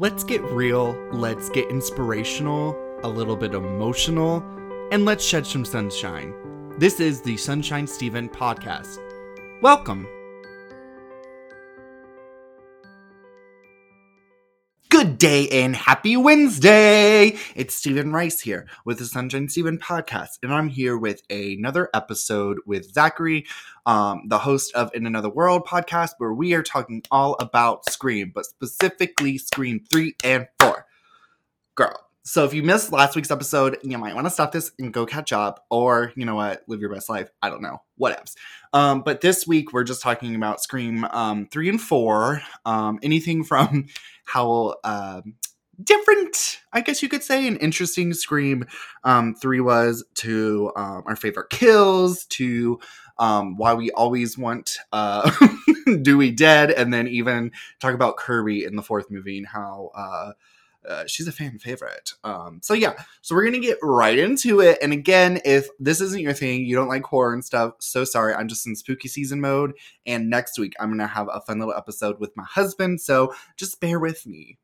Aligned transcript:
Let's 0.00 0.24
get 0.24 0.40
real, 0.44 0.96
let's 1.12 1.50
get 1.50 1.68
inspirational, 1.68 2.74
a 3.02 3.06
little 3.06 3.36
bit 3.36 3.52
emotional, 3.52 4.42
and 4.90 5.04
let's 5.04 5.22
shed 5.22 5.46
some 5.46 5.62
sunshine. 5.62 6.32
This 6.78 7.00
is 7.00 7.20
the 7.20 7.36
Sunshine 7.36 7.86
Steven 7.86 8.26
podcast. 8.26 8.96
Welcome. 9.60 10.06
Good 14.90 15.18
day 15.18 15.48
and 15.50 15.76
happy 15.76 16.16
Wednesday! 16.16 17.36
It's 17.54 17.76
Stephen 17.76 18.12
Rice 18.12 18.40
here 18.40 18.66
with 18.84 18.98
the 18.98 19.04
Sunshine 19.04 19.48
Stephen 19.48 19.78
podcast, 19.78 20.40
and 20.42 20.52
I'm 20.52 20.66
here 20.66 20.98
with 20.98 21.22
another 21.30 21.88
episode 21.94 22.58
with 22.66 22.92
Zachary, 22.92 23.46
um, 23.86 24.22
the 24.26 24.38
host 24.38 24.74
of 24.74 24.90
In 24.92 25.06
Another 25.06 25.30
World 25.30 25.64
podcast, 25.64 26.14
where 26.18 26.34
we 26.34 26.54
are 26.54 26.64
talking 26.64 27.04
all 27.12 27.36
about 27.38 27.88
Scream, 27.88 28.32
but 28.34 28.46
specifically 28.46 29.38
Scream 29.38 29.84
3 29.92 30.16
and 30.24 30.48
4. 30.58 30.84
Girl. 31.76 32.09
So 32.22 32.44
if 32.44 32.52
you 32.52 32.62
missed 32.62 32.92
last 32.92 33.16
week's 33.16 33.30
episode, 33.30 33.78
you 33.82 33.96
might 33.96 34.14
want 34.14 34.26
to 34.26 34.30
stop 34.30 34.52
this 34.52 34.72
and 34.78 34.92
go 34.92 35.06
catch 35.06 35.32
up, 35.32 35.64
or 35.70 36.12
you 36.16 36.26
know 36.26 36.34
what, 36.34 36.62
live 36.66 36.80
your 36.80 36.92
best 36.92 37.08
life. 37.08 37.30
I 37.40 37.48
don't 37.48 37.62
know, 37.62 37.80
whatevs. 37.98 38.34
Um, 38.74 39.00
but 39.02 39.22
this 39.22 39.46
week 39.46 39.72
we're 39.72 39.84
just 39.84 40.02
talking 40.02 40.34
about 40.34 40.62
Scream 40.62 41.04
um, 41.04 41.46
three 41.50 41.70
and 41.70 41.80
four. 41.80 42.42
Um, 42.66 42.98
anything 43.02 43.42
from 43.42 43.86
how 44.24 44.74
um, 44.84 45.36
different, 45.82 46.60
I 46.74 46.82
guess 46.82 47.02
you 47.02 47.08
could 47.08 47.22
say, 47.22 47.48
an 47.48 47.56
interesting 47.56 48.12
Scream 48.12 48.66
um, 49.02 49.34
three 49.34 49.60
was 49.60 50.04
to 50.16 50.72
um, 50.76 51.04
our 51.06 51.16
favorite 51.16 51.48
kills 51.48 52.26
to 52.26 52.80
um, 53.18 53.56
why 53.56 53.72
we 53.72 53.90
always 53.92 54.36
want 54.36 54.76
uh, 54.92 55.30
Dewey 56.02 56.32
dead, 56.32 56.70
and 56.70 56.92
then 56.92 57.08
even 57.08 57.52
talk 57.80 57.94
about 57.94 58.18
Kirby 58.18 58.64
in 58.64 58.76
the 58.76 58.82
fourth 58.82 59.10
movie 59.10 59.38
and 59.38 59.46
how. 59.46 59.90
Uh, 59.96 60.32
uh, 60.88 61.04
she's 61.06 61.28
a 61.28 61.32
fan 61.32 61.58
favorite. 61.58 62.12
Um, 62.24 62.60
so 62.62 62.74
yeah, 62.74 62.94
so 63.22 63.34
we're 63.34 63.44
gonna 63.44 63.58
get 63.58 63.78
right 63.82 64.18
into 64.18 64.60
it. 64.60 64.78
And 64.82 64.92
again, 64.92 65.40
if 65.44 65.68
this 65.78 66.00
isn't 66.00 66.20
your 66.20 66.32
thing, 66.32 66.64
you 66.64 66.74
don't 66.76 66.88
like 66.88 67.04
horror 67.04 67.32
and 67.32 67.44
stuff, 67.44 67.74
so 67.80 68.04
sorry. 68.04 68.34
I'm 68.34 68.48
just 68.48 68.66
in 68.66 68.76
spooky 68.76 69.08
season 69.08 69.40
mode. 69.40 69.74
And 70.06 70.30
next 70.30 70.58
week, 70.58 70.74
I'm 70.80 70.90
gonna 70.90 71.06
have 71.06 71.28
a 71.32 71.40
fun 71.40 71.58
little 71.58 71.74
episode 71.74 72.18
with 72.20 72.36
my 72.36 72.44
husband. 72.44 73.00
So 73.00 73.34
just 73.56 73.80
bear 73.80 73.98
with 73.98 74.26
me. 74.26 74.58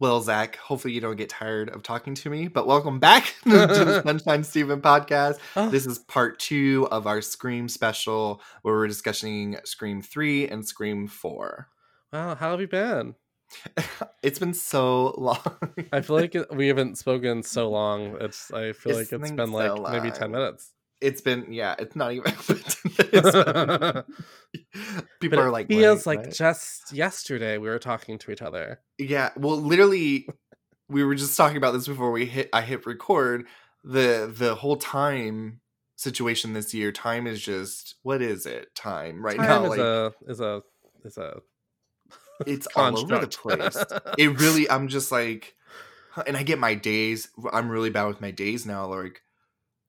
Well, 0.00 0.22
Zach, 0.22 0.56
hopefully 0.56 0.94
you 0.94 1.00
don't 1.02 1.16
get 1.16 1.28
tired 1.28 1.68
of 1.68 1.82
talking 1.82 2.14
to 2.14 2.30
me, 2.30 2.48
but 2.48 2.66
welcome 2.66 2.98
back 2.98 3.34
to 3.44 3.50
the 3.50 4.00
Sunshine 4.06 4.42
Steven 4.42 4.80
podcast. 4.80 5.38
Oh. 5.54 5.68
This 5.68 5.84
is 5.84 5.98
part 5.98 6.38
two 6.38 6.88
of 6.90 7.06
our 7.06 7.20
Scream 7.20 7.68
special 7.68 8.40
where 8.62 8.74
we're 8.76 8.86
discussing 8.86 9.58
Scream 9.64 10.00
3 10.00 10.48
and 10.48 10.66
Scream 10.66 11.06
4. 11.06 11.68
Wow, 12.14 12.34
how 12.34 12.52
have 12.52 12.60
you 12.62 12.68
been? 12.68 13.14
It's 14.22 14.38
been 14.38 14.54
so 14.54 15.14
long. 15.18 15.40
I 15.92 16.02
feel 16.02 16.16
like 16.16 16.36
we 16.52 16.68
haven't 16.68 16.98
spoken 16.98 17.42
so 17.42 17.70
long. 17.70 18.16
It's 18.20 18.50
I 18.52 18.72
feel 18.72 18.96
It's 18.98 19.12
like 19.12 19.20
it's 19.20 19.30
been 19.30 19.36
been 19.36 19.52
like 19.52 19.76
so 19.76 19.86
maybe 19.90 20.10
ten 20.10 20.30
minutes. 20.30 20.72
It's 21.00 21.20
been, 21.20 21.52
yeah, 21.52 21.74
it's 21.78 21.96
not 21.96 22.12
even. 22.12 22.32
it's 22.48 23.32
been- 23.32 24.04
people 25.20 25.40
are 25.40 25.50
like, 25.50 25.68
feels 25.68 26.06
"Wait, 26.06 26.16
like 26.16 26.26
what?" 26.26 26.34
just 26.34 26.92
yesterday 26.92 27.58
we 27.58 27.68
were 27.68 27.78
talking 27.78 28.18
to 28.18 28.30
each 28.30 28.42
other. 28.42 28.80
Yeah, 28.98 29.30
well, 29.36 29.56
literally, 29.56 30.28
we 30.88 31.04
were 31.04 31.14
just 31.14 31.36
talking 31.36 31.56
about 31.56 31.72
this 31.72 31.86
before 31.88 32.10
we 32.10 32.26
hit. 32.26 32.48
I 32.52 32.62
hit 32.62 32.86
record. 32.86 33.46
The 33.82 34.32
the 34.34 34.54
whole 34.54 34.76
time 34.76 35.60
situation 35.96 36.52
this 36.52 36.74
year, 36.74 36.92
time 36.92 37.26
is 37.26 37.40
just 37.40 37.96
what 38.02 38.22
is 38.22 38.46
it? 38.46 38.74
Time 38.74 39.24
right 39.24 39.36
Time 39.36 39.46
now, 39.46 39.64
is 39.64 39.70
like 39.70 39.78
a 39.78 40.12
is 40.26 40.40
a 40.40 40.62
is 41.04 41.16
a 41.18 41.40
it's 42.46 42.66
all 42.74 42.98
over 42.98 43.18
the 43.18 43.28
place. 43.28 43.76
it 44.18 44.40
really, 44.40 44.68
I'm 44.68 44.88
just 44.88 45.12
like, 45.12 45.54
and 46.26 46.36
I 46.36 46.42
get 46.42 46.58
my 46.58 46.74
days. 46.74 47.28
I'm 47.52 47.70
really 47.70 47.90
bad 47.90 48.06
with 48.06 48.20
my 48.20 48.30
days 48.30 48.66
now. 48.66 48.86
Like, 48.86 49.22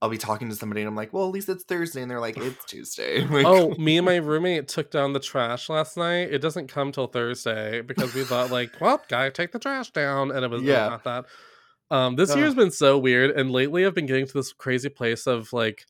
I'll 0.02 0.10
be 0.10 0.18
talking 0.18 0.50
to 0.50 0.56
somebody 0.56 0.82
and 0.82 0.88
I'm 0.88 0.96
like, 0.96 1.14
well, 1.14 1.26
at 1.28 1.32
least 1.34 1.50
it's 1.50 1.64
Thursday, 1.64 2.02
and 2.02 2.10
they're 2.10 2.20
like, 2.20 2.38
it's 2.38 2.66
Tuesday. 2.66 3.26
Like, 3.30 3.46
oh, 3.46 3.76
me 3.78 3.98
and 3.98 4.06
my 4.06 4.16
roommate 4.18 4.68
took 4.68 4.92
down 4.92 5.14
the 5.14 5.20
trash 5.20 5.70
last 5.70 5.98
night. 5.98 6.32
It 6.34 6.40
doesn't 6.40 6.68
come 6.68 6.92
till 6.92 7.08
Thursday 7.08 7.82
because 7.82 8.14
we 8.14 8.24
thought 8.24 8.50
like, 8.52 8.78
well, 8.82 9.04
gotta 9.10 9.32
take 9.32 9.52
the 9.52 9.60
trash 9.60 9.92
down, 9.92 10.32
and 10.32 10.44
it 10.46 10.50
was 10.52 10.64
Yeah. 10.64 10.86
not 10.86 11.04
that. 11.04 11.26
Um, 11.92 12.16
this 12.16 12.30
Ugh. 12.32 12.38
year's 12.38 12.56
been 12.56 12.72
so 12.72 12.98
weird, 12.98 13.32
and 13.32 13.52
lately 13.52 13.86
I've 13.86 13.96
been 13.96 14.06
getting 14.06 14.28
to 14.28 14.34
this 14.34 14.54
crazy 14.54 14.90
place 14.90 15.28
of 15.28 15.52
like, 15.54 15.86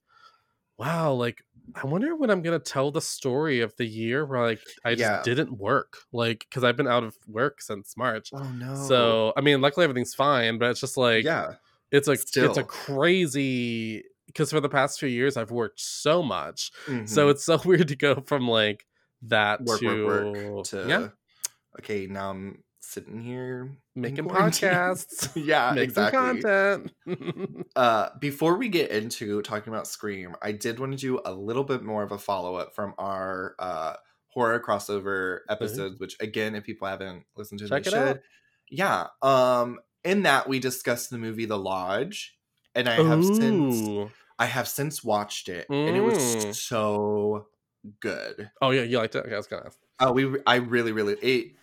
wow, 0.77 1.13
like 1.13 1.43
I 1.75 1.87
wonder 1.87 2.15
when 2.15 2.29
I'm 2.31 2.41
gonna 2.41 2.59
tell 2.59 2.91
the 2.91 3.01
story 3.01 3.61
of 3.61 3.75
the 3.77 3.85
year 3.85 4.25
where 4.25 4.41
like 4.43 4.63
I 4.85 4.95
just 4.95 5.01
Yeah. 5.01 5.23
didn't 5.23 5.57
work, 5.57 5.97
like 6.13 6.41
because 6.49 6.63
I've 6.63 6.77
been 6.77 6.87
out 6.87 7.03
of 7.03 7.17
work 7.27 7.61
since 7.61 7.97
March. 7.97 8.33
oh 8.33 8.51
no. 8.51 8.73
So 8.73 9.33
I 9.37 9.41
mean, 9.41 9.61
luckily 9.61 9.83
everything's 9.85 10.15
fine, 10.15 10.57
but 10.59 10.71
it's 10.71 10.81
just 10.81 10.97
like 10.97 11.25
yeah, 11.25 11.55
it's 11.91 12.07
a 12.07 12.13
it's 12.13 12.57
a 12.57 12.63
crazy 12.63 14.03
because 14.27 14.51
for 14.51 14.59
the 14.61 14.69
past 14.69 14.99
few 14.99 15.09
years 15.09 15.37
I've 15.37 15.51
worked 15.51 15.79
so 15.79 16.23
much, 16.23 16.71
so 17.05 17.27
Mhm. 17.27 17.31
it's 17.31 17.43
so 17.45 17.59
weird 17.65 17.87
to 17.89 17.95
go 17.95 18.21
from 18.21 18.47
like 18.47 18.85
that 19.23 19.61
work, 19.63 19.79
to 19.79 20.05
work, 20.05 20.33
work 20.35 20.63
to 20.65 20.85
yeah 20.87 21.09
Okay, 21.79 22.05
now 22.07 22.31
I'm 22.31 22.63
sitting 22.81 23.21
here 23.21 23.71
making 23.95 24.25
podcasts, 24.29 25.31
yeah, 25.35 25.71
making 25.73 25.83
exactly. 25.83 26.41
content. 26.41 26.91
Uh, 27.75 28.09
before 28.19 28.57
we 28.57 28.67
get 28.67 28.91
into 28.91 29.41
talking 29.43 29.71
about 29.71 29.87
Scream, 29.87 30.35
I 30.41 30.51
did 30.51 30.79
want 30.79 30.91
to 30.91 30.97
do 30.97 31.21
a 31.23 31.31
little 31.33 31.63
bit 31.63 31.83
more 31.83 32.03
of 32.03 32.11
a 32.11 32.17
follow 32.17 32.55
up 32.55 32.75
from 32.75 32.93
our 32.97 33.55
uh, 33.59 33.95
horror 34.27 34.59
crossover 34.59 35.39
episodes, 35.49 35.99
which 35.99 36.17
again, 36.19 36.53
if 36.55 36.65
people 36.65 36.87
haven't 36.87 37.23
listened 37.37 37.59
to, 37.61 37.69
Check 37.69 37.87
it 37.87 37.91
should. 37.91 37.97
out. 37.97 38.19
Yeah. 38.69 39.07
Um, 39.21 39.79
in 40.03 40.23
that 40.23 40.47
we 40.47 40.59
discussed 40.59 41.09
the 41.09 41.17
movie 41.17 41.45
The 41.45 41.57
Lodge, 41.57 42.37
and 42.75 42.87
I 42.89 43.01
have 43.03 43.23
since 43.25 43.89
I 44.39 44.45
have 44.45 44.67
since 44.67 45.03
watched 45.03 45.49
it, 45.49 45.69
and 45.85 45.95
it 45.95 46.01
was 46.01 46.17
Mm. 46.17 46.55
so 46.55 47.47
good. 47.99 48.51
Oh 48.61 48.71
yeah, 48.71 48.83
you 48.83 48.97
liked 48.97 49.15
it. 49.15 49.25
Okay, 49.25 49.33
I 49.33 49.37
was 49.37 49.47
gonna 49.47 49.65
ask. 49.67 49.77
Oh, 49.99 50.11
we 50.11 50.39
I 50.47 50.55
really 50.55 50.91
really 50.91 51.13
it 51.21 51.53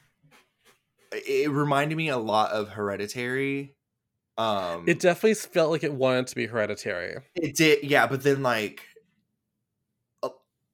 it 1.13 1.51
reminded 1.51 1.97
me 1.97 2.09
a 2.09 2.19
lot 2.19 2.53
of 2.53 2.69
Hereditary. 2.71 3.75
Um, 4.37 4.87
It 4.87 5.01
definitely 5.01 5.35
felt 5.35 5.71
like 5.71 5.83
it 5.83 5.93
wanted 5.93 6.29
to 6.29 6.37
be 6.37 6.47
hereditary. 6.47 7.17
It 7.35 7.57
did, 7.57 7.83
yeah, 7.83 8.07
but 8.07 8.23
then 8.23 8.43
like 8.43 8.83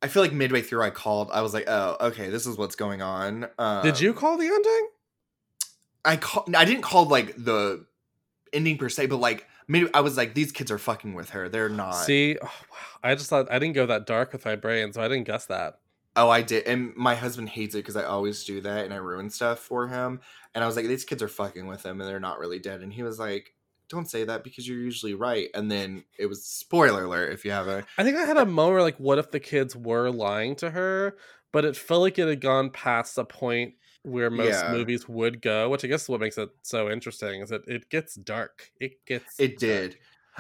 I 0.03 0.09
feel 0.09 0.23
like 0.23 0.35
midway 0.35 0.61
through 0.61 0.83
I 0.83 0.91
called, 0.91 1.31
I 1.33 1.41
was 1.41 1.55
like, 1.55 1.65
"Oh, 1.67 1.97
okay, 1.99 2.29
this 2.29 2.47
is 2.47 2.59
what's 2.59 2.77
going 2.77 3.01
on." 3.01 3.49
Um, 3.59 3.83
Did 3.83 4.01
you 4.01 4.13
call 4.13 4.37
the 4.37 4.47
ending? 4.47 4.89
I 6.05 6.17
call 6.17 6.47
I 6.55 6.65
didn't 6.65 6.83
call 6.83 7.07
like 7.07 7.35
the 7.37 7.87
ending 8.53 8.79
per 8.79 8.89
se, 8.89 9.07
but 9.07 9.19
like 9.19 9.47
maybe 9.69 9.89
I 9.95 10.01
was 10.01 10.17
like 10.17 10.35
these 10.35 10.53
kids 10.53 10.71
are 10.71 10.79
fucking 10.79 11.15
with 11.15 11.31
her. 11.31 11.49
They're 11.49 11.69
not. 11.69 11.93
See, 11.93 12.37
oh, 12.41 12.47
wow. 12.47 12.79
I 13.03 13.15
just 13.15 13.31
thought 13.31 13.51
I 13.51 13.59
didn't 13.59 13.75
go 13.75 13.87
that 13.87 14.07
dark 14.07 14.33
with 14.33 14.45
my 14.45 14.57
brain, 14.57 14.93
so 14.93 15.03
I 15.03 15.09
didn't 15.09 15.25
guess 15.25 15.47
that. 15.47 15.79
Oh, 16.17 16.31
I 16.31 16.43
did. 16.43 16.67
And 16.67 16.95
my 16.95 17.15
husband 17.15 17.49
hates 17.49 17.75
it 17.75 17.83
cuz 17.83 17.97
I 17.97 18.05
always 18.05 18.45
do 18.45 18.61
that 18.61 18.85
and 18.85 18.95
I 18.95 18.99
ruin 18.99 19.31
stuff 19.31 19.59
for 19.59 19.89
him. 19.89 20.21
And 20.55 20.63
I 20.63 20.67
was 20.67 20.77
like 20.77 20.87
these 20.87 21.05
kids 21.05 21.23
are 21.23 21.29
fucking 21.29 21.67
with 21.67 21.85
him 21.85 22.01
and 22.01 22.09
they're 22.09 22.21
not 22.21 22.39
really 22.39 22.59
dead. 22.59 22.83
And 22.83 22.93
he 22.93 23.03
was 23.03 23.19
like, 23.19 23.55
"Don't 23.89 24.09
say 24.09 24.25
that 24.25 24.45
because 24.45 24.69
you're 24.69 24.79
usually 24.79 25.15
right." 25.15 25.49
And 25.55 25.71
then 25.71 26.05
it 26.19 26.27
was 26.27 26.45
spoiler 26.45 27.05
alert 27.05 27.33
if 27.33 27.45
you 27.45 27.51
haven't. 27.51 27.87
I 27.99 28.05
think 28.05 28.17
I 28.17 28.25
had 28.25 28.37
a 28.37 28.47
moment 28.47 28.75
where, 28.75 28.83
like, 28.83 28.99
what 28.99 29.19
if 29.19 29.31
the 29.31 29.41
kids 29.41 29.75
were 29.75 30.11
lying 30.11 30.55
to 30.57 30.71
her? 30.71 31.17
But 31.51 31.65
it 31.65 31.77
felt 31.77 32.03
like 32.03 32.19
it 32.19 32.29
had 32.29 32.41
gone 32.41 32.71
past 32.71 33.17
the 33.17 33.25
point 33.25 33.75
where 34.05 34.31
most 34.31 34.49
Yeah. 34.63 34.71
movies 34.73 35.09
would 35.09 35.43
go, 35.43 35.69
which 35.71 35.85
I 35.85 35.89
guess 35.89 36.03
is 36.05 36.09
what 36.09 36.21
makes 36.21 36.39
it 36.39 36.51
so 36.63 36.89
interesting 36.91 37.41
is 37.41 37.49
that 37.51 37.67
it 37.67 37.89
gets 37.91 38.15
dark. 38.15 38.71
It 38.79 39.05
gets 39.07 39.39
It 39.41 39.59
dark. 39.59 39.59
did. 39.59 39.97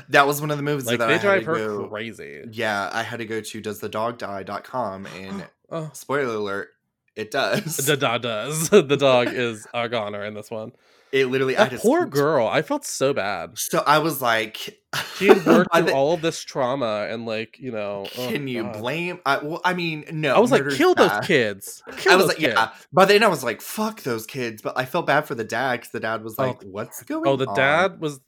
That 0.08 0.26
was 0.26 0.40
one 0.40 0.50
of 0.50 0.56
the 0.56 0.62
movies 0.62 0.86
Like 0.86 0.98
that 0.98 1.06
they 1.06 1.14
I 1.14 1.16
had 1.16 1.22
drive 1.22 1.40
to 1.44 1.46
her 1.50 1.66
go- 1.78 1.88
crazy. 1.88 2.42
Yeah, 2.52 2.90
I 2.92 3.02
had 3.02 3.18
to 3.18 3.26
go 3.26 3.40
to 3.40 3.60
doesthedogdie.com 3.62 5.06
and 5.06 5.46
Oh, 5.70 5.90
spoiler 5.94 6.34
alert, 6.34 6.68
it 7.16 7.30
does. 7.30 7.76
the 7.86 7.96
dog 7.96 8.22
does. 8.22 8.68
the 8.70 8.82
dog 8.96 9.28
is 9.32 9.66
a 9.74 9.88
goner 9.88 10.24
in 10.24 10.34
this 10.34 10.50
one. 10.50 10.72
It 11.14 11.26
literally 11.28 11.56
I 11.56 11.68
just 11.68 11.84
poor 11.84 12.06
girl. 12.06 12.46
I 12.48 12.62
felt 12.62 12.84
so 12.84 13.14
bad. 13.14 13.56
So 13.56 13.84
I 13.86 13.98
was 13.98 14.20
like 14.20 14.80
She 15.16 15.28
had 15.28 15.46
worked 15.46 15.72
through 15.74 15.92
all 15.92 16.14
of 16.14 16.20
this 16.22 16.42
trauma 16.42 17.06
and 17.08 17.24
like, 17.24 17.56
you 17.60 17.70
know, 17.70 18.06
oh, 18.18 18.28
Can 18.28 18.48
you 18.48 18.64
God. 18.64 18.78
blame 18.80 19.20
I 19.24 19.38
well 19.38 19.60
I 19.64 19.74
mean 19.74 20.04
no 20.10 20.34
I 20.34 20.40
was 20.40 20.50
like, 20.50 20.68
kill 20.70 20.94
those 20.94 21.24
kids. 21.24 21.82
Kill 21.98 22.12
I 22.12 22.16
was 22.16 22.26
like, 22.26 22.40
yeah. 22.40 22.72
By 22.92 23.04
then 23.04 23.22
I 23.22 23.28
was 23.28 23.44
like, 23.44 23.60
fuck 23.60 24.02
those 24.02 24.26
kids. 24.26 24.60
But 24.60 24.76
I 24.76 24.84
felt 24.86 25.06
bad 25.06 25.26
for 25.26 25.36
the 25.36 25.44
dad 25.44 25.76
because 25.80 25.92
the 25.92 26.00
dad 26.00 26.24
was 26.24 26.34
Oh. 26.38 26.42
like, 26.48 26.60
what's 26.64 27.00
oh, 27.02 27.04
going 27.06 27.26
on? 27.28 27.28
Oh, 27.28 27.36
the 27.36 27.48
on? 27.48 27.56
dad 27.56 28.00
was 28.00 28.18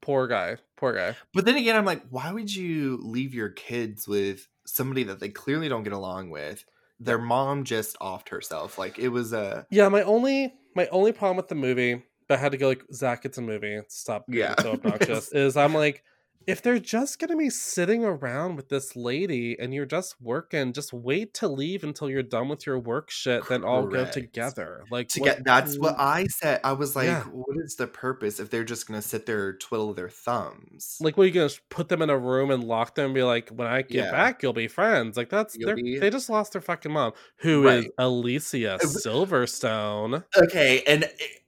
poor 0.00 0.26
guy. 0.26 0.56
Poor 0.76 0.94
guy. 0.94 1.14
But 1.34 1.44
then 1.44 1.56
again, 1.56 1.76
I'm 1.76 1.84
like, 1.84 2.02
why 2.08 2.32
would 2.32 2.52
you 2.52 2.98
leave 3.02 3.34
your 3.34 3.50
kids 3.50 4.08
with 4.08 4.48
somebody 4.64 5.02
that 5.04 5.20
they 5.20 5.28
clearly 5.28 5.68
don't 5.68 5.82
get 5.84 5.92
along 5.92 6.30
with? 6.30 6.64
Their 6.98 7.18
mom 7.18 7.64
just 7.64 7.98
offed 7.98 8.30
herself. 8.30 8.78
Like 8.78 8.98
it 8.98 9.08
was 9.08 9.34
a 9.34 9.66
Yeah, 9.70 9.88
my 9.90 10.02
only 10.02 10.54
my 10.74 10.86
only 10.88 11.12
problem 11.12 11.36
with 11.36 11.48
the 11.48 11.54
movie, 11.54 12.02
I 12.32 12.36
had 12.36 12.52
to 12.52 12.58
go 12.58 12.68
like 12.68 12.84
Zach, 12.92 13.24
it's 13.24 13.38
a 13.38 13.42
movie. 13.42 13.78
Stop 13.88 14.26
being 14.26 14.40
Yeah. 14.44 14.54
so 14.60 14.72
obnoxious. 14.72 15.32
is 15.32 15.56
I'm 15.56 15.74
like, 15.74 16.02
if 16.44 16.60
they're 16.60 16.80
just 16.80 17.20
gonna 17.20 17.36
be 17.36 17.50
sitting 17.50 18.04
around 18.04 18.56
with 18.56 18.68
this 18.68 18.96
lady 18.96 19.56
and 19.60 19.72
you're 19.72 19.86
just 19.86 20.16
working, 20.20 20.72
just 20.72 20.92
wait 20.92 21.34
to 21.34 21.46
leave 21.46 21.84
until 21.84 22.10
you're 22.10 22.20
done 22.24 22.48
with 22.48 22.66
your 22.66 22.80
work 22.80 23.12
shit, 23.12 23.48
then 23.48 23.62
all 23.62 23.86
go 23.86 24.04
together. 24.06 24.82
Like 24.90 25.06
To 25.10 25.20
what- 25.20 25.26
get 25.36 25.44
that's 25.44 25.78
what 25.78 25.94
I 26.00 26.26
said. 26.26 26.58
I 26.64 26.72
was 26.72 26.96
like, 26.96 27.06
Yeah. 27.06 27.22
what 27.26 27.56
is 27.64 27.76
the 27.76 27.86
purpose 27.86 28.40
if 28.40 28.50
they're 28.50 28.64
just 28.64 28.88
gonna 28.88 29.02
sit 29.02 29.24
there 29.24 29.52
twiddle 29.52 29.94
their 29.94 30.08
thumbs? 30.08 30.96
like 31.00 31.16
what 31.16 31.22
are 31.24 31.26
you 31.28 31.32
gonna 31.32 31.50
put 31.70 31.88
them 31.88 32.02
in 32.02 32.10
a 32.10 32.18
room 32.18 32.50
and 32.50 32.64
lock 32.64 32.96
them 32.96 33.04
and 33.04 33.14
be 33.14 33.22
like, 33.22 33.48
when 33.50 33.68
I 33.68 33.82
get 33.82 34.06
Yeah. 34.06 34.10
back, 34.10 34.42
you'll 34.42 34.52
be 34.52 34.66
friends. 34.66 35.16
Like 35.16 35.28
that's 35.28 35.56
they're 35.56 35.76
be- 35.76 36.00
they 36.00 36.10
just 36.10 36.28
lost 36.28 36.54
their 36.54 36.60
fucking 36.60 36.90
mom, 36.90 37.12
who 37.36 37.68
is 37.68 37.84
Right. 37.84 37.92
Alicia 37.98 38.74
Uh, 38.74 38.78
Silverstone. 39.42 40.24
Okay, 40.36 40.82
and 40.88 41.04
it- 41.04 41.38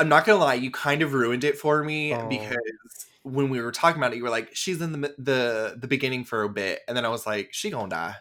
I'm 0.00 0.08
not 0.08 0.24
gonna 0.24 0.38
lie, 0.40 0.54
you 0.54 0.70
kind 0.70 1.02
of 1.02 1.12
ruined 1.12 1.44
it 1.44 1.58
for 1.58 1.84
me 1.84 2.12
Oh. 2.14 2.26
because 2.28 2.56
when 3.22 3.50
we 3.50 3.60
were 3.60 3.70
talking 3.70 4.00
about 4.00 4.12
it, 4.12 4.16
you 4.16 4.22
were 4.24 4.30
like, 4.30 4.48
"She's 4.56 4.80
in 4.80 4.92
the 4.92 5.14
the 5.18 5.76
the 5.78 5.86
beginning 5.86 6.24
for 6.24 6.42
a 6.42 6.48
bit," 6.48 6.80
and 6.88 6.96
then 6.96 7.04
I 7.04 7.08
was 7.10 7.26
like, 7.26 7.50
"She 7.52 7.70
gonna 7.70 7.88
die." 7.90 8.16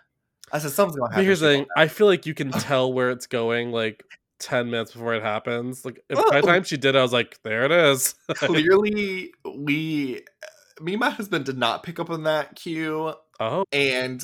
I 0.52 0.60
said, 0.60 0.72
"Something's 0.72 0.98
gonna 0.98 1.12
happen." 1.12 1.26
here's 1.26 1.40
the 1.40 1.48
thing, 1.48 1.66
I 1.78 1.88
feel 1.88 2.08
like 2.08 2.26
you 2.26 2.34
can 2.34 2.52
tell 2.52 2.92
where 2.92 3.10
it's 3.12 3.26
going 3.28 3.72
like 3.72 4.04
10 4.40 4.70
minutes 4.72 4.92
before 4.94 5.14
it 5.16 5.24
happens. 5.24 5.86
Like 5.86 6.04
if, 6.10 6.18
by 6.18 6.42
the 6.42 6.48
Oh. 6.48 6.52
time 6.52 6.64
she 6.64 6.76
did, 6.78 6.96
I 6.96 7.02
was 7.02 7.14
like, 7.14 7.40
there 7.44 7.64
it 7.66 7.72
is. 7.72 8.16
Clearly, 8.36 9.34
we, 9.46 10.22
me 10.82 10.94
and 10.94 11.00
my 11.00 11.10
husband 11.10 11.46
did 11.46 11.58
not 11.58 11.84
pick 11.84 12.00
up 12.00 12.10
on 12.10 12.24
that 12.24 12.56
cue, 12.56 13.14
oh, 13.40 13.64
and 13.72 14.24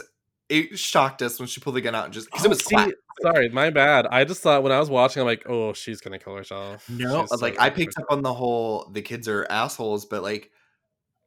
it 0.50 0.78
shocked 0.78 1.22
us 1.22 1.40
when 1.40 1.48
she 1.48 1.60
pulled 1.60 1.76
the 1.76 1.82
gun 1.82 1.96
out 1.96 2.06
and 2.06 2.14
just 2.14 2.28
because 2.28 2.44
Oh, 2.44 2.46
it 2.46 2.50
was 2.50 2.60
see, 2.64 2.76
clap. 2.76 2.90
sorry, 3.22 3.50
my 3.50 3.70
bad. 3.70 4.06
I 4.08 4.24
just 4.26 4.42
thought 4.42 4.62
when 4.64 4.72
I 4.72 4.80
was 4.80 4.90
watching, 4.90 5.22
I'm 5.22 5.26
like, 5.28 5.44
oh, 5.50 5.74
she's 5.74 6.02
gonna 6.02 6.20
kill 6.20 6.36
herself. 6.36 6.88
No, 6.90 7.22
She's 7.22 7.30
so 7.30 7.38
like 7.38 7.56
gonna 7.56 7.68
I 7.68 7.70
picked 7.72 7.98
up 7.98 8.06
on 8.10 8.22
the 8.22 8.34
whole 8.34 8.90
the 8.92 9.02
kids 9.02 9.28
are 9.28 9.46
assholes, 9.50 10.06
but 10.06 10.22
like 10.24 10.52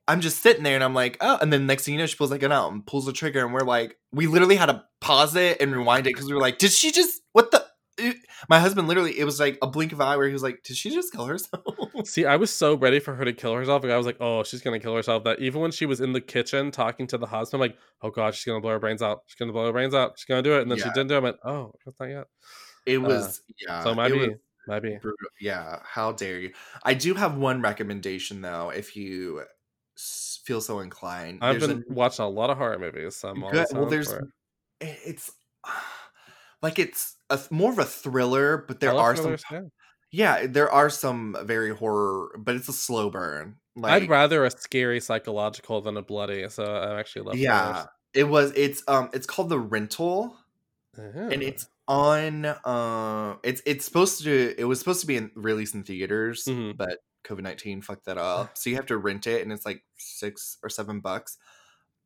I'm 0.07 0.21
just 0.21 0.43
sitting 0.43 0.63
there 0.63 0.75
and 0.75 0.83
I'm 0.85 0.95
like, 0.95 1.19
oh, 1.21 1.37
and 1.41 1.53
then 1.53 1.67
next 1.67 1.85
thing 1.85 1.95
you 1.95 2.01
know, 2.01 2.07
she 2.07 2.17
pulls 2.17 2.31
that 2.31 2.39
gun 2.39 2.53
out 2.53 2.73
and 2.73 2.87
pulls 2.87 3.05
the 3.07 3.13
trigger, 3.13 3.45
and 3.45 3.53
we're 3.53 3.61
like, 3.61 3.97
we 4.13 4.27
literally 4.27 4.57
had 4.57 4.67
to 4.67 4.85
pause 5.01 5.37
it 5.37 5.61
and 5.61 5.71
rewind 5.75 6.07
it 6.07 6.15
because 6.15 6.27
we 6.27 6.33
were 6.35 6.41
like, 6.41 6.59
did 6.59 6.73
she 6.73 6.91
just 6.93 7.21
what 7.33 7.51
the? 7.51 7.68
My 8.49 8.61
husband 8.61 8.89
literally, 8.89 9.19
it 9.19 9.25
was 9.25 9.41
like 9.41 9.59
a 9.63 9.67
blink 9.67 9.93
of 9.93 10.01
an 10.01 10.07
eye 10.07 10.17
where 10.17 10.27
he 10.27 10.33
was 10.33 10.43
like, 10.43 10.63
did 10.63 10.77
she 10.77 10.91
just 10.91 11.13
kill 11.13 11.27
herself? 11.27 11.63
See, 12.05 12.25
I 12.25 12.37
was 12.37 12.51
so 12.51 12.77
ready 12.77 13.01
for 13.01 13.15
her 13.15 13.25
to 13.25 13.33
kill 13.33 13.55
herself. 13.55 13.83
Like 13.83 13.93
I 13.93 13.97
was 13.97 14.07
like, 14.07 14.19
oh, 14.21 14.45
she's 14.45 14.61
gonna 14.61 14.79
kill 14.79 14.95
herself. 14.95 15.25
That 15.25 15.41
even 15.41 15.61
when 15.61 15.71
she 15.71 15.87
was 15.87 16.01
in 16.01 16.13
the 16.13 16.21
kitchen 16.21 16.71
talking 16.71 17.07
to 17.09 17.19
the 17.19 17.27
husband, 17.27 17.63
I'm 17.63 17.71
like, 17.71 17.79
oh 18.03 18.11
god, 18.11 18.35
she's 18.35 18.45
gonna 18.45 18.61
blow 18.61 18.73
her 18.73 18.79
brains 18.79 19.03
out. 19.03 19.23
She's 19.27 19.37
gonna 19.37 19.53
blow 19.53 19.67
her 19.67 19.73
brains 19.73 19.95
out. 19.95 20.13
She's 20.17 20.27
gonna 20.27 20.43
do 20.43 20.57
it. 20.59 20.63
And 20.63 20.71
then 20.71 20.79
she 20.79 20.85
didn't 20.85 21.09
do 21.09 21.15
it. 21.15 21.19
I 21.19 21.21
went, 21.21 21.37
oh, 21.45 21.75
not 21.99 22.09
yet. 22.09 22.27
It 22.87 22.99
uh, 22.99 23.03
was 23.03 23.43
yeah, 23.67 23.83
so 23.83 23.91
it 23.91 23.95
might 23.97 24.15
was 24.15 24.29
might 24.67 24.83
brutal. 24.83 25.29
Yeah, 25.41 25.81
how 25.83 26.13
dare 26.13 26.39
you? 26.39 26.53
I 26.83 26.95
do 26.95 27.15
have 27.15 27.37
one 27.37 27.61
recommendation 27.61 28.41
though, 28.41 28.71
if 28.71 28.97
you 28.97 29.43
feel 30.45 30.61
so 30.61 30.81
inclined. 30.81 31.41
I've 31.43 31.61
There's 31.61 31.71
a 31.71 31.75
been 31.77 31.85
watching 31.89 32.25
a 32.25 32.29
lot 32.29 32.51
of 32.51 32.59
horror 32.59 32.79
movies. 32.79 33.17
So 33.17 33.29
I'm 33.29 33.41
Good. 33.41 33.67
Well, 33.73 33.87
there's 33.87 34.13
for 34.13 34.29
it. 34.81 35.21
Like 36.63 36.79
it's 36.79 37.17
a 37.31 37.39
more 37.51 37.73
of 37.73 37.79
a 37.79 37.85
thriller, 37.85 38.65
but 38.67 38.81
there 38.81 38.95
are 38.95 39.15
some 39.17 39.37
thrillers, 39.37 39.73
yeah. 40.11 40.41
yeah, 40.41 40.47
there 40.47 40.71
are 40.71 40.91
some 40.91 41.37
very 41.45 41.75
horror, 41.75 42.31
but 42.39 42.55
it's 42.57 42.69
a 42.69 42.73
slow 42.73 43.11
burn. 43.11 43.57
Like 43.77 44.03
I'd 44.03 44.09
rather 44.09 44.45
a 44.45 44.51
scary 44.51 45.01
psychological 45.01 45.81
than 45.81 45.97
a 45.97 46.03
bloody. 46.03 46.49
So 46.49 46.65
I 46.65 46.99
actually 46.99 47.23
love. 47.27 47.37
yeah, 47.37 47.87
it 48.15 48.25
was. 48.25 48.53
It's 48.57 48.83
um, 48.89 49.11
it's 49.13 49.27
called 49.27 49.49
the 49.51 49.59
rental, 49.61 50.37
thrillers. 50.97 51.33
and 51.33 51.43
it's 51.43 51.69
on. 51.87 52.45
Uh, 52.45 53.37
it's 53.45 53.63
it's 53.67 53.85
supposed 53.85 54.25
to. 54.25 54.55
It 54.59 54.65
was 54.65 54.79
supposed 54.81 55.01
to 55.03 55.07
be 55.07 55.17
in, 55.17 55.31
released 55.37 55.75
in 55.75 55.85
theaters, 55.85 56.45
Mhm. 56.47 56.77
but 56.77 56.99
COVID 57.25 57.43
nineteen 57.43 57.81
fucked 57.83 58.07
that 58.07 58.19
up. 58.19 58.59
So 58.59 58.69
you 58.71 58.77
have 58.77 58.87
to 58.87 58.97
rent 58.99 59.27
it, 59.29 59.43
and 59.43 59.53
it's 59.53 59.65
like 59.65 59.85
six 59.97 60.59
or 60.63 60.69
seven 60.71 60.99
bucks. 61.01 61.37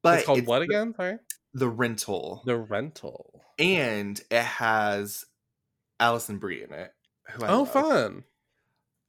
But 0.03 0.19
it's 0.19 0.27
called 0.27 0.39
it's 0.41 0.47
what 0.49 0.59
the- 0.59 0.65
again? 0.65 0.93
Sorry, 0.95 1.17
The 1.55 1.69
rental. 1.71 2.43
the 2.45 2.57
rental. 2.59 3.41
And 3.63 4.21
it 4.31 4.43
has 4.45 5.25
Alison 6.01 6.39
Brie 6.39 6.63
in 6.63 6.73
it. 6.73 6.93
Oh, 7.41 7.61
love. 7.61 7.73
fun! 7.73 8.25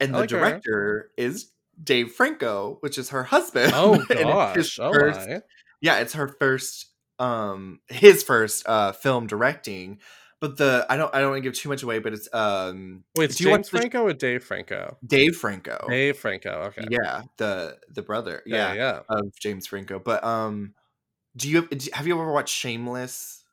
And 0.00 0.10
I 0.10 0.12
the 0.12 0.18
like 0.18 0.30
her. 0.30 0.38
director 0.38 1.10
is 1.16 1.50
Dave 1.82 2.12
Franco, 2.12 2.78
which 2.80 2.98
is 2.98 3.10
her 3.10 3.24
husband. 3.24 3.72
Oh 3.74 3.94
And 4.10 4.56
it's! 4.58 4.78
Oh 4.78 4.92
first- 4.92 5.28
my! 5.28 5.42
yeah, 5.80 5.98
it's 5.98 6.14
her 6.14 6.28
first, 6.28 6.86
um, 7.18 7.80
his 7.88 8.22
first 8.22 8.66
uh 8.68 8.92
film 8.92 9.26
directing. 9.26 9.98
But 10.40 10.56
the 10.58 10.84
I 10.90 10.96
don't 10.96 11.14
I 11.14 11.20
don't 11.20 11.30
want 11.30 11.42
to 11.42 11.48
give 11.48 11.58
too 11.58 11.68
much 11.70 11.82
away, 11.82 11.98
but 12.00 12.12
it's 12.12 12.28
um 12.34 13.04
Wait, 13.16 13.26
it's 13.26 13.36
do 13.36 13.44
you 13.44 13.50
watch 13.50 13.58
James 13.60 13.70
the- 13.70 13.78
Franco 13.78 14.02
or 14.02 14.12
Dave 14.12 14.44
Franco? 14.44 14.98
Dave 15.06 15.36
Franco. 15.36 15.86
Dave 15.88 16.18
Franco. 16.18 16.50
Okay. 16.76 16.84
Yeah, 16.90 17.22
the 17.38 17.78
the 17.88 18.02
brother. 18.02 18.42
Yeah. 18.44 18.74
Yeah, 18.74 18.74
Yeah. 18.74 19.00
of 19.16 19.34
James 19.40 19.66
Franco. 19.66 19.98
But 19.98 20.22
um, 20.22 20.74
do 21.36 21.48
you 21.48 21.66
do- 21.66 21.90
have 21.94 22.06
you 22.06 22.14
ever 22.20 22.30
watched 22.32 22.54
Shameless? 22.54 23.43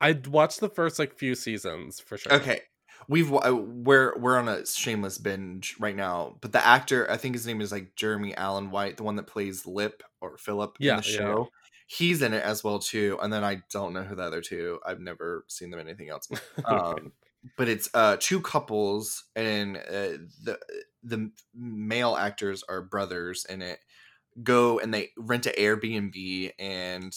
I 0.00 0.12
watched 0.26 0.60
the 0.60 0.68
first 0.68 0.98
like 0.98 1.14
few 1.18 1.34
seasons 1.34 2.00
for 2.00 2.16
sure. 2.18 2.48
Okay. 2.48 2.60
We've 3.08 3.32
uh, 3.32 3.54
we're 3.54 4.18
we're 4.18 4.38
on 4.38 4.48
a 4.48 4.66
shameless 4.66 5.18
binge 5.18 5.76
right 5.78 5.94
now, 5.94 6.38
but 6.40 6.52
the 6.52 6.64
actor 6.64 7.08
I 7.10 7.16
think 7.16 7.34
his 7.34 7.46
name 7.46 7.60
is 7.60 7.70
like 7.70 7.94
Jeremy 7.94 8.34
Allen 8.34 8.70
White, 8.70 8.96
the 8.96 9.04
one 9.04 9.16
that 9.16 9.26
plays 9.28 9.66
Lip 9.66 10.02
or 10.20 10.38
Philip 10.38 10.78
Yeah, 10.78 10.88
in 10.88 10.96
the 10.96 11.02
yeah, 11.04 11.34
show. 11.34 11.50
He's 11.86 12.20
in 12.22 12.32
it 12.34 12.42
as 12.42 12.64
well 12.64 12.80
too, 12.80 13.16
and 13.22 13.32
then 13.32 13.44
I 13.44 13.62
don't 13.70 13.92
know 13.92 14.02
who 14.02 14.16
the 14.16 14.22
other 14.22 14.40
two. 14.40 14.80
I've 14.84 14.98
never 14.98 15.44
seen 15.48 15.70
them 15.70 15.78
in 15.78 15.86
anything 15.88 16.08
else. 16.08 16.28
Um, 16.64 17.12
but 17.56 17.68
it's 17.68 17.88
uh 17.94 18.16
two 18.18 18.40
couples, 18.40 19.24
and 19.36 19.76
uh, 19.76 20.18
the 20.42 20.58
the 21.04 21.30
male 21.54 22.16
actors 22.16 22.64
are 22.68 22.82
brothers 22.82 23.44
in 23.48 23.62
it. 23.62 23.78
Go 24.42 24.78
and 24.78 24.92
they 24.92 25.12
rent 25.16 25.46
an 25.46 25.54
Airbnb, 25.58 26.52
and 26.58 27.14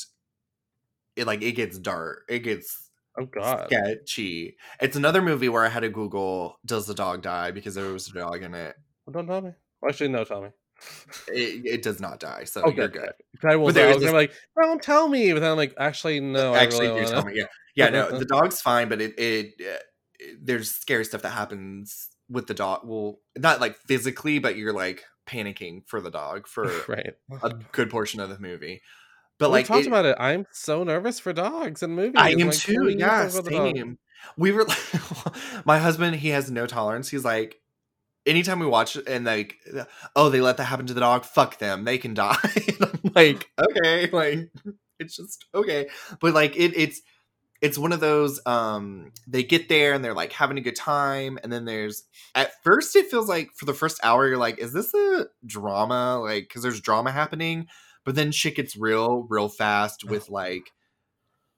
it 1.20 1.28
like 1.28 1.42
it 1.42 1.54
gets 1.54 1.78
dark. 1.78 2.24
It 2.30 2.40
gets 2.40 2.90
oh 3.20 3.26
god. 3.26 3.68
sketchy. 3.68 4.58
It's 4.82 4.96
another 4.96 5.22
movie 5.22 5.50
where 5.50 5.66
I 5.66 5.70
had 5.70 5.82
to 5.82 5.90
Google 5.90 6.60
"Does 6.66 6.88
the 6.88 6.94
dog 6.94 7.22
die?" 7.22 7.52
because 7.52 7.76
there 7.76 7.92
was 7.92 8.08
a 8.08 8.14
dog 8.14 8.42
in 8.44 8.54
it. 8.54 8.76
Well, 9.06 9.14
don't 9.14 9.28
tell 9.28 9.42
me. 9.42 9.52
Well, 9.82 9.90
Actually, 9.90 10.10
no, 10.10 10.24
tell 10.24 10.42
me. 10.42 10.50
It, 11.28 11.66
it 11.66 11.82
does 11.82 12.00
not 12.00 12.20
die, 12.20 12.46
so 12.46 12.62
Oh, 12.66 12.72
you're 12.72 12.88
good. 12.88 13.12
I 13.44 13.56
will. 13.58 13.68
But 13.68 13.76
there 13.76 13.90
I 13.90 13.94
was 13.94 14.04
gonna 14.04 14.16
like, 14.16 14.32
don't 14.62 14.82
tell 14.82 15.08
me, 15.08 15.34
but 15.34 15.42
then 15.42 15.52
I'm 15.52 15.58
like, 15.58 15.74
actually, 15.78 16.20
no. 16.20 16.56
Actually, 16.56 16.88
I 16.88 16.92
really 16.92 17.06
do 17.06 17.12
tell 17.12 17.26
me. 17.26 17.34
Yeah, 17.36 17.46
yeah. 17.76 17.90
No, 17.90 18.18
the 18.18 18.26
dog's 18.26 18.62
fine, 18.62 18.90
but 18.90 19.02
it 19.02 19.18
it, 19.20 19.54
uh, 19.60 19.78
it 20.20 20.38
there's 20.42 20.72
scary 20.72 21.06
stuff 21.06 21.22
that 21.24 21.30
happens 21.30 22.10
with 22.30 22.48
the 22.48 22.54
dog. 22.54 22.82
Well, 22.86 23.20
not 23.38 23.60
like 23.60 23.78
physically, 23.88 24.40
but 24.40 24.56
you're 24.56 24.74
like 24.74 25.04
panicking 25.28 25.84
for 25.88 26.02
the 26.02 26.12
dog 26.12 26.48
for 26.48 26.72
right. 26.88 27.14
a 27.42 27.50
good 27.72 27.90
portion 27.90 28.20
of 28.20 28.30
the 28.30 28.40
movie. 28.40 28.82
But 29.40 29.50
we 29.50 29.54
like, 29.54 29.66
talked 29.66 29.86
it- 29.86 29.88
about 29.88 30.06
it. 30.06 30.16
I'm 30.20 30.46
so 30.52 30.84
nervous 30.84 31.20
for 31.20 31.34
dogs 31.34 31.82
and 31.82 31.96
movies. 31.96 32.14
I 32.18 32.32
am 32.32 32.40
Like, 32.50 32.54
too. 32.58 32.90
Yeah, 32.90 33.24
don't 33.24 33.32
go 33.32 33.38
to 33.38 33.42
the 33.44 33.50
dog. 33.50 33.76
same. 33.76 33.98
We 34.38 34.52
were 34.52 34.68
my 35.66 35.80
husband. 35.80 36.18
He 36.18 36.30
has 36.30 36.52
no 36.52 36.68
tolerance. 36.68 37.10
He's 37.10 37.24
like, 37.26 37.60
anytime 38.26 38.60
we 38.60 38.66
watch 38.66 38.98
and 39.08 39.26
like, 39.26 39.56
oh, 40.16 40.30
they 40.30 40.42
let 40.42 40.58
that 40.58 40.66
happen 40.66 40.86
to 40.88 40.94
the 40.94 41.00
dog. 41.00 41.24
Fuck 41.26 41.58
them. 41.60 41.86
They 41.86 41.98
can 41.98 42.14
die. 42.16 42.36
I'm 42.82 43.12
like, 43.16 43.50
okay, 43.60 44.10
like 44.12 44.52
it's 45.00 45.16
just 45.16 45.46
okay. 45.56 45.88
But 46.20 46.34
like 46.34 46.56
it, 46.58 46.74
it's 46.76 47.02
it's 47.62 47.78
one 47.78 47.92
of 47.94 48.00
those. 48.02 48.42
Um, 48.46 49.12
they 49.28 49.44
get 49.44 49.70
there 49.70 49.94
and 49.94 50.04
they're 50.04 50.14
like 50.14 50.34
having 50.34 50.58
a 50.58 50.62
good 50.62 50.76
time, 50.76 51.40
and 51.44 51.52
then 51.52 51.64
there's 51.66 52.04
at 52.36 52.52
first 52.64 52.96
it 52.98 53.10
feels 53.10 53.30
like 53.30 53.52
for 53.56 53.66
the 53.66 53.74
first 53.74 54.00
hour 54.04 54.28
you're 54.28 54.38
like, 54.38 54.60
is 54.60 54.74
this 54.74 54.94
a 54.94 55.28
drama? 55.46 56.20
Like, 56.20 56.44
because 56.50 56.62
there's 56.64 56.82
drama 56.82 57.12
happening, 57.12 57.68
but 58.10 58.16
then 58.16 58.32
shit 58.32 58.56
gets 58.56 58.76
real, 58.76 59.28
real 59.30 59.50
fast 59.50 60.04
with 60.04 60.32
like. 60.32 60.72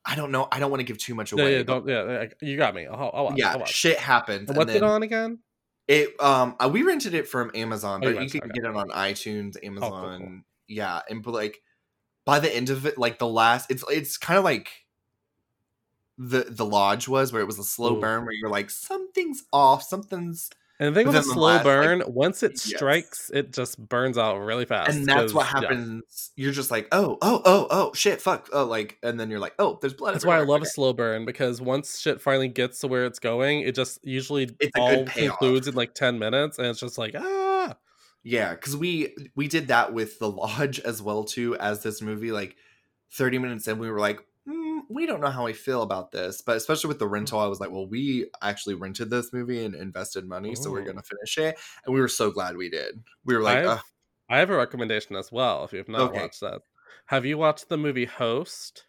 I 0.04 0.18
don't 0.18 0.32
know. 0.34 0.50
I 0.52 0.60
don't 0.60 0.70
want 0.70 0.82
to 0.82 0.84
give 0.84 0.98
too 0.98 1.16
much 1.16 1.32
away. 1.32 1.54
yeah, 1.54 1.64
but 1.64 1.86
don't. 1.86 1.88
Yeah, 1.88 2.24
yeah, 2.24 2.28
you 2.42 2.58
got 2.58 2.76
me. 2.76 2.88
I'll, 2.88 3.10
I'll 3.14 3.24
watch. 3.24 3.36
yeah, 3.38 3.54
I'll 3.54 3.60
watch. 3.60 3.72
shit 3.72 3.98
happens. 3.98 4.50
And 4.50 4.50
and 4.50 4.58
What's 4.58 4.74
it 4.74 4.84
on 4.84 5.02
again? 5.02 5.40
It 5.88 6.10
um 6.20 6.58
uh, 6.60 6.68
we 6.68 6.84
rented 6.84 7.14
it 7.14 7.30
from 7.30 7.52
Amazon, 7.56 8.02
Oh, 8.04 8.12
but 8.12 8.22
you 8.22 8.30
can 8.30 8.42
okay. 8.42 8.52
get 8.54 8.66
it 8.70 8.76
on 8.76 8.90
iTunes, 8.90 9.54
cool, 9.54 9.66
Amazon. 9.70 10.20
cool. 10.20 10.40
Yeah, 10.68 11.00
and 11.10 11.24
but 11.24 11.34
like 11.34 11.62
by 12.26 12.40
the 12.40 12.54
end 12.54 12.70
of 12.70 12.86
it, 12.86 12.98
like 12.98 13.18
the 13.18 13.30
last, 13.30 13.72
it's 13.72 13.86
it's 13.90 14.18
kind 14.18 14.38
of 14.38 14.44
like 14.44 14.72
the 16.18 16.48
the 16.50 16.66
lodge 16.66 17.08
was, 17.08 17.32
where 17.32 17.42
it 17.42 17.48
was 17.48 17.60
a 17.60 17.64
slow 17.64 17.96
Ooh. 17.96 18.02
burn, 18.02 18.24
where 18.26 18.34
you're 18.34 18.50
like 18.50 18.70
something's 18.70 19.44
off, 19.54 19.84
something's, 19.84 20.50
And 20.82 20.96
the 20.96 21.00
thing 21.00 21.08
with 21.08 21.16
a 21.16 21.22
slow 21.24 21.44
last, 21.44 21.58
like- 21.58 21.64
burn, 21.64 22.04
once 22.08 22.42
it 22.44 22.54
Yes. 22.54 22.64
strikes, 22.76 23.30
it 23.34 23.54
just 23.54 23.78
burns 23.88 24.18
out 24.18 24.38
really 24.40 24.66
fast. 24.66 24.90
and 24.90 25.06
that's 25.06 25.32
what 25.32 25.46
'cause, 25.48 25.62
yeah. 25.62 25.70
happens. 25.70 26.32
You're 26.36 26.52
just 26.52 26.72
like, 26.72 26.88
oh, 26.92 27.20
oh, 27.22 27.42
oh, 27.46 27.68
oh, 27.70 27.94
shit, 27.94 28.20
fuck, 28.20 28.50
oh, 28.52 28.66
like, 28.66 28.98
and 29.04 29.20
then 29.20 29.30
you're 29.30 29.40
like, 29.40 29.54
oh, 29.60 29.78
there's 29.80 29.94
blood. 29.94 30.16
That's 30.16 30.26
why 30.26 30.34
I 30.34 30.38
everywhere. 30.40 30.58
love 30.58 30.64
a 30.64 30.70
slow 30.70 30.92
burn 30.92 31.24
because 31.24 31.62
once 31.62 32.00
shit 32.00 32.20
finally 32.20 32.48
gets 32.48 32.80
to 32.80 32.88
where 32.88 33.06
it's 33.06 33.20
going, 33.20 33.62
it 33.62 33.76
just 33.76 34.00
usually 34.04 34.50
It's 34.60 34.72
all 34.76 35.06
concludes 35.06 35.68
in 35.68 35.76
like 35.76 35.94
ten 35.94 36.18
minutes, 36.18 36.58
and 36.58 36.66
it's 36.68 36.80
just 36.80 36.98
like 36.98 37.14
ah. 37.16 37.76
Yeah, 38.24 38.52
because 38.56 38.76
we 38.76 39.16
we 39.36 39.48
did 39.48 39.68
that 39.70 39.94
with 39.94 40.20
the 40.20 40.30
lodge 40.32 40.80
as 40.80 41.02
well 41.02 41.24
too 41.24 41.56
as 41.58 41.84
this 41.84 42.02
movie. 42.02 42.32
Like 42.32 42.56
thirty 43.14 43.38
minutes 43.38 43.68
in, 43.68 43.78
we 43.78 43.90
were 43.90 44.00
like, 44.00 44.20
we 44.94 45.06
don't 45.06 45.22
know 45.22 45.30
how 45.30 45.46
we 45.46 45.54
feel 45.54 45.82
about 45.82 46.12
this. 46.12 46.42
But 46.42 46.58
especially 46.58 46.90
with 46.90 47.00
the 47.00 47.08
mm. 47.08 47.12
rental, 47.12 47.40
I 47.40 47.48
was 47.48 47.60
like, 47.60 47.72
well, 47.72 47.88
we 47.88 48.28
actually 48.42 48.76
rented 48.76 49.10
this 49.10 49.34
movie 49.34 49.64
and 49.64 49.76
invested 49.76 50.28
money, 50.28 50.56
so 50.56 50.72
we're 50.72 50.82
oh. 50.82 50.86
gonna 50.86 51.04
finish 51.04 51.38
it. 51.38 51.58
And 51.86 51.94
we 51.94 52.02
were 52.02 52.08
so 52.08 52.32
glad 52.32 52.58
we 52.58 52.70
did. 52.70 53.02
We 53.26 53.36
were 53.36 53.44
like, 53.44 53.60
I've, 53.60 53.68
"Ugh, 53.68 53.82
I 54.30 54.38
have 54.40 54.50
a 54.50 54.58
recommendation 54.58 55.16
as 55.16 55.32
well. 55.32 55.64
If 55.64 55.74
you 55.74 55.80
have 55.80 55.90
not 55.90 56.12
Okay. 56.12 56.22
watched 56.22 56.42
that, 56.42 56.62
have 57.08 57.26
you 57.26 57.38
watched 57.38 57.70
the 57.70 57.78
movie 57.78 58.06
Host? 58.06 58.86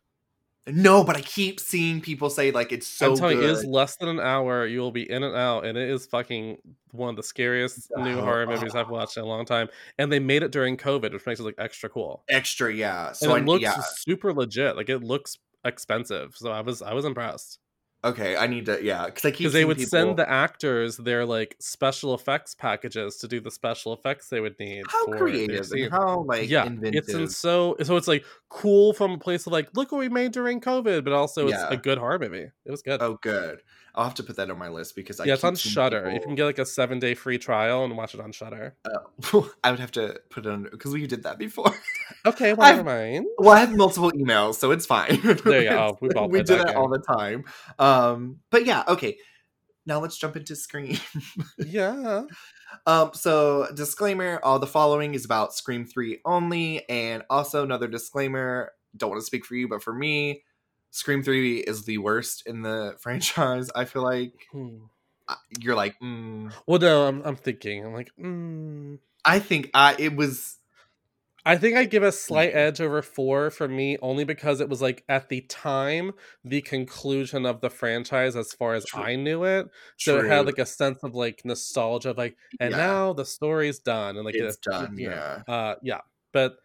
No, 0.64 1.02
but 1.02 1.16
I 1.16 1.22
keep 1.22 1.58
seeing 1.58 2.00
people 2.00 2.30
say 2.30 2.52
like 2.52 2.70
it's 2.70 2.86
so 2.86 3.10
I'm 3.10 3.16
telling 3.16 3.38
good. 3.38 3.44
you, 3.46 3.50
it 3.50 3.52
is 3.52 3.64
less 3.64 3.96
than 3.96 4.08
an 4.08 4.20
hour. 4.20 4.64
You 4.64 4.78
will 4.78 4.92
be 4.92 5.10
in 5.10 5.24
and 5.24 5.34
out, 5.34 5.64
and 5.64 5.76
it 5.76 5.90
is 5.90 6.06
fucking 6.06 6.58
one 6.92 7.10
of 7.10 7.16
the 7.16 7.22
scariest 7.24 7.90
new 7.96 8.18
Oh, 8.18 8.20
horror 8.20 8.46
movies 8.46 8.76
I've 8.76 8.88
watched 8.88 9.16
in 9.16 9.24
a 9.24 9.26
long 9.26 9.44
time. 9.44 9.68
And 9.98 10.12
they 10.12 10.20
made 10.20 10.44
it 10.44 10.52
during 10.52 10.76
COVID, 10.76 11.12
which 11.12 11.26
makes 11.26 11.40
it 11.40 11.42
like 11.42 11.56
extra 11.58 11.88
cool. 11.88 12.22
extra, 12.28 12.72
yeah. 12.72 13.10
So 13.10 13.34
and 13.34 13.38
it 13.38 13.42
I 13.42 13.44
looks 13.44 13.62
yeah. 13.62 13.82
super 13.96 14.32
legit. 14.32 14.76
Like 14.76 14.88
it 14.88 15.02
looks 15.02 15.36
expensive. 15.64 16.36
So 16.36 16.50
I 16.52 16.60
was 16.60 16.82
I 16.82 16.92
was 16.94 17.04
impressed 17.04 17.58
Okay, 18.04 18.36
I 18.36 18.48
need 18.48 18.66
to 18.66 18.82
yeah 18.82 19.06
because 19.06 19.24
I 19.24 19.30
keep 19.30 19.38
because 19.38 19.52
they 19.52 19.64
would 19.64 19.76
people, 19.76 19.90
send 19.90 20.16
the 20.18 20.28
actors 20.28 20.96
their 20.96 21.24
like 21.24 21.54
special 21.60 22.14
effects 22.14 22.52
packages 22.52 23.16
to 23.18 23.28
do 23.28 23.38
the 23.40 23.50
special 23.52 23.92
effects 23.92 24.28
they 24.28 24.40
would 24.40 24.58
need. 24.58 24.82
how 24.88 25.06
creative 25.06 25.70
and 25.70 25.88
how 25.92 26.24
like 26.24 26.50
yeah, 26.50 26.64
inventive. 26.66 27.04
it's 27.06 27.36
so 27.36 27.76
so 27.80 27.96
it's 27.96 28.08
like 28.08 28.24
cool 28.48 28.92
from 28.92 29.12
a 29.12 29.18
place 29.18 29.46
of 29.46 29.52
like 29.52 29.68
look 29.76 29.92
what 29.92 29.98
we 29.98 30.08
made 30.08 30.32
during 30.32 30.60
COVID, 30.60 31.04
but 31.04 31.12
also 31.12 31.46
it's 31.46 31.60
Yeah. 31.60 31.68
a 31.70 31.76
good 31.76 31.96
horror 31.98 32.18
movie. 32.18 32.50
It 32.64 32.70
was 32.72 32.82
good. 32.82 33.00
oh, 33.00 33.18
good. 33.22 33.60
I'll 33.94 34.04
have 34.04 34.14
to 34.14 34.22
put 34.22 34.36
that 34.36 34.50
on 34.50 34.58
my 34.58 34.68
list 34.68 34.96
because 34.96 35.20
I 35.20 35.24
yeah, 35.24 35.34
it's 35.34 35.44
on 35.44 35.54
Shudder. 35.54 36.10
You 36.10 36.20
can 36.20 36.34
get 36.34 36.46
like 36.46 36.58
a 36.58 36.64
seven 36.64 36.98
day 36.98 37.14
free 37.14 37.36
trial 37.36 37.84
and 37.84 37.94
watch 37.96 38.14
it 38.14 38.20
on 38.20 38.32
Shudder. 38.32 38.74
Uh, 38.84 39.42
I 39.64 39.70
would 39.70 39.80
have 39.80 39.92
to 39.92 40.20
put 40.30 40.46
it 40.46 40.48
on 40.50 40.62
because 40.70 40.92
we 40.92 41.06
did 41.06 41.24
that 41.24 41.38
before. 41.38 41.72
Okay, 42.24 42.52
well, 42.52 42.70
never 42.70 42.84
mind. 42.84 43.26
well, 43.38 43.50
I 43.50 43.60
have 43.60 43.74
multiple 43.74 44.12
emails, 44.12 44.54
so 44.54 44.70
it's 44.70 44.86
fine. 44.86 45.20
There 45.44 45.62
you 45.62 45.70
go. 45.70 45.98
We 46.00 46.08
we 46.28 46.42
do 46.42 46.56
that 46.56 46.68
that 46.68 46.76
all 46.76 46.88
the 46.88 47.00
time. 47.00 47.44
Um, 47.80 48.38
but 48.50 48.64
yeah, 48.64 48.84
okay. 48.86 49.18
Now 49.86 49.98
let's 49.98 50.16
jump 50.16 50.36
into 50.36 50.54
Scream. 50.54 50.98
Yeah. 51.58 52.24
Um, 52.86 53.10
so 53.12 53.66
disclaimer: 53.74 54.38
all 54.44 54.60
the 54.60 54.68
following 54.68 55.14
is 55.14 55.24
about 55.24 55.52
Scream 55.54 55.84
Three 55.84 56.20
only, 56.24 56.88
and 56.88 57.24
also 57.28 57.64
another 57.64 57.88
disclaimer: 57.88 58.72
don't 58.96 59.10
want 59.10 59.20
to 59.20 59.26
speak 59.26 59.44
for 59.44 59.56
you, 59.56 59.66
but 59.66 59.82
for 59.82 59.92
me, 59.94 60.44
Scream 60.92 61.22
Three 61.24 61.58
is 61.58 61.84
the 61.84 61.98
worst 61.98 62.44
in 62.46 62.62
the 62.62 62.94
franchise. 63.00 63.68
I 63.74 63.84
feel 63.86 64.02
like 64.04 64.32
Hmm. 64.52 64.76
You're 65.58 65.76
like, 65.76 65.98
mm. 66.00 66.52
Well, 66.66 66.78
no, 66.80 67.06
I'm, 67.08 67.22
I'm 67.24 67.36
thinking. 67.36 67.84
I'm 67.84 67.92
like, 67.94 68.10
mm. 68.22 68.98
I 69.24 69.38
think 69.40 69.70
I 69.74 69.96
it 69.98 70.14
was 70.14 70.58
I 71.44 71.56
think 71.56 71.76
I 71.76 71.84
give 71.86 72.02
a 72.04 72.12
slight 72.12 72.50
Mm-hmm. 72.50 72.58
edge 72.58 72.80
over 72.80 73.02
four 73.02 73.50
for 73.50 73.66
me 73.66 73.98
only 74.00 74.22
because 74.24 74.60
it 74.60 74.68
was 74.68 74.80
like 74.82 75.02
at 75.08 75.28
the 75.28 75.40
time 75.42 76.12
the 76.44 76.60
conclusion 76.60 77.46
of 77.46 77.60
the 77.60 77.70
franchise 77.70 78.36
as 78.36 78.52
far 78.52 78.74
as 78.74 78.84
True. 78.84 79.02
I 79.02 79.16
knew 79.16 79.42
it. 79.44 79.66
So 79.96 80.18
it 80.18 80.26
had 80.26 80.46
like 80.46 80.58
a 80.58 80.66
sense 80.66 81.02
of 81.02 81.14
like 81.14 81.42
nostalgia 81.44 82.10
of 82.10 82.18
like, 82.18 82.36
and 82.60 82.70
Yeah. 82.72 82.76
now 82.76 83.12
the 83.12 83.24
story's 83.24 83.78
done 83.80 84.16
and 84.16 84.24
like 84.24 84.36
it's 84.36 84.56
it- 84.56 84.62
done. 84.62 84.94
know, 84.96 85.10
Yeah, 85.10 85.42
uh, 85.48 85.74
yeah. 85.82 86.00
But 86.32 86.56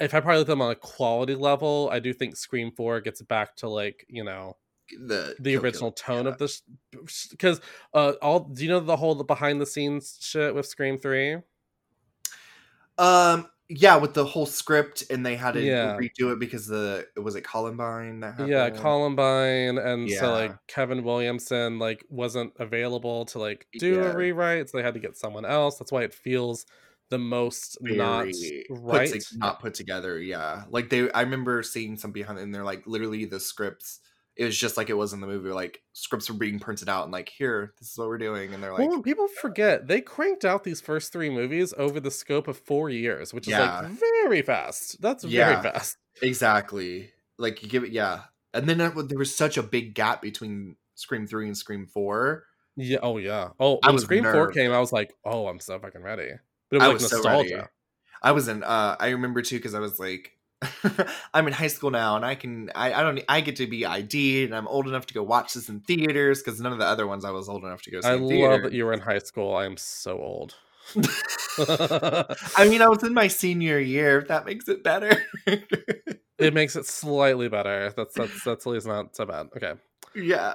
if 0.00 0.14
I 0.14 0.20
probably 0.20 0.38
look 0.38 0.48
at 0.48 0.52
them 0.52 0.62
on 0.62 0.70
a 0.70 0.76
quality 0.76 1.34
level, 1.34 1.88
I 1.92 1.98
do 1.98 2.12
think 2.12 2.36
Scream 2.36 2.70
Four 2.72 3.00
gets 3.00 3.22
back 3.22 3.56
to 3.56 3.68
like 3.68 4.06
you 4.08 4.24
know 4.24 4.56
the 4.90 5.34
the 5.38 5.52
kill, 5.52 5.60
kill, 5.60 5.64
original 5.64 5.92
tone 5.92 6.24
yeah. 6.26 6.32
of 6.32 6.38
this 6.38 6.62
because 7.30 7.60
uh 7.92 8.12
all 8.22 8.40
do 8.40 8.62
you 8.62 8.68
know 8.68 8.80
the 8.80 8.96
whole 8.96 9.20
behind 9.24 9.60
the 9.60 9.66
scenes 9.66 10.18
shit 10.20 10.54
with 10.54 10.66
Scream 10.66 10.98
Three? 10.98 11.38
Um, 12.98 13.48
yeah, 13.68 13.96
with 13.96 14.14
the 14.14 14.24
whole 14.24 14.46
script, 14.46 15.04
and 15.10 15.26
they 15.26 15.36
had 15.36 15.52
to 15.54 15.60
Yeah. 15.62 15.96
redo 15.96 16.32
it 16.32 16.38
because 16.38 16.66
the 16.66 17.06
was 17.16 17.34
it 17.34 17.42
Columbine 17.42 18.20
that 18.20 18.32
happened. 18.32 18.48
Yeah, 18.48 18.70
Columbine, 18.70 19.78
and 19.78 20.10
so 20.10 20.32
like 20.32 20.66
Kevin 20.68 21.02
Williamson 21.02 21.78
like 21.78 22.04
wasn't 22.08 22.52
available 22.58 23.24
to 23.26 23.38
like 23.38 23.66
do 23.78 23.96
Yeah. 23.96 24.12
a 24.12 24.16
rewrite, 24.16 24.70
so 24.70 24.78
they 24.78 24.84
had 24.84 24.94
to 24.94 25.00
get 25.00 25.16
someone 25.16 25.44
else. 25.44 25.78
That's 25.78 25.90
why 25.90 26.02
it 26.04 26.14
feels 26.14 26.66
the 27.10 27.18
most 27.18 27.78
not 27.80 28.24
Very 28.26 28.64
put 28.68 28.78
right. 28.82 29.10
to- 29.10 29.38
not 29.38 29.60
put 29.60 29.74
together. 29.74 30.18
Yeah, 30.18 30.64
like 30.70 30.88
they. 30.90 31.10
I 31.12 31.22
remember 31.22 31.62
seeing 31.62 31.96
some 31.96 32.12
behind, 32.12 32.38
and 32.38 32.54
they're 32.54 32.64
like 32.64 32.86
literally 32.86 33.24
the 33.24 33.40
scripts. 33.40 34.00
It 34.36 34.44
was 34.44 34.58
just 34.58 34.76
like 34.76 34.90
it 34.90 34.94
was 34.94 35.12
in 35.14 35.20
the 35.20 35.26
movie. 35.26 35.48
Like 35.50 35.80
scripts 35.94 36.28
were 36.28 36.36
being 36.36 36.58
printed 36.58 36.88
out, 36.90 37.04
and 37.04 37.12
like 37.12 37.28
here, 37.30 37.72
this 37.78 37.90
is 37.92 37.96
what 37.98 38.08
we're 38.08 38.18
doing, 38.18 38.52
and 38.52 38.62
they're 38.62 38.72
like, 38.72 38.86
well, 38.88 39.00
people 39.00 39.28
forget 39.40 39.86
they 39.88 40.00
cranked 40.02 40.44
out 40.44 40.62
these 40.62 40.80
first 40.80 41.10
three 41.12 41.30
movies 41.30 41.72
over 41.78 42.00
the 42.00 42.10
scope 42.10 42.46
of 42.48 42.58
four 42.58 42.90
years, 42.90 43.32
which 43.32 43.46
is 43.46 43.52
Yeah. 43.52 43.80
like 43.80 43.92
very 43.92 44.42
fast. 44.42 45.00
That's 45.00 45.24
Yeah. 45.24 45.60
very 45.60 45.72
fast. 45.72 45.96
exactly. 46.22 47.10
Like 47.38 47.62
you 47.62 47.68
give 47.68 47.84
it, 47.84 47.92
yeah. 47.92 48.24
And 48.52 48.68
then 48.68 48.80
it- 48.80 49.08
there 49.08 49.18
was 49.18 49.34
such 49.34 49.56
a 49.56 49.62
big 49.62 49.94
gap 49.94 50.20
between 50.22 50.76
Scream 50.94 51.26
three 51.26 51.46
and 51.46 51.56
Scream 51.56 51.86
four. 51.86 52.44
Yeah. 52.76 52.98
Oh 53.02 53.16
yeah. 53.18 53.50
Oh, 53.58 53.78
I 53.82 53.88
when 53.88 53.94
was 53.94 54.04
Scream 54.04 54.22
Four 54.24 54.50
came, 54.52 54.70
I 54.72 54.80
was 54.80 54.92
like, 54.92 55.14
oh, 55.24 55.46
I'm 55.48 55.60
so 55.60 55.78
fucking 55.78 56.02
ready. 56.02 56.30
But 56.70 56.76
it 56.76 56.78
was 56.78 56.84
I 56.84 56.86
like 56.86 56.94
was 56.94 57.10
so 57.10 57.22
ready. 57.22 57.56
I 58.22 58.32
was 58.32 58.48
in. 58.48 58.62
Uh, 58.62 58.96
I 58.98 59.10
remember 59.10 59.42
too 59.42 59.56
because 59.56 59.74
I 59.74 59.80
was 59.80 60.00
like, 60.00 60.36
I'm 61.34 61.46
in 61.46 61.52
high 61.52 61.66
school 61.66 61.90
now, 61.90 62.16
and 62.16 62.24
I 62.24 62.34
can. 62.34 62.70
I, 62.74 62.92
I 62.92 63.02
don't. 63.02 63.20
I 63.28 63.40
get 63.40 63.56
to 63.56 63.66
be 63.66 63.84
ID'd, 63.84 64.46
and 64.46 64.54
I'm 64.54 64.66
old 64.68 64.88
enough 64.88 65.06
to 65.06 65.14
go 65.14 65.22
watch 65.22 65.54
this 65.54 65.68
in 65.68 65.80
theaters 65.80 66.42
because 66.42 66.60
none 66.60 66.72
of 66.72 66.78
the 66.78 66.86
other 66.86 67.06
ones 67.06 67.24
I 67.24 67.30
was 67.30 67.48
old 67.48 67.64
enough 67.64 67.82
to 67.82 67.90
go 67.90 68.00
see. 68.00 68.08
I 68.08 68.14
love 68.14 68.28
theater. 68.28 68.62
that 68.62 68.72
you 68.72 68.84
were 68.86 68.92
in 68.92 69.00
high 69.00 69.18
school. 69.18 69.54
I 69.54 69.66
am 69.66 69.76
so 69.76 70.18
old. 70.18 70.54
I 70.96 72.66
mean, 72.68 72.80
I 72.80 72.88
was 72.88 73.02
in 73.02 73.12
my 73.12 73.28
senior 73.28 73.78
year. 73.78 74.18
If 74.18 74.28
that 74.28 74.46
makes 74.46 74.68
it 74.68 74.82
better. 74.82 75.22
it 76.38 76.54
makes 76.54 76.76
it 76.76 76.86
slightly 76.86 77.48
better. 77.48 77.92
That's 77.96 78.14
that's 78.14 78.44
that's 78.44 78.66
at 78.66 78.72
least 78.72 78.86
not 78.86 79.14
so 79.14 79.26
bad. 79.26 79.48
Okay. 79.56 79.74
yeah. 80.14 80.54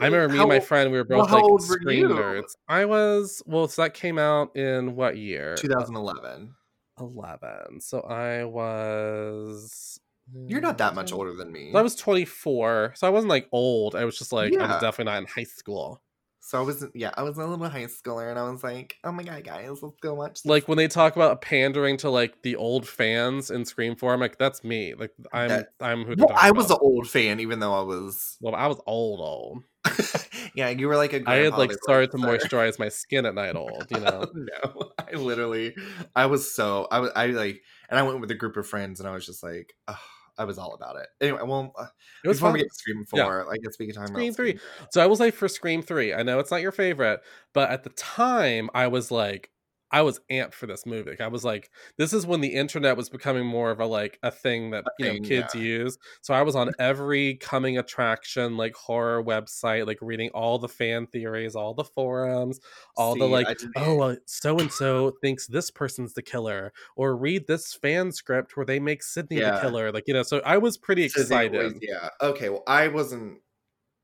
I 0.00 0.06
remember 0.06 0.28
me 0.28 0.36
How 0.38 0.44
and 0.44 0.48
my 0.50 0.60
friend, 0.60 0.90
we 0.92 0.98
were 0.98 1.04
both 1.04 1.28
how 1.28 1.46
like 1.46 1.60
screen 1.62 2.08
nerds. 2.08 2.54
I 2.68 2.84
was 2.84 3.42
well, 3.46 3.68
so 3.68 3.82
that 3.82 3.94
came 3.94 4.18
out 4.18 4.54
in 4.56 4.94
what 4.94 5.16
year? 5.16 5.54
2011. 5.56 6.54
Eleven. 7.00 7.80
So 7.80 8.00
I 8.00 8.44
was 8.44 10.00
You're 10.46 10.60
not 10.60 10.78
that 10.78 10.94
much 10.94 11.12
Mm, 11.12 11.16
older 11.16 11.32
than 11.34 11.52
me. 11.52 11.72
I 11.74 11.82
was 11.82 11.94
24, 11.94 12.92
so 12.96 13.06
I 13.06 13.10
wasn't 13.10 13.30
like 13.30 13.48
old. 13.52 13.94
I 13.94 14.04
was 14.04 14.18
just 14.18 14.32
like 14.32 14.54
I 14.54 14.66
was 14.66 14.80
definitely 14.80 15.12
not 15.12 15.18
in 15.18 15.26
high 15.26 15.44
school. 15.44 16.02
So 16.40 16.58
I 16.58 16.62
was, 16.62 16.84
yeah, 16.94 17.10
I 17.16 17.24
was 17.24 17.38
a 17.38 17.44
little 17.44 17.68
high 17.68 17.86
schooler, 17.86 18.30
and 18.30 18.38
I 18.38 18.48
was 18.48 18.62
like, 18.62 18.98
"Oh 19.02 19.10
my 19.10 19.24
god, 19.24 19.42
guys, 19.42 19.82
let's 19.82 19.98
go 20.00 20.14
watch." 20.14 20.42
This. 20.42 20.46
Like 20.46 20.68
when 20.68 20.78
they 20.78 20.86
talk 20.86 21.16
about 21.16 21.40
pandering 21.42 21.96
to 21.98 22.10
like 22.10 22.40
the 22.42 22.54
old 22.54 22.86
fans 22.86 23.50
in 23.50 23.64
Scream 23.64 23.96
4, 23.96 24.14
I'm 24.14 24.20
like, 24.20 24.38
that's 24.38 24.62
me. 24.62 24.94
Like 24.94 25.10
I'm 25.32 25.48
That- 25.48 25.72
I'm 25.80 26.04
who 26.04 26.14
well, 26.16 26.32
I 26.36 26.52
was 26.52 26.70
an 26.70 26.78
old 26.80 27.08
fan, 27.08 27.40
even 27.40 27.58
though 27.58 27.74
I 27.74 27.82
was. 27.82 28.36
well, 28.40 28.54
I 28.54 28.68
was 28.68 28.80
old 28.86 29.18
old. 29.20 29.64
yeah, 30.54 30.68
you 30.70 30.88
were 30.88 30.96
like 30.96 31.12
a. 31.12 31.22
I 31.26 31.36
had 31.36 31.54
like 31.54 31.72
started 31.72 32.10
to 32.12 32.18
moisturize 32.18 32.78
my 32.78 32.88
skin 32.88 33.26
at 33.26 33.34
night 33.34 33.56
old, 33.56 33.86
you 33.90 34.00
know. 34.00 34.26
no, 34.34 34.90
I 34.98 35.12
literally, 35.12 35.74
I 36.14 36.26
was 36.26 36.52
so 36.52 36.88
I 36.90 37.00
was 37.00 37.10
I 37.16 37.26
like, 37.26 37.62
and 37.88 37.98
I 37.98 38.02
went 38.02 38.20
with 38.20 38.30
a 38.30 38.34
group 38.34 38.56
of 38.56 38.66
friends, 38.66 39.00
and 39.00 39.08
I 39.08 39.12
was 39.12 39.26
just 39.26 39.42
like, 39.42 39.74
ugh, 39.88 39.96
I 40.38 40.44
was 40.44 40.58
all 40.58 40.74
about 40.74 40.96
it. 40.96 41.08
Anyway, 41.20 41.40
well, 41.44 41.72
uh, 41.78 41.86
It 42.24 42.28
was 42.28 42.38
before 42.38 42.48
fun. 42.48 42.54
we 42.54 42.60
get 42.60 42.68
to 42.68 42.74
Scream 42.74 43.04
Yeah. 43.12 43.24
Four, 43.24 43.52
I 43.52 43.56
guess 43.56 43.78
we 43.78 43.86
can 43.86 43.94
talk 43.94 44.08
Scream 44.08 44.28
about 44.28 44.36
3. 44.36 44.58
So 44.90 45.02
I 45.02 45.06
was 45.06 45.20
like 45.20 45.34
for 45.34 45.48
Scream 45.48 45.82
3. 45.82 46.14
I 46.14 46.22
know 46.22 46.38
it's 46.38 46.50
not 46.50 46.62
your 46.62 46.72
favorite, 46.72 47.20
but 47.52 47.70
at 47.70 47.84
the 47.84 47.90
time 47.90 48.70
I 48.74 48.86
was 48.88 49.10
like 49.10 49.50
I 49.90 50.02
was 50.02 50.20
amped 50.30 50.54
for 50.54 50.66
this 50.66 50.84
movie. 50.84 51.10
Like, 51.10 51.20
I 51.20 51.28
was 51.28 51.44
like, 51.44 51.70
this 51.96 52.12
is 52.12 52.26
when 52.26 52.40
the 52.40 52.54
internet 52.54 52.96
was 52.96 53.08
becoming 53.08 53.46
more 53.46 53.70
of 53.70 53.80
a 53.80 53.86
like 53.86 54.18
a 54.22 54.30
thing 54.30 54.70
that 54.70 54.84
you 54.98 55.06
know 55.06 55.20
kids 55.20 55.54
yeah. 55.54 55.60
use. 55.60 55.98
So 56.22 56.34
I 56.34 56.42
was 56.42 56.56
on 56.56 56.68
mm-hmm. 56.68 56.82
every 56.82 57.36
coming 57.36 57.78
attraction 57.78 58.56
like 58.56 58.74
horror 58.74 59.22
website, 59.22 59.86
like 59.86 59.98
reading 60.00 60.30
all 60.30 60.58
the 60.58 60.68
fan 60.68 61.06
theories, 61.06 61.54
all 61.54 61.74
the 61.74 61.84
forums, 61.84 62.60
all 62.96 63.16
the 63.16 63.26
like 63.26 63.46
oh 63.76 64.16
so 64.26 64.58
and 64.58 64.72
so 64.72 65.12
thinks 65.20 65.46
this 65.46 65.70
person's 65.70 66.12
the 66.14 66.22
killer 66.22 66.72
or 66.96 67.16
read 67.16 67.46
this 67.46 67.74
fan 67.74 68.12
script 68.12 68.56
where 68.56 68.66
they 68.66 68.78
make 68.78 69.02
sidney 69.02 69.40
the 69.40 69.58
killer 69.60 69.92
like 69.92 70.04
you 70.06 70.14
know 70.14 70.22
so 70.22 70.40
i 70.44 70.56
was 70.56 70.76
pretty 70.76 71.04
excited 71.04 71.54
always- 71.54 71.78
yeah. 71.86 72.10
Okay. 72.20 72.48
Well, 72.48 72.62
I 72.66 72.88
wasn't. 72.88 73.38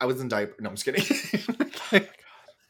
I 0.00 0.06
was 0.06 0.20
in 0.20 0.28
diaper. 0.28 0.56
No, 0.60 0.70
I'm 0.70 0.76
just 0.76 0.84
kidding. 0.84 1.04
Oh 2.21 2.21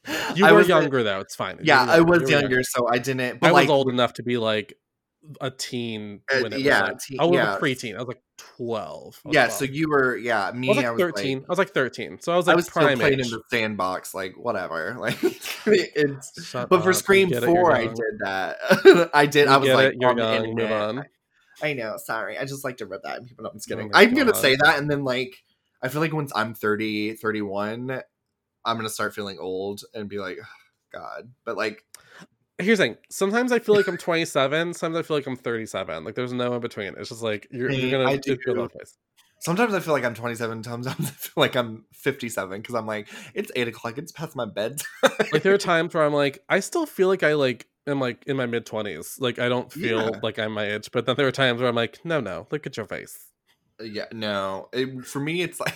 you 0.34 0.44
I 0.46 0.52
were 0.52 0.58
was 0.58 0.66
in- 0.66 0.70
younger 0.70 1.02
though 1.02 1.20
it's 1.20 1.34
fine 1.36 1.58
yeah, 1.62 1.84
I 1.84 2.00
was 2.00 2.22
were 2.22 2.28
younger, 2.28 2.62
so 2.62 2.88
I 2.88 2.98
didn't. 2.98 3.40
But 3.40 3.48
i 3.48 3.50
like, 3.50 3.68
was 3.68 3.70
old 3.70 3.88
enough 3.88 4.14
to 4.14 4.22
be 4.22 4.36
like 4.36 4.74
a 5.40 5.50
teen 5.50 6.20
Uh, 6.32 6.40
was 6.42 6.58
yeah, 6.58 6.82
like, 6.82 6.98
teen- 6.98 7.20
I 7.20 7.24
was 7.24 7.34
yeah. 7.36 7.56
a 7.56 7.60
preteen. 7.60 7.94
I 7.94 7.98
was 7.98 8.08
like 8.08 8.22
twelve. 8.38 9.20
Was 9.24 9.34
yeah. 9.34 9.44
12. 9.44 9.52
So 9.52 9.64
you 9.66 9.88
were. 9.88 10.16
Yeah. 10.16 10.50
Me. 10.52 10.68
I 10.68 10.70
was 10.70 10.76
like 10.78 10.98
thirteen. 10.98 11.38
I 11.38 11.48
was 11.48 11.58
like 11.58 11.70
thirteen. 11.70 12.18
So 12.20 12.32
I 12.32 12.36
was 12.36 12.46
like 12.48 12.54
I 12.54 12.56
was 12.56 12.66
still 12.66 12.82
playing 12.82 13.00
age. 13.00 13.20
in 13.26 13.30
the 13.30 13.40
sandbox, 13.50 14.14
like 14.14 14.34
whatever. 14.36 14.96
Like 14.98 15.18
it's. 15.64 16.44
Shut 16.44 16.68
But 16.68 16.82
for 16.82 16.90
up, 16.90 16.96
Scream 16.96 17.28
get 17.28 17.44
it, 17.44 17.46
Four, 17.46 17.72
I 17.72 17.86
did 17.86 18.18
that. 18.24 19.10
I 19.14 19.26
did. 19.26 19.46
You 19.46 19.54
I 19.54 19.56
was 19.58 19.68
like, 19.68 19.92
it, 19.92 19.96
you're 20.00 20.10
on 20.10 20.16
the 20.16 20.22
young, 20.22 20.42
move 20.42 20.58
internet. 20.58 20.80
on. 20.80 21.04
I 21.62 21.72
know. 21.74 21.96
Sorry. 21.98 22.36
I 22.36 22.44
just 22.44 22.64
like 22.64 22.78
to 22.78 22.86
rip 22.86 23.02
that 23.04 23.24
people. 23.24 23.44
No, 23.44 23.50
I'm 23.50 23.56
just 23.56 23.68
kidding. 23.68 23.90
my 23.92 24.00
I'm 24.00 24.14
gonna 24.14 24.34
say 24.34 24.56
that, 24.56 24.78
and 24.78 24.90
then 24.90 25.04
like, 25.04 25.36
I 25.80 25.86
feel 25.88 26.00
like 26.00 26.12
once 26.12 26.32
I'm 26.34 26.54
30, 26.54 27.14
31, 27.14 28.02
I'm 28.64 28.76
gonna 28.76 28.88
start 28.88 29.14
feeling 29.14 29.38
old 29.38 29.82
and 29.94 30.08
be 30.08 30.18
like, 30.18 30.38
"Ugh, 30.40 30.46
God. 30.92 31.30
But 31.44 31.56
like, 31.56 31.84
Here's 32.58 32.78
the 32.78 32.84
thing. 32.84 32.96
Sometimes 33.10 33.50
I 33.50 33.58
feel 33.58 33.74
like 33.74 33.88
I'm 33.88 33.96
27. 33.98 34.74
Sometimes 34.74 35.04
I 35.04 35.06
feel 35.06 35.16
like 35.16 35.26
I'm 35.26 35.36
37. 35.36 36.04
Like 36.04 36.14
there's 36.14 36.32
no 36.32 36.54
in 36.54 36.60
between. 36.60 36.94
It's 36.98 37.08
just 37.08 37.22
like 37.22 37.48
you're, 37.50 37.70
you're 37.70 37.90
gonna 37.90 38.10
I 38.10 38.16
do. 38.18 38.36
both 38.54 38.74
ways. 38.74 38.96
sometimes 39.40 39.74
I 39.74 39.80
feel 39.80 39.94
like 39.94 40.04
I'm 40.04 40.14
27. 40.14 40.62
Sometimes 40.62 40.86
I 41.08 41.10
feel 41.12 41.32
like 41.36 41.56
I'm 41.56 41.86
57 41.94 42.60
because 42.60 42.74
I'm 42.74 42.86
like, 42.86 43.08
it's 43.34 43.50
eight 43.56 43.68
o'clock. 43.68 43.98
It's 43.98 44.12
past 44.12 44.36
my 44.36 44.44
bedtime. 44.44 44.86
Like 45.32 45.42
there 45.42 45.54
are 45.54 45.58
times 45.58 45.94
where 45.94 46.04
I'm 46.04 46.12
like, 46.12 46.44
I 46.48 46.60
still 46.60 46.86
feel 46.86 47.08
like 47.08 47.22
I 47.22 47.32
like 47.34 47.66
am 47.88 47.98
like 47.98 48.22
in 48.26 48.36
my 48.36 48.46
mid 48.46 48.64
twenties. 48.66 49.16
Like 49.18 49.38
I 49.40 49.48
don't 49.48 49.72
feel 49.72 50.02
Yeah. 50.12 50.20
like 50.22 50.38
I'm 50.38 50.52
my 50.52 50.66
age. 50.74 50.90
But 50.92 51.06
then 51.06 51.16
there 51.16 51.26
are 51.26 51.32
times 51.32 51.58
where 51.60 51.68
I'm 51.68 51.74
like, 51.74 51.98
no, 52.04 52.20
no, 52.20 52.46
look 52.52 52.66
at 52.66 52.76
your 52.76 52.86
face. 52.86 53.18
Yeah, 53.80 54.06
no. 54.12 54.68
It, 54.72 55.04
for 55.04 55.20
me, 55.20 55.42
it's 55.42 55.58
like 55.60 55.74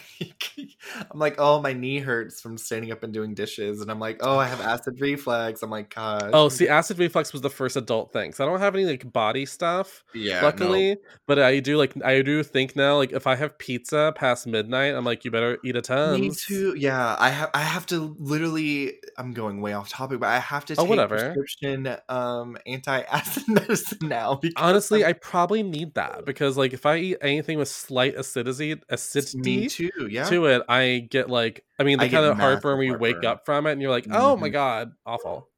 I'm 1.11 1.19
like, 1.19 1.37
oh, 1.39 1.61
my 1.61 1.73
knee 1.73 1.99
hurts 1.99 2.41
from 2.41 2.57
standing 2.59 2.93
up 2.93 3.03
and 3.03 3.13
doing 3.13 3.35
dishes, 3.35 3.81
and 3.81 3.91
I'm 3.91 3.99
like, 3.99 4.19
oh, 4.21 4.39
I 4.39 4.47
have 4.47 4.61
acid 4.73 5.01
reflux. 5.01 5.63
I'm 5.63 5.71
like, 5.71 5.95
gosh. 5.95 6.31
Oh, 6.33 6.49
see, 6.49 6.69
acid 6.69 6.99
reflux 6.99 7.33
was 7.33 7.43
the 7.43 7.51
first 7.51 7.77
adult 7.77 8.13
thing. 8.13 8.33
So 8.33 8.45
I 8.45 8.49
don't 8.49 8.61
have 8.61 8.75
any 8.75 8.85
like 8.85 9.13
body 9.13 9.47
stuff, 9.47 10.05
yeah. 10.15 10.41
no. 10.41 10.47
luckily. 10.47 10.97
But 11.27 11.39
I 11.39 11.61
do 11.61 11.77
like 11.77 11.95
I 12.05 12.23
do 12.23 12.43
think 12.43 12.77
now, 12.77 12.97
like 12.97 13.13
if 13.13 13.27
I 13.27 13.35
have 13.37 13.59
pizza 13.59 14.13
past 14.17 14.47
midnight, 14.47 14.95
I'm 14.95 15.05
like, 15.05 15.25
you 15.25 15.31
better 15.31 15.59
eat 15.65 15.77
a 15.77 15.83
ton. 15.83 16.21
Me 16.21 16.31
too. 16.31 16.75
Yeah, 16.77 17.17
I 17.19 17.31
have. 17.31 17.51
I 17.55 17.61
have 17.63 17.87
to 17.87 18.17
literally. 18.19 18.95
I'm 19.19 19.33
going 19.33 19.61
way 19.61 19.73
off 19.73 19.89
topic, 19.89 20.21
but 20.21 20.29
I 20.29 20.39
have 20.39 20.65
to 20.67 20.75
Oh, 20.75 20.83
take 20.83 20.89
whatever. 20.91 21.17
prescription 21.17 21.97
um 22.09 22.57
anti-acid 22.67 23.45
medicine 23.49 24.09
now. 24.09 24.35
Because 24.37 24.63
Honestly, 24.63 25.03
I'm- 25.05 25.11
I 25.11 25.13
probably 25.15 25.63
need 25.63 25.95
that 25.95 26.25
because 26.25 26.57
like 26.57 26.73
if 26.73 26.85
I 26.87 26.97
eat 26.99 27.17
anything 27.23 27.59
with 27.59 27.69
slight 27.87 28.15
acidity, 28.17 28.77
acidity 28.89 29.69
too. 29.69 29.91
Yeah. 30.11 30.25
to 30.25 30.47
it, 30.47 30.63
I 30.69 31.07
get 31.11 31.29
like 31.31 31.65
I 31.79 31.85
mean 31.85 31.99
the 31.99 32.05
I 32.05 32.09
kind 32.09 32.25
of 32.27 32.37
heartburn 32.37 32.77
where 32.79 32.87
you 32.87 32.99
wake 32.99 33.25
up 33.25 33.45
from 33.47 33.67
it 33.67 33.73
and 33.73 33.83
you're 33.83 33.91
like, 33.91 34.07
oh 34.11 34.37
my 34.37 34.49
Mhm. 34.49 34.53
god, 34.53 34.93
awful. 35.05 35.49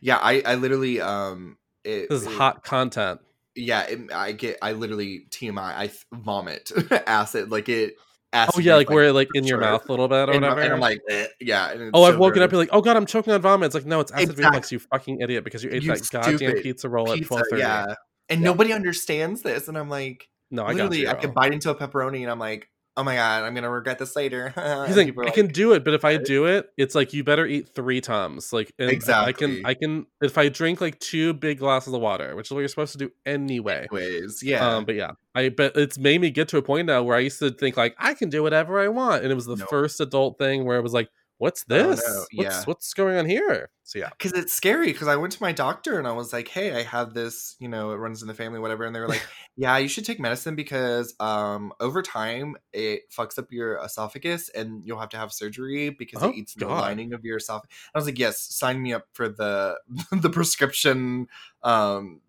Yeah. 0.00 0.16
I. 0.18 0.42
I 0.46 0.54
literally. 0.54 1.00
Um. 1.00 1.58
It, 1.84 2.08
This 2.08 2.22
is 2.22 2.26
it- 2.28 2.32
hot 2.32 2.64
content. 2.64 3.20
Yeah. 3.54 3.82
It, 3.82 4.12
I 4.12 4.32
get. 4.32 4.56
I 4.62 4.72
literally 4.72 5.26
TMI. 5.30 5.58
I 5.60 5.90
vomit 6.14 6.72
acid. 7.06 7.50
Like 7.50 7.68
it. 7.68 7.96
Acid 8.34 8.54
Oh 8.56 8.60
yeah, 8.60 8.76
like 8.76 8.88
where 8.88 9.12
like 9.12 9.28
in 9.34 9.44
your 9.44 9.60
sure. 9.60 9.70
mouth 9.70 9.86
a 9.86 9.92
little 9.92 10.08
bit 10.08 10.30
or 10.30 10.32
and, 10.32 10.40
whatever. 10.40 10.62
and 10.62 10.72
I'm 10.72 10.80
like, 10.80 11.00
eh, 11.10 11.26
yeah. 11.38 11.70
and 11.72 11.82
it's 11.82 11.90
oh, 11.92 12.04
I've 12.04 12.14
so 12.14 12.18
woken 12.20 12.42
up. 12.42 12.50
You're 12.50 12.60
like, 12.62 12.70
oh 12.72 12.80
god, 12.80 12.96
I'm 12.96 13.04
choking 13.04 13.34
on 13.34 13.42
vomit. 13.42 13.66
It's 13.66 13.74
like, 13.74 13.84
no, 13.84 14.00
it's 14.00 14.10
acid 14.10 14.30
Exact- 14.30 14.38
reflux. 14.46 14.72
You 14.72 14.78
fucking 14.78 15.20
idiot 15.20 15.44
because 15.44 15.62
you 15.62 15.68
ate 15.70 15.82
You 15.82 15.92
that 15.94 16.08
goddamn 16.10 16.54
pizza 16.62 16.88
roll 16.88 17.12
at 17.12 17.22
twelve 17.26 17.42
thirty. 17.50 17.60
yeah. 17.60 17.94
And 18.30 18.40
Yeah. 18.40 18.44
nobody 18.46 18.72
understands 18.72 19.42
this, 19.42 19.68
and 19.68 19.76
I'm 19.76 19.90
like, 19.90 20.30
No, 20.52 20.62
I 20.64 20.68
got 20.68 20.74
literally, 20.74 21.00
you. 21.00 21.08
I 21.08 21.14
could 21.14 21.34
bite 21.34 21.52
into 21.52 21.70
a 21.70 21.74
pepperoni, 21.74 22.20
and 22.22 22.30
I'm 22.30 22.38
like, 22.38 22.68
oh 22.96 23.02
my 23.02 23.14
god, 23.14 23.42
I'm 23.44 23.54
gonna 23.54 23.70
regret 23.70 23.98
this 23.98 24.14
later. 24.14 24.50
He's 24.86 24.96
like, 24.96 25.14
I 25.18 25.30
can 25.30 25.46
do 25.46 25.72
it, 25.72 25.82
but 25.82 25.94
if 25.94 26.04
I 26.04 26.18
do 26.18 26.44
it, 26.44 26.68
it's 26.76 26.94
like 26.94 27.12
you 27.12 27.24
better 27.24 27.46
eat 27.46 27.70
three 27.74 28.00
tums. 28.00 28.52
Like 28.52 28.72
and 28.78 29.02
I 29.08 29.32
can, 29.32 29.62
I 29.64 29.74
can. 29.74 30.06
If 30.20 30.36
I 30.36 30.48
drink 30.50 30.80
like 30.80 30.98
two 31.00 31.32
big 31.32 31.58
glasses 31.58 31.94
of 31.94 32.00
water, 32.00 32.36
which 32.36 32.48
is 32.48 32.50
what 32.50 32.60
you're 32.60 32.68
supposed 32.68 32.92
to 32.92 32.98
do 32.98 33.10
anyway. 33.24 33.86
Anyways, 33.90 34.42
yeah, 34.42 34.76
Um, 34.76 34.84
but 34.84 34.94
yeah, 34.94 35.12
I 35.34 35.48
but 35.48 35.76
it's 35.76 35.98
made 35.98 36.20
me 36.20 36.30
get 36.30 36.48
to 36.48 36.58
a 36.58 36.62
point 36.62 36.86
now 36.86 37.02
where 37.02 37.16
I 37.16 37.20
used 37.20 37.38
to 37.38 37.50
think 37.50 37.76
like 37.76 37.94
I 37.98 38.14
can 38.14 38.28
do 38.28 38.42
whatever 38.42 38.78
I 38.78 38.88
want, 38.88 39.22
and 39.22 39.32
it 39.32 39.34
was 39.34 39.46
the 39.46 39.56
Nope. 39.56 39.70
first 39.70 40.00
adult 40.00 40.38
thing 40.38 40.64
where 40.64 40.76
it 40.76 40.82
was 40.82 40.92
like, 40.92 41.08
what's 41.42 41.64
Oh, 41.68 41.76
no, 41.76 41.90
this? 41.90 42.00
What's 42.06 42.30
yeah. 42.32 42.62
what's 42.66 42.94
going 42.94 43.18
on 43.18 43.26
here? 43.26 43.70
So 43.82 43.98
yeah, 43.98 44.10
because 44.10 44.32
it's 44.32 44.52
scary. 44.52 44.86
Because 44.92 45.08
I 45.08 45.16
went 45.16 45.32
to 45.32 45.42
my 45.42 45.50
doctor 45.50 45.98
and 45.98 46.06
I 46.06 46.12
was 46.12 46.32
like, 46.32 46.46
hey, 46.46 46.72
I 46.72 46.82
have 46.84 47.14
this, 47.14 47.56
you 47.58 47.68
know, 47.68 47.90
it 47.90 47.96
runs 47.96 48.22
in 48.22 48.28
the 48.28 48.34
family, 48.34 48.60
whatever, 48.60 48.84
and 48.84 48.94
they 48.94 49.00
were 49.00 49.08
like, 49.08 49.26
yeah, 49.56 49.76
you 49.76 49.88
should 49.88 50.04
take 50.04 50.20
medicine 50.20 50.54
because 50.54 51.14
um 51.18 51.72
over 51.80 52.00
time 52.00 52.56
it 52.72 53.10
fucks 53.10 53.38
up 53.40 53.50
your 53.50 53.82
esophagus 53.84 54.50
and 54.50 54.84
you'll 54.86 55.00
have 55.00 55.08
to 55.08 55.16
have 55.16 55.32
surgery 55.32 55.90
because 55.90 56.22
Oh, 56.22 56.28
it 56.28 56.36
eats 56.36 56.54
the 56.54 56.68
lining 56.68 57.12
of 57.12 57.24
your 57.24 57.38
esophagus. 57.38 57.76
I 57.92 57.98
was 57.98 58.06
like, 58.06 58.20
yes, 58.20 58.40
sign 58.40 58.80
me 58.80 58.92
up 58.92 59.08
for 59.12 59.28
the 59.28 59.78
the 60.12 60.30
prescription 60.30 61.26
um 61.64 62.20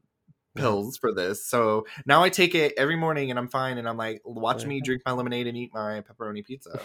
pills 0.56 0.98
for 0.98 1.14
this. 1.14 1.46
So 1.46 1.86
now 2.08 2.24
I 2.24 2.30
take 2.30 2.56
it 2.56 2.74
every 2.78 2.96
morning 2.96 3.30
and 3.30 3.38
I'm 3.40 3.48
fine 3.48 3.78
and 3.78 3.88
I'm 3.88 3.98
like, 3.98 4.22
watch 4.26 4.66
me 4.66 4.82
drink 4.82 5.04
my 5.06 5.12
lemonade 5.12 5.46
and 5.48 5.56
eat 5.58 5.72
my 5.72 6.02
pepperoni 6.02 6.44
pizza. 6.44 6.80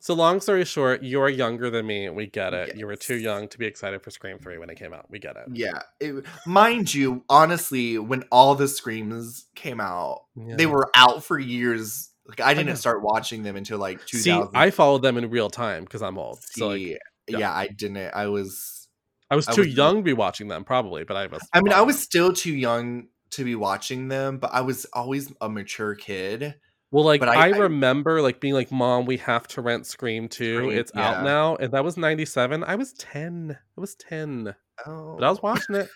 So 0.00 0.14
long 0.14 0.40
story 0.40 0.64
short, 0.64 1.02
you're 1.02 1.28
younger 1.28 1.70
than 1.70 1.86
me. 1.86 2.08
We 2.10 2.26
get 2.26 2.52
it. 2.52 2.76
You 2.76 2.86
were 2.86 2.96
too 2.96 3.16
young 3.16 3.48
to 3.48 3.58
be 3.58 3.66
excited 3.66 4.02
for 4.02 4.10
Scream 4.10 4.38
Three 4.38 4.58
when 4.58 4.68
it 4.70 4.76
came 4.76 4.92
out. 4.92 5.10
We 5.10 5.18
get 5.18 5.36
it. 5.36 5.44
Yeah. 5.52 5.80
It, 6.00 6.24
mind 6.46 6.92
you, 6.92 7.24
honestly, 7.28 7.98
when 7.98 8.24
all 8.30 8.54
the 8.54 8.68
screams 8.68 9.46
came 9.54 9.80
out, 9.80 10.24
they 10.36 10.66
were 10.66 10.90
out 10.94 11.24
for 11.24 11.38
years. 11.38 12.10
Like 12.26 12.40
I 12.40 12.54
didn't 12.54 12.76
start 12.76 13.02
watching 13.02 13.42
them 13.42 13.56
until 13.56 13.78
like 13.78 14.00
See, 14.08 14.30
2000. 14.30 14.50
I 14.54 14.70
followed 14.70 15.02
them 15.02 15.16
in 15.16 15.30
real 15.30 15.50
time 15.50 15.84
because 15.84 16.02
I'm 16.02 16.18
old. 16.18 16.42
So 16.42 16.68
like, 16.68 16.80
yeah. 16.80 16.96
yeah. 17.28 17.52
I 17.52 17.68
didn't. 17.68 18.14
I 18.14 18.26
was. 18.26 18.88
I 19.30 19.36
was 19.36 19.48
I 19.48 19.52
too 19.52 19.62
was- 19.62 19.74
young 19.74 19.96
to 19.96 20.02
be 20.02 20.12
watching 20.12 20.48
them, 20.48 20.64
probably, 20.64 21.04
but 21.04 21.16
I 21.16 21.26
was. 21.26 21.46
I 21.52 21.60
mean, 21.62 21.72
I 21.72 21.82
was 21.82 22.00
still 22.00 22.32
too 22.32 22.54
young 22.54 23.08
to 23.30 23.44
be 23.44 23.54
watching 23.54 24.08
them, 24.08 24.38
but 24.38 24.50
I 24.52 24.60
was 24.60 24.86
always 24.92 25.32
a 25.40 25.48
mature 25.48 25.94
kid. 25.94 26.54
Well, 26.94 27.04
like 27.04 27.22
I, 27.22 27.48
I- 27.48 27.58
remember 27.58 28.22
like 28.22 28.38
being 28.38 28.54
like, 28.54 28.70
"Mom, 28.70 29.04
we 29.04 29.16
have 29.16 29.48
to 29.48 29.60
rent 29.60 29.84
Scream 29.84 30.28
2. 30.28 30.58
Scream, 30.58 30.78
It's 30.78 30.92
yeah. 30.94 31.10
out 31.10 31.24
now." 31.24 31.56
And 31.56 31.72
that 31.72 31.82
was 31.82 31.96
97. 31.96 32.62
I 32.62 32.76
was 32.76 32.92
10. 32.92 33.58
I 33.76 33.80
was 33.80 33.96
10. 33.96 34.54
Oh, 34.86 35.16
But 35.18 35.26
I 35.26 35.30
was 35.30 35.42
watching 35.42 35.74
it. 35.74 35.88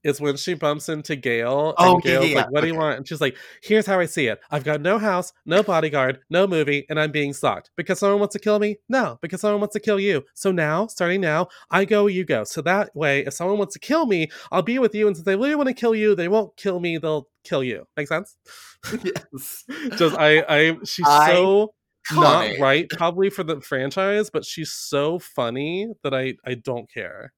It's 0.03 0.21
when 0.21 0.37
she 0.37 0.53
bumps 0.53 0.89
into 0.89 1.15
Gale. 1.15 1.73
Oh, 1.77 1.95
and 1.95 2.05
yeah, 2.05 2.11
Gale's 2.11 2.29
yeah, 2.29 2.35
like. 2.37 2.51
What 2.51 2.61
do 2.61 2.67
you 2.67 2.75
want? 2.75 2.97
And 2.97 3.07
she's 3.07 3.21
like, 3.21 3.35
Here's 3.61 3.85
how 3.85 3.99
I 3.99 4.05
see 4.05 4.27
it. 4.27 4.39
I've 4.49 4.63
got 4.63 4.81
no 4.81 4.97
house, 4.97 5.33
no 5.45 5.63
bodyguard, 5.63 6.19
no 6.29 6.47
movie, 6.47 6.85
and 6.89 6.99
I'm 6.99 7.11
being 7.11 7.33
stalked. 7.33 7.71
Because 7.75 7.99
someone 7.99 8.19
wants 8.19 8.33
to 8.33 8.39
kill 8.39 8.59
me? 8.59 8.77
No, 8.89 9.19
because 9.21 9.41
someone 9.41 9.59
wants 9.59 9.73
to 9.73 9.79
kill 9.79 9.99
you. 9.99 10.23
So 10.33 10.51
now, 10.51 10.87
starting 10.87 11.21
now, 11.21 11.47
I 11.71 11.85
go, 11.85 12.07
you 12.07 12.25
go. 12.25 12.43
So 12.43 12.61
that 12.61 12.95
way, 12.95 13.25
if 13.25 13.33
someone 13.33 13.57
wants 13.57 13.73
to 13.73 13.79
kill 13.79 14.05
me, 14.05 14.29
I'll 14.51 14.61
be 14.61 14.79
with 14.79 14.95
you. 14.95 15.07
And 15.07 15.15
since 15.15 15.25
they 15.25 15.35
really 15.35 15.55
want 15.55 15.67
to 15.67 15.73
kill 15.73 15.95
you, 15.95 16.15
they 16.15 16.27
won't 16.27 16.55
kill 16.57 16.79
me, 16.79 16.97
they'll 16.97 17.27
kill 17.43 17.63
you. 17.63 17.85
Make 17.97 18.07
sense? 18.07 18.37
yes. 19.03 19.65
Just 19.97 20.15
I 20.17 20.43
I 20.47 20.77
she's 20.85 21.07
I- 21.07 21.33
so 21.33 21.73
not 22.13 22.57
right 22.59 22.89
probably 22.89 23.29
for 23.29 23.43
the 23.43 23.59
franchise, 23.59 24.29
but 24.29 24.45
she's 24.45 24.71
so 24.71 25.19
funny 25.19 25.89
that 26.03 26.13
I 26.13 26.35
I 26.45 26.53
don't 26.53 26.89
care. 26.89 27.33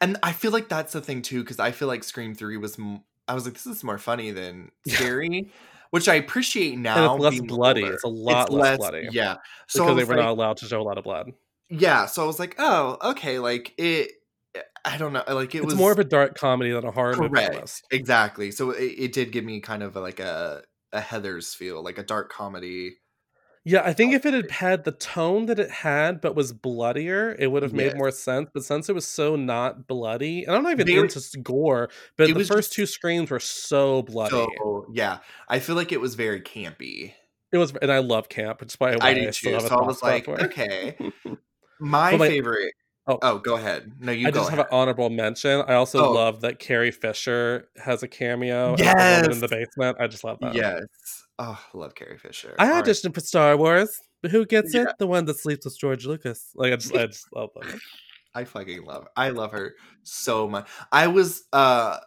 And 0.00 0.16
I 0.22 0.32
feel 0.32 0.52
like 0.52 0.68
that's 0.68 0.92
the 0.92 1.00
thing 1.00 1.22
too, 1.22 1.40
because 1.42 1.58
I 1.58 1.70
feel 1.72 1.88
like 1.88 2.04
Scream 2.04 2.34
Three 2.34 2.56
was. 2.56 2.78
M- 2.78 3.02
I 3.26 3.34
was 3.34 3.44
like, 3.44 3.54
this 3.54 3.66
is 3.66 3.82
more 3.82 3.98
funny 3.98 4.30
than 4.30 4.70
scary, 4.86 5.50
which 5.90 6.08
I 6.08 6.14
appreciate 6.14 6.78
now. 6.78 7.14
and 7.14 7.24
it's 7.24 7.40
less 7.40 7.40
bloody. 7.48 7.82
older. 7.82 7.94
It's 7.94 8.04
a 8.04 8.08
lot 8.08 8.52
less, 8.52 8.76
bloody. 8.78 9.08
Yeah. 9.10 9.36
So 9.66 9.84
because 9.84 9.96
they 9.96 10.04
were 10.04 10.16
like, 10.16 10.24
not 10.24 10.30
allowed 10.30 10.56
to 10.58 10.66
show 10.66 10.80
a 10.80 10.84
lot 10.84 10.98
of 10.98 11.04
blood. 11.04 11.32
yeah, 11.70 12.06
so 12.06 12.22
I 12.22 12.26
was 12.26 12.38
like, 12.38 12.54
oh, 12.58 12.98
okay, 13.12 13.38
like 13.38 13.74
it. 13.78 14.10
Eh, 14.54 14.60
I 14.84 14.98
don't 14.98 15.14
know, 15.14 15.24
uh, 15.26 15.34
like 15.34 15.54
it 15.54 15.58
it's 15.58 15.66
was 15.66 15.74
more 15.76 15.90
of 15.90 15.98
a 15.98 16.04
dark 16.04 16.36
comedy 16.36 16.70
than 16.70 16.84
a 16.84 16.90
horror 16.90 17.16
movie. 17.16 17.30
correct, 17.30 17.82
exactly. 17.90 18.50
So 18.50 18.70
it, 18.70 18.82
it 18.82 19.12
did 19.12 19.32
give 19.32 19.44
me 19.44 19.60
kind 19.60 19.82
of 19.82 19.96
like 19.96 20.20
a 20.20 20.62
a 20.92 21.00
Heathers 21.00 21.56
feel, 21.56 21.82
like 21.82 21.96
a 21.98 22.02
dark 22.04 22.30
comedy. 22.30 22.96
Yeah, 23.66 23.82
I 23.82 23.94
think 23.94 24.12
if 24.12 24.26
it 24.26 24.34
had 24.34 24.50
had 24.50 24.84
the 24.84 24.92
tone 24.92 25.46
that 25.46 25.58
it 25.58 25.70
had, 25.70 26.20
but 26.20 26.34
was 26.36 26.52
bloodier, 26.52 27.34
it 27.38 27.46
would 27.50 27.62
have 27.62 27.72
made 27.72 27.86
Yes. 27.86 27.94
more 27.96 28.10
sense. 28.10 28.50
But 28.52 28.62
since 28.62 28.90
it 28.90 28.94
was 28.94 29.08
so 29.08 29.36
not 29.36 29.86
bloody, 29.86 30.44
and 30.44 30.54
I'm 30.54 30.62
not 30.62 30.72
even 30.72 30.86
Very- 30.86 31.00
into 31.00 31.20
gore, 31.42 31.88
but 32.18 32.26
the 32.28 32.34
first 32.44 32.48
just 32.48 32.72
two 32.74 32.84
screams 32.86 33.30
were 33.30 33.40
so 33.40 34.02
bloody. 34.02 34.30
So 34.58 34.86
yeah, 34.92 35.18
I 35.48 35.60
feel 35.60 35.76
like 35.76 35.92
it 35.92 36.00
was 36.00 36.14
very 36.14 36.40
campy. 36.42 37.14
it 37.52 37.58
was, 37.58 37.72
and 37.80 37.90
I 37.92 37.98
love 38.00 38.28
camp, 38.28 38.60
which 38.60 38.72
is 38.74 38.80
why 38.80 38.94
I 39.00 39.10
I 39.10 39.14
do 39.14 39.32
still 39.32 39.60
too. 39.60 39.66
So 39.68 39.76
I 39.76 39.82
was 39.86 40.02
like, 40.02 40.28
okay. 40.28 40.96
My 41.80 42.18
favorite. 42.18 42.74
Oh. 43.06 43.18
Oh. 43.22 43.38
go 43.38 43.54
ahead. 43.56 43.92
No, 44.00 44.12
you 44.12 44.28
I 44.28 44.30
just 44.30 44.48
have 44.50 44.58
an 44.60 44.66
honorable 44.72 45.10
mention. 45.10 45.62
I 45.68 45.74
also 45.74 46.04
Oh. 46.06 46.12
love 46.12 46.40
that 46.40 46.58
Carrie 46.58 46.90
Fisher 46.90 47.68
has 47.76 48.02
a 48.02 48.08
cameo 48.08 48.70
woman 48.78 49.30
in 49.30 49.40
the 49.40 49.48
basement. 49.48 49.98
I 50.00 50.06
just 50.06 50.24
love 50.24 50.38
that. 50.40 50.54
Yes. 50.54 50.80
Oh, 51.38 51.60
I 51.74 51.76
love 51.76 51.94
Carrie 51.94 52.18
Fisher. 52.18 52.54
I 52.58 52.66
All 52.68 52.72
right. 52.74 52.84
auditioned 52.84 53.14
for 53.14 53.20
Star 53.20 53.56
Wars, 53.56 53.98
but 54.22 54.30
who 54.30 54.46
gets 54.46 54.72
Yeah. 54.74 54.82
it? 54.82 54.94
The 54.98 55.06
one 55.06 55.24
that 55.24 55.38
sleeps 55.38 55.64
with 55.64 55.78
George 55.78 56.06
Lucas. 56.06 56.50
Like 56.54 56.72
I 56.72 56.76
just, 56.76 56.94
I 56.94 57.06
just 57.06 57.26
love 57.34 57.50
them. 57.54 57.80
I 58.34 58.44
fucking 58.44 58.84
love. 58.84 59.04
Her. 59.04 59.10
I 59.16 59.28
love 59.30 59.52
her 59.52 59.74
so 60.02 60.48
much. 60.48 60.68
I 60.92 61.06
was 61.08 61.44
uh 61.52 61.98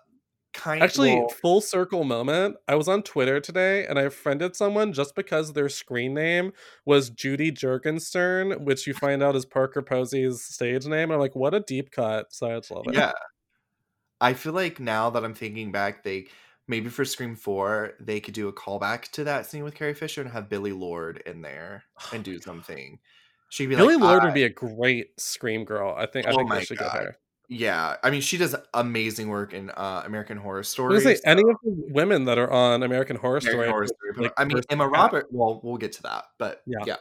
kind 0.53 0.81
of 0.81 0.89
Actually, 0.89 1.15
well, 1.15 1.29
full 1.29 1.61
circle 1.61 2.03
moment. 2.03 2.55
I 2.67 2.75
was 2.75 2.87
on 2.87 3.03
Twitter 3.03 3.39
today 3.39 3.85
and 3.85 3.99
I 3.99 4.09
friended 4.09 4.55
someone 4.55 4.91
just 4.91 5.13
because 5.15 5.53
their 5.53 5.69
screen 5.69 6.13
name 6.13 6.51
was 6.85 7.09
Judy 7.11 7.51
Jurgenstern, 7.51 8.63
which 8.65 8.87
you 8.87 8.93
find 8.93 9.21
out 9.21 9.35
is 9.35 9.45
Parker 9.45 9.81
Posey's 9.81 10.41
stage 10.41 10.85
name. 10.85 11.11
I'm 11.11 11.19
like, 11.19 11.35
what 11.35 11.53
a 11.53 11.59
deep 11.59 11.91
cut. 11.91 12.33
So 12.33 12.49
I 12.49 12.57
just 12.59 12.71
love 12.71 12.85
it. 12.87 12.95
yeah. 12.95 13.11
I 14.19 14.33
feel 14.33 14.53
like 14.53 14.79
now 14.79 15.11
that 15.11 15.23
I'm 15.23 15.35
thinking 15.35 15.71
back, 15.71 16.03
they 16.03 16.27
maybe 16.67 16.89
for 16.89 17.05
Scream 17.05 17.35
Four 17.35 17.93
they 17.99 18.19
could 18.19 18.33
do 18.33 18.47
a 18.47 18.53
callback 18.53 19.03
to 19.13 19.23
that 19.25 19.45
scene 19.45 19.63
with 19.63 19.75
Carrie 19.75 19.93
Fisher 19.93 20.21
and 20.21 20.31
have 20.31 20.49
Billie 20.49 20.71
Lourd 20.73 21.21
in 21.25 21.41
there 21.41 21.83
and 22.13 22.23
do 22.23 22.39
something. 22.39 22.99
She'd 23.49 23.67
be 23.67 23.75
Billie 23.75 23.95
like, 23.95 24.03
Lourd 24.03 24.21
"I- 24.21 24.25
would 24.25 24.33
be 24.33 24.43
a 24.43 24.49
great 24.49 25.19
scream 25.19 25.63
girl. 25.65 25.95
I 25.97 26.05
think 26.05 26.27
I 26.27 26.31
Oh 26.31 26.37
think 26.37 26.51
they 26.53 26.63
should 26.65 26.77
get 26.79 26.91
God. 26.91 27.03
her. 27.03 27.17
Yeah, 27.49 27.95
I 28.03 28.09
mean, 28.09 28.19
she 28.19 28.35
does 28.37 28.53
amazing 28.73 29.29
work 29.29 29.53
in 29.53 29.69
uh, 29.69 30.03
American 30.05 30.35
Horror 30.35 30.63
Story. 30.63 30.99
say 30.99 31.17
any 31.23 31.43
of 31.43 31.55
the 31.63 31.87
women 31.93 32.25
that 32.25 32.37
are 32.37 32.51
on 32.51 32.83
American 32.83 33.15
Horror 33.15 33.37
American 33.37 33.51
Story. 33.53 33.69
Horror 33.69 33.87
Story, 33.87 34.13
like, 34.25 34.33
I 34.37 34.43
mean, 34.43 34.61
Emma. 34.69 34.85
Robert. 34.85 35.27
Well, 35.31 35.61
we'll 35.63 35.77
get 35.77 35.93
to 35.93 36.01
that, 36.03 36.25
but 36.37 36.61
Yeah. 36.65 36.79
yeah. 36.85 36.95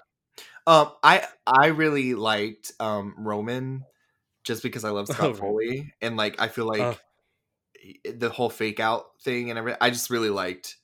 Um, 0.69 0.93
I 1.03 1.25
I 1.47 1.67
really 1.69 2.15
liked 2.15 2.71
um 2.79 3.15
Roman 3.19 3.83
just 4.45 4.63
because 4.63 4.85
I 4.85 4.91
love 4.91 5.07
Oh, 5.11 5.15
Scott 5.15 5.31
right. 5.31 5.37
Foley 5.37 5.95
and 6.01 6.17
like 6.17 6.41
I 6.41 6.47
feel 6.47 6.67
like 6.67 6.81
Oh. 6.81 6.97
He- 8.05 8.11
the 8.11 8.29
whole 8.31 8.51
fake 8.51 8.81
out 8.81 9.21
thing 9.23 9.51
and 9.51 9.59
everything. 9.59 9.79
I 9.81 9.91
just 9.91 10.11
really 10.11 10.31
liked. 10.31 10.77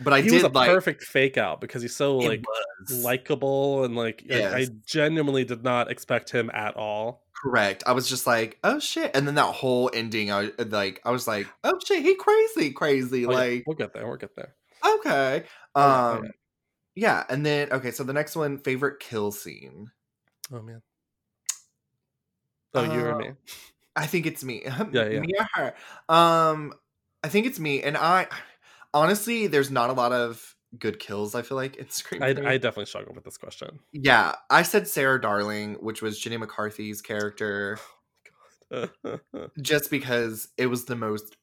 But 0.00 0.12
I 0.14 0.20
he 0.22 0.28
did 0.28 0.34
was 0.34 0.44
a 0.44 0.48
like 0.48 0.68
perfect 0.70 1.02
fake 1.04 1.36
out 1.38 1.60
because 1.60 1.82
he's 1.82 1.94
so 1.94 2.16
like 2.18 2.42
likable 2.90 3.84
and 3.84 3.94
like 3.94 4.24
I- 4.30 4.60
I 4.60 4.66
genuinely 4.86 5.44
did 5.44 5.62
not 5.62 5.90
expect 5.90 6.30
him 6.30 6.50
at 6.52 6.76
all. 6.76 7.22
correct. 7.42 7.82
I 7.86 7.92
was 7.92 8.08
just 8.08 8.26
like, 8.26 8.58
oh 8.64 8.78
shit, 8.78 9.10
and 9.14 9.26
then 9.26 9.34
that 9.36 9.54
whole 9.54 9.90
ending, 9.92 10.30
I 10.32 10.50
was 10.58 10.68
like, 10.72 11.00
I 11.04 11.10
was 11.10 11.26
like, 11.28 11.46
oh 11.64 11.78
shit, 11.86 12.02
he 12.02 12.14
crazy, 12.14 12.70
crazy, 12.72 13.26
Oh, 13.26 13.30
yeah, 13.30 13.36
like 13.36 13.64
we'll 13.66 13.76
get 13.76 13.92
there. 13.94 14.06
We'll 14.06 14.16
get 14.16 14.34
there. 14.36 14.54
okay, 14.84 15.44
Oh, 15.74 15.80
yeah, 15.86 16.18
um, 16.18 16.30
yeah, 16.94 17.24
and 17.28 17.44
then 17.46 17.72
okay, 17.72 17.90
so 17.90 18.02
the 18.04 18.12
next 18.12 18.34
one, 18.36 18.58
favorite 18.58 18.98
kill 19.00 19.30
scene. 19.32 19.90
Oh 20.52 20.62
man. 20.62 20.82
Oh, 22.74 22.82
you 22.84 23.00
or 23.04 23.14
Uh, 23.14 23.18
me? 23.18 23.30
I 23.94 24.06
think 24.06 24.26
it's 24.26 24.42
me. 24.42 24.62
Yeah, 24.92 25.08
yeah. 25.08 25.20
me 25.20 25.34
or 25.38 25.46
her. 25.54 25.74
Um, 26.08 26.74
I 27.22 27.28
think 27.28 27.46
it's 27.46 27.60
me, 27.60 27.82
and 27.82 27.96
I 27.96 28.26
honestly, 28.94 29.46
there's 29.46 29.70
not 29.70 29.90
a 29.90 29.92
lot 29.92 30.12
of 30.12 30.54
good 30.78 30.98
kills. 30.98 31.34
I 31.34 31.42
feel 31.42 31.56
like 31.56 31.76
in 31.76 31.88
Scream. 31.90 32.22
I. 32.22 32.28
I 32.28 32.58
definitely 32.58 32.86
struggle 32.86 33.14
with 33.14 33.24
this 33.24 33.36
question. 33.38 33.80
yeah, 33.92 34.34
I 34.50 34.62
said 34.62 34.88
Sarah 34.88 35.20
Darling, 35.20 35.74
which 35.80 36.02
was 36.02 36.18
Jenny 36.18 36.36
McCarthy's 36.36 37.02
character, 37.02 37.78
just 39.60 39.90
because 39.90 40.48
it 40.56 40.66
was 40.66 40.86
the 40.86 40.96
most 40.96 41.36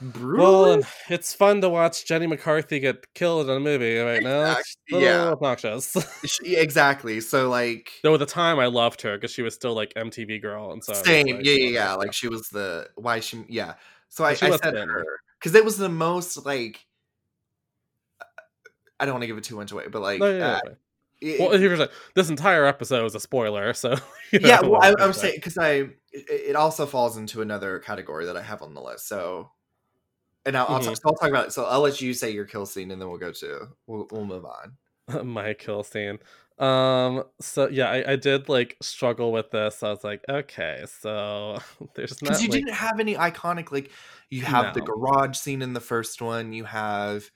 brutal. 0.00 0.62
well, 0.62 0.72
and 0.72 0.84
it's 1.08 1.34
fun 1.34 1.60
to 1.60 1.68
watch 1.68 2.06
Jenny 2.06 2.26
McCarthy 2.26 2.80
get 2.80 3.12
killed 3.14 3.48
in 3.48 3.56
a 3.56 3.60
movie 3.60 3.98
right 3.98 4.22
now. 4.22 4.56
It's 4.58 4.76
yeah. 4.88 5.28
obnoxious. 5.28 5.96
She- 6.24 6.56
exactly. 6.56 7.20
So 7.20 7.48
like. 7.48 7.90
Though 8.02 8.14
at 8.14 8.20
the 8.20 8.26
time 8.26 8.58
I 8.58 8.66
loved 8.66 9.02
her 9.02 9.16
because 9.16 9.30
she 9.30 9.42
was 9.42 9.54
still 9.54 9.74
like 9.74 9.92
MTV 9.94 10.40
girl 10.42 10.72
and 10.72 10.82
so 10.82 10.92
Same, 10.94 11.26
like, 11.26 11.44
yeah, 11.44 11.52
yeah, 11.54 11.68
yeah. 11.70 11.94
Like 11.94 12.12
she 12.12 12.28
was 12.28 12.48
the 12.48 12.88
why 12.96 13.20
she, 13.20 13.44
yeah. 13.48 13.74
So 14.08 14.24
I, 14.24 14.34
She 14.34 14.46
I 14.46 14.56
said 14.56 14.74
her 14.74 15.04
because 15.38 15.54
it 15.54 15.64
was 15.64 15.76
the 15.76 15.88
most 15.88 16.44
like. 16.46 16.86
I 19.00 19.06
don't 19.06 19.14
want 19.14 19.22
to 19.24 19.26
give 19.26 19.36
it 19.36 19.44
too 19.44 19.56
much 19.56 19.72
away, 19.72 19.88
but 19.90 20.00
like, 20.02 20.20
No, 20.20 20.30
yeah, 20.30 20.38
yeah, 20.38 20.52
uh, 20.52 20.60
yeah. 21.20 21.34
it- 21.34 21.40
Well, 21.40 21.58
here's 21.58 21.80
this 22.14 22.30
entire 22.30 22.64
episode 22.64 23.04
is 23.06 23.14
a 23.14 23.20
spoiler, 23.20 23.74
so 23.74 23.96
you 24.32 24.40
yeah. 24.40 24.60
Well, 24.60 24.80
I, 24.82 24.94
I 24.98 25.06
was 25.06 25.18
saying 25.18 25.34
because 25.36 25.58
I 25.58 25.88
it, 26.12 26.28
it 26.28 26.56
also 26.56 26.86
falls 26.86 27.16
into 27.16 27.42
another 27.42 27.80
category 27.80 28.26
that 28.26 28.36
I 28.36 28.42
have 28.42 28.62
on 28.62 28.72
the 28.74 28.80
list. 28.80 29.08
So, 29.08 29.50
and 30.46 30.56
I'll, 30.56 30.66
I'll, 30.66 30.80
talk, 30.80 30.94
Mhm. 30.94 30.96
so 30.96 31.02
I'll 31.06 31.14
talk 31.14 31.28
about 31.28 31.46
it. 31.48 31.52
So 31.52 31.64
I'll 31.64 31.80
let 31.80 32.00
you 32.00 32.14
say 32.14 32.30
your 32.30 32.44
kill 32.44 32.66
scene, 32.66 32.90
and 32.90 33.00
then 33.00 33.08
we'll 33.08 33.18
go 33.18 33.32
to 33.32 33.68
we'll, 33.86 34.08
we'll 34.10 34.24
move 34.26 34.44
on. 34.44 34.76
my 35.24 35.54
kill 35.54 35.82
scene. 35.82 36.18
Um. 36.58 37.24
So 37.40 37.68
yeah, 37.68 37.90
I, 37.90 38.12
I 38.12 38.16
did 38.16 38.48
like 38.48 38.76
struggle 38.80 39.32
with 39.32 39.50
this. 39.50 39.82
I 39.82 39.90
was 39.90 40.04
like, 40.04 40.22
okay, 40.28 40.84
so 40.86 41.58
there's 41.94 42.22
not 42.22 42.28
Because 42.30 42.42
you 42.42 42.48
like, 42.48 42.60
didn't 42.60 42.74
have 42.74 43.00
any 43.00 43.16
iconic 43.16 43.72
like 43.72 43.90
you 44.30 44.42
have 44.42 44.72
the 44.74 44.80
garage 44.80 45.36
scene 45.36 45.62
in 45.62 45.72
the 45.72 45.80
first 45.80 46.22
one. 46.22 46.52
You 46.52 46.64
have 46.64 47.28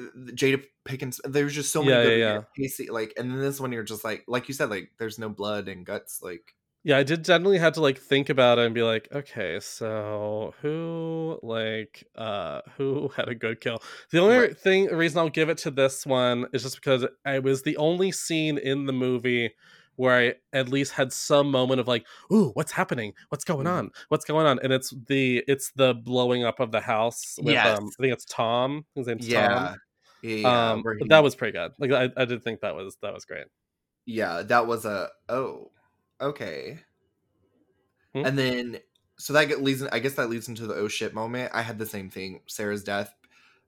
uh, 0.00 0.04
Jada 0.32 0.62
Pickens. 0.84 1.20
There's 1.24 1.54
just 1.54 1.72
so 1.72 1.82
many 1.82 1.96
Yeah, 1.96 2.02
good 2.02 2.18
yeah. 2.18 2.42
Casey, 2.56 2.90
like, 2.90 3.14
and 3.18 3.30
then 3.30 3.40
this 3.40 3.60
one 3.60 3.72
you're 3.72 3.82
just 3.82 4.04
like, 4.04 4.24
like 4.28 4.48
you 4.48 4.54
said, 4.54 4.70
like 4.70 4.92
there's 4.98 5.18
no 5.18 5.28
blood 5.28 5.68
and 5.68 5.84
guts. 5.86 6.20
Like, 6.22 6.54
yeah, 6.84 6.96
I 6.98 7.02
did 7.04 7.24
generally 7.24 7.58
had 7.58 7.74
to 7.74 7.80
like 7.80 7.98
think 7.98 8.28
about 8.28 8.58
it 8.58 8.66
and 8.66 8.74
be 8.74 8.82
like, 8.82 9.08
okay, 9.12 9.60
so 9.60 10.54
who 10.60 11.38
like 11.42 12.04
uh 12.16 12.62
who 12.76 13.08
had 13.16 13.28
a 13.28 13.34
good 13.34 13.60
kill? 13.60 13.82
The 14.10 14.18
only 14.20 14.38
Right. 14.38 14.54
thing 14.54 14.86
reason 14.86 15.18
I'll 15.18 15.28
give 15.28 15.48
it 15.48 15.58
to 15.58 15.70
this 15.70 16.04
one 16.06 16.46
is 16.52 16.62
just 16.62 16.76
because 16.76 17.06
it 17.26 17.42
was 17.44 17.62
the 17.62 17.76
only 17.76 18.10
scene 18.12 18.58
in 18.58 18.86
the 18.86 18.92
movie 18.92 19.52
where 19.96 20.18
I 20.52 20.56
at 20.58 20.68
least 20.70 20.92
had 20.92 21.12
some 21.12 21.50
moment 21.50 21.78
of 21.80 21.86
like, 21.86 22.06
ooh, 22.32 22.50
what's 22.54 22.72
happening? 22.72 23.12
What's 23.28 23.44
going 23.44 23.66
Mhm. 23.66 23.68
on? 23.68 23.90
What's 24.08 24.24
going 24.24 24.46
on? 24.46 24.58
And 24.60 24.72
it's 24.72 24.90
the 25.08 25.44
it's 25.46 25.70
the 25.76 25.94
blowing 25.94 26.44
up 26.44 26.60
of 26.60 26.72
the 26.72 26.80
house 26.80 27.38
with 27.40 27.64
Yes. 27.64 27.66
um 27.66 27.92
I 27.98 28.02
think 28.02 28.12
it's 28.14 28.24
Tom. 28.24 28.86
His 28.96 29.06
name's 29.06 29.28
yeah, 29.28 29.28
Tom. 29.28 29.76
yeah, 30.22 30.38
yeah, 30.38 30.74
um 30.74 30.82
that 31.08 31.22
was 31.22 31.36
pretty 31.36 31.52
good. 31.58 31.72
Like 31.78 31.92
I, 31.92 32.10
I 32.22 32.26
did 32.26 32.42
think 32.44 32.60
that 32.62 32.74
was 32.76 32.96
that 33.02 33.14
was 33.14 33.24
great. 33.26 33.46
yeah, 34.06 34.42
that 34.42 34.66
was 34.66 34.84
a 34.84 35.10
oh, 35.28 35.70
okay. 36.22 36.78
Hmm? 38.14 38.26
And 38.26 38.38
then 38.38 38.78
so 39.18 39.32
that 39.34 39.62
leads. 39.62 39.82
I 39.82 39.98
guess 39.98 40.14
that 40.14 40.30
leads 40.30 40.48
into 40.48 40.66
the 40.66 40.74
oh 40.74 40.88
shit 40.88 41.14
moment. 41.14 41.52
I 41.54 41.62
had 41.62 41.78
the 41.78 41.86
same 41.86 42.10
thing, 42.10 42.40
Sarah's 42.46 42.84
death, 42.84 43.14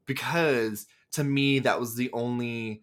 because 0.07 0.87
to 1.13 1.25
me 1.25 1.61
that 1.61 1.79
was 1.79 1.95
the 1.95 2.11
only 2.13 2.83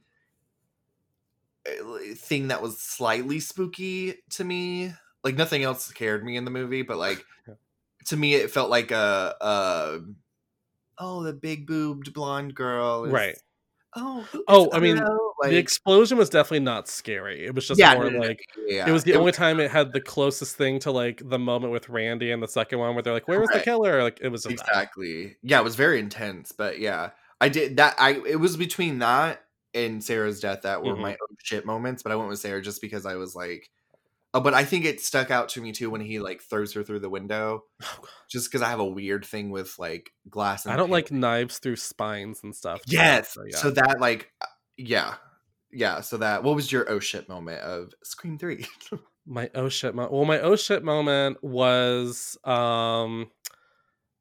uh, 1.67 2.15
thing 2.15 2.47
that 2.47 2.61
was 2.61 2.79
slightly 2.79 3.39
spooky 3.39 4.15
to 4.31 4.43
me. 4.43 4.93
Like 5.23 5.35
nothing 5.35 5.63
else 5.63 5.85
scared 5.85 6.23
me 6.23 6.35
in 6.37 6.45
the 6.45 6.51
movie, 6.51 6.81
but 6.81 6.97
like 7.07 7.23
to 8.07 8.17
me 8.17 8.33
it 8.35 8.51
felt 8.51 8.69
like 8.69 8.91
a, 8.91 9.35
a 9.41 9.99
oh 10.97 11.23
the 11.23 11.33
big 11.33 11.67
boobed 11.67 12.13
blonde 12.13 12.55
girl, 12.55 13.05
is- 13.05 13.11
Right. 13.11 13.37
Oh, 13.93 14.25
Oh, 14.47 14.69
I 14.71 14.79
mean, 14.79 15.03
don't 15.41 15.51
the 15.51 15.57
explosion 15.57 16.17
was 16.17 16.29
definitely 16.29 16.59
not 16.65 16.87
scary. 16.87 17.45
It 17.45 17.55
was 17.55 17.67
just 17.67 17.79
yeah, 17.79 17.93
more 17.95 18.05
no, 18.05 18.09
no, 18.11 18.19
no, 18.19 18.27
like 18.27 18.45
yeah, 18.67 18.87
it 18.87 18.91
was 18.91 19.03
the 19.03 19.15
only 19.15 19.31
time 19.31 19.59
it 19.59 19.71
had 19.71 19.91
the 19.93 20.01
closest 20.01 20.55
thing 20.55 20.79
to 20.79 20.91
like 20.91 21.21
the 21.25 21.39
moment 21.39 21.71
with 21.73 21.89
Randy 21.89 22.31
and 22.31 22.41
the 22.41 22.47
second 22.47 22.79
one 22.79 22.93
where 22.95 23.01
they're 23.03 23.13
like, 23.13 23.27
"Where 23.27 23.39
was 23.39 23.49
the 23.49 23.59
killer?" 23.59 24.03
Like 24.03 24.19
it 24.21 24.29
was 24.29 24.43
just 24.43 24.57
that. 24.57 24.67
exactly 24.67 25.35
yeah 25.43 25.59
it 25.59 25.63
was 25.63 25.75
very 25.75 25.99
intense 25.99 26.51
but 26.51 26.79
yeah 26.79 27.09
i 27.39 27.49
did 27.49 27.77
that 27.77 27.95
i 27.99 28.11
it 28.27 28.39
was 28.39 28.55
between 28.57 28.99
that 28.99 29.43
and 29.73 30.03
sarah's 30.03 30.39
death 30.39 30.61
that 30.63 30.83
were 30.83 30.95
Mhm. 30.95 31.01
my 31.01 31.11
own 31.11 31.37
shit 31.43 31.65
moments 31.65 32.03
but 32.03 32.11
i 32.11 32.15
went 32.15 32.29
with 32.29 32.39
sarah 32.39 32.61
just 32.61 32.81
because 32.81 33.05
i 33.05 33.15
was 33.15 33.35
like 33.35 33.69
oh 34.33 34.39
but 34.41 34.53
i 34.53 34.63
think 34.63 34.85
it 34.85 35.01
stuck 35.01 35.31
out 35.31 35.49
to 35.49 35.61
me 35.61 35.71
too 35.71 35.89
when 35.89 36.01
he 36.01 36.19
like 36.19 36.41
throws 36.41 36.73
her 36.73 36.83
through 36.83 36.99
the 36.99 37.09
window 37.09 37.63
Oh, 37.83 38.03
just 38.29 38.49
because 38.51 38.61
i 38.61 38.69
have 38.69 38.79
a 38.79 38.85
weird 38.85 39.25
thing 39.25 39.49
with 39.49 39.77
like 39.79 40.11
glass 40.29 40.65
and 40.65 40.73
I 40.73 40.77
don't 40.77 40.91
like 40.91 41.11
knives 41.11 41.59
through 41.59 41.77
spines 41.77 42.41
and 42.43 42.55
stuff. 42.55 42.81
yes 42.87 43.33
so, 43.33 43.43
yeah. 43.49 43.57
so 43.57 43.71
that 43.71 43.99
like 43.99 44.31
uh, 44.41 44.45
yeah 44.77 45.15
yeah 45.73 46.01
so 46.01 46.17
that 46.17 46.43
what 46.43 46.55
was 46.55 46.71
your 46.71 46.89
oh 46.89 46.99
shit 46.99 47.27
moment 47.29 47.61
of 47.61 47.93
scream 48.03 48.37
3 48.37 48.65
my 49.25 49.49
oh 49.55 49.69
shit 49.69 49.93
moment. 49.93 50.13
Well, 50.13 50.25
my 50.25 50.39
oh 50.39 50.55
shit 50.55 50.83
moment 50.83 51.43
was 51.43 52.37
um 52.43 53.29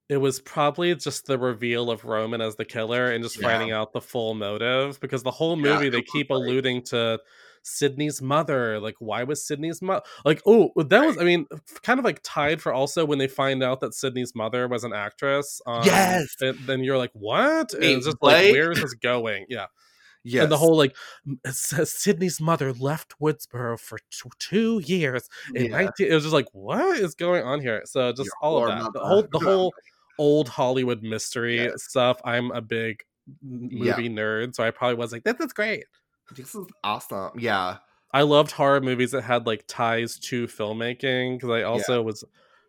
it 0.08 0.16
was 0.18 0.40
probably 0.40 0.94
just 0.96 1.26
the 1.26 1.38
reveal 1.38 1.88
of 1.90 2.04
Roman 2.04 2.40
as 2.40 2.56
the 2.56 2.64
killer 2.64 3.10
and 3.12 3.22
just 3.22 3.36
Yeah. 3.38 3.48
finding 3.48 3.70
out 3.70 3.92
the 3.92 4.00
full 4.00 4.34
motive 4.34 5.00
because 5.00 5.22
the 5.22 5.30
whole 5.30 5.54
movie 5.56 5.86
it 5.86 5.90
they 5.90 6.02
keep 6.02 6.30
alluding 6.30 6.82
to 6.86 7.20
Sidney's 7.62 8.20
mother. 8.20 8.80
Like, 8.80 8.96
why 8.98 9.22
was 9.22 9.46
Sidney's 9.46 9.80
mother? 9.80 10.02
Like, 10.24 10.42
oh, 10.46 10.72
that 10.76 11.04
was, 11.06 11.16
I 11.16 11.22
mean, 11.24 11.46
kind 11.82 11.98
of 12.00 12.04
like 12.04 12.20
tied 12.24 12.60
for 12.60 12.72
also 12.72 13.04
when 13.04 13.18
they 13.18 13.28
find 13.28 13.62
out 13.62 13.80
that 13.80 13.94
Sidney's 13.94 14.34
mother 14.34 14.66
was 14.66 14.82
an 14.82 14.92
actress. 14.92 15.60
Um, 15.66 15.84
Yes. 15.84 16.34
and 16.40 16.58
then 16.66 16.82
you're 16.82 16.98
like, 16.98 17.12
what? 17.12 17.72
And 17.74 17.84
it's 17.84 18.06
just 18.06 18.16
what? 18.20 18.32
like, 18.32 18.52
where 18.52 18.72
is 18.72 18.80
this 18.80 18.94
going? 18.94 19.46
Yeah. 19.48 19.66
Yes. 20.22 20.42
And 20.42 20.52
the 20.52 20.58
whole 20.58 20.76
like 20.76 20.94
it 21.26 21.38
uh, 21.46 21.52
says 21.52 21.80
uh, 21.80 21.84
Sidney's 21.86 22.40
mother 22.40 22.72
left 22.74 23.14
Woodsboro 23.20 23.78
for 23.80 23.98
t- 23.98 24.30
two 24.38 24.80
years 24.84 25.28
in 25.54 25.66
Yeah. 25.66 25.70
19 25.82 26.06
it 26.08 26.14
was 26.14 26.24
just 26.24 26.34
like 26.34 26.48
what 26.52 26.98
is 26.98 27.14
going 27.14 27.42
on 27.42 27.60
here 27.60 27.82
so 27.86 28.12
just 28.12 28.30
all 28.42 28.62
of 28.62 28.68
that 28.68 28.92
the 28.92 29.00
whole 29.00 29.26
the 29.32 29.38
whole 29.44 29.72
old 30.18 30.48
hollywood 30.48 31.02
mystery 31.02 31.56
Yes. 31.56 31.84
stuff 31.84 32.20
i'm 32.24 32.50
a 32.50 32.60
big 32.60 33.02
m- 33.42 33.68
Yeah. 33.72 33.96
movie 33.96 34.10
nerd 34.10 34.54
so 34.54 34.62
i 34.62 34.70
probably 34.70 34.96
was 34.96 35.12
like 35.12 35.24
this 35.24 35.40
is 35.40 35.52
great 35.54 35.84
This 36.36 36.54
is 36.54 36.66
awesome. 36.84 37.30
Yeah. 37.38 37.78
i 38.12 38.20
loved 38.20 38.50
horror 38.50 38.82
movies 38.82 39.12
that 39.12 39.22
had 39.22 39.46
like 39.46 39.64
ties 39.66 40.18
to 40.18 40.46
filmmaking 40.46 41.36
because 41.38 41.48
i 41.50 41.62
also 41.62 42.02
was 42.02 42.24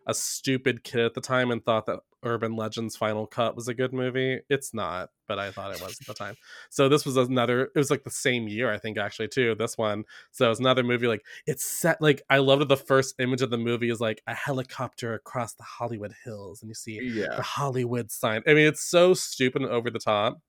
a 0.07 0.13
stupid 0.13 0.83
kid 0.85 1.01
at 1.01 1.13
the 1.13 1.21
time 1.21 1.51
and 1.51 1.63
thought 1.65 1.85
that 1.87 1.99
urban 2.23 2.55
legends 2.55 2.95
final 2.95 3.25
cut 3.25 3.55
was 3.55 3.67
a 3.67 3.73
good 3.73 3.93
movie. 3.93 4.39
It's 4.49 4.73
not 4.73 5.09
but 5.27 5.39
i 5.39 5.49
thought 5.49 5.71
it 5.71 5.81
was 5.81 5.97
at 6.01 6.07
the 6.07 6.13
time. 6.13 6.35
So 6.69 6.89
this 6.89 7.05
was 7.05 7.15
another 7.15 7.63
it 7.63 7.77
was 7.77 7.89
like 7.89 8.03
the 8.03 8.09
same 8.11 8.49
year 8.49 8.69
i 8.71 8.77
think 8.77 8.97
actually 8.97 9.29
too 9.29 9.55
this 9.55 9.77
one. 9.77 10.03
So 10.31 10.51
it's 10.51 10.59
another 10.59 10.83
movie 10.83 11.07
like 11.07 11.23
it's 11.47 11.63
set 11.63 12.01
like 12.01 12.21
i 12.29 12.37
loved 12.39 12.67
the 12.67 12.75
first 12.77 13.15
image 13.19 13.41
of 13.41 13.49
the 13.49 13.57
movie 13.57 13.89
is 13.89 14.01
like 14.01 14.21
a 14.27 14.33
helicopter 14.35 15.13
across 15.13 15.53
the 15.53 15.63
hollywood 15.63 16.13
hills 16.25 16.61
and 16.61 16.69
you 16.69 16.75
see 16.75 16.99
Yeah. 17.01 17.35
the 17.35 17.41
hollywood 17.43 18.11
sign. 18.11 18.43
I 18.47 18.53
mean 18.53 18.67
it's 18.67 18.83
so 18.83 19.13
stupid 19.13 19.61
and 19.61 19.71
over 19.71 19.89
the 19.89 19.99
top 19.99 20.41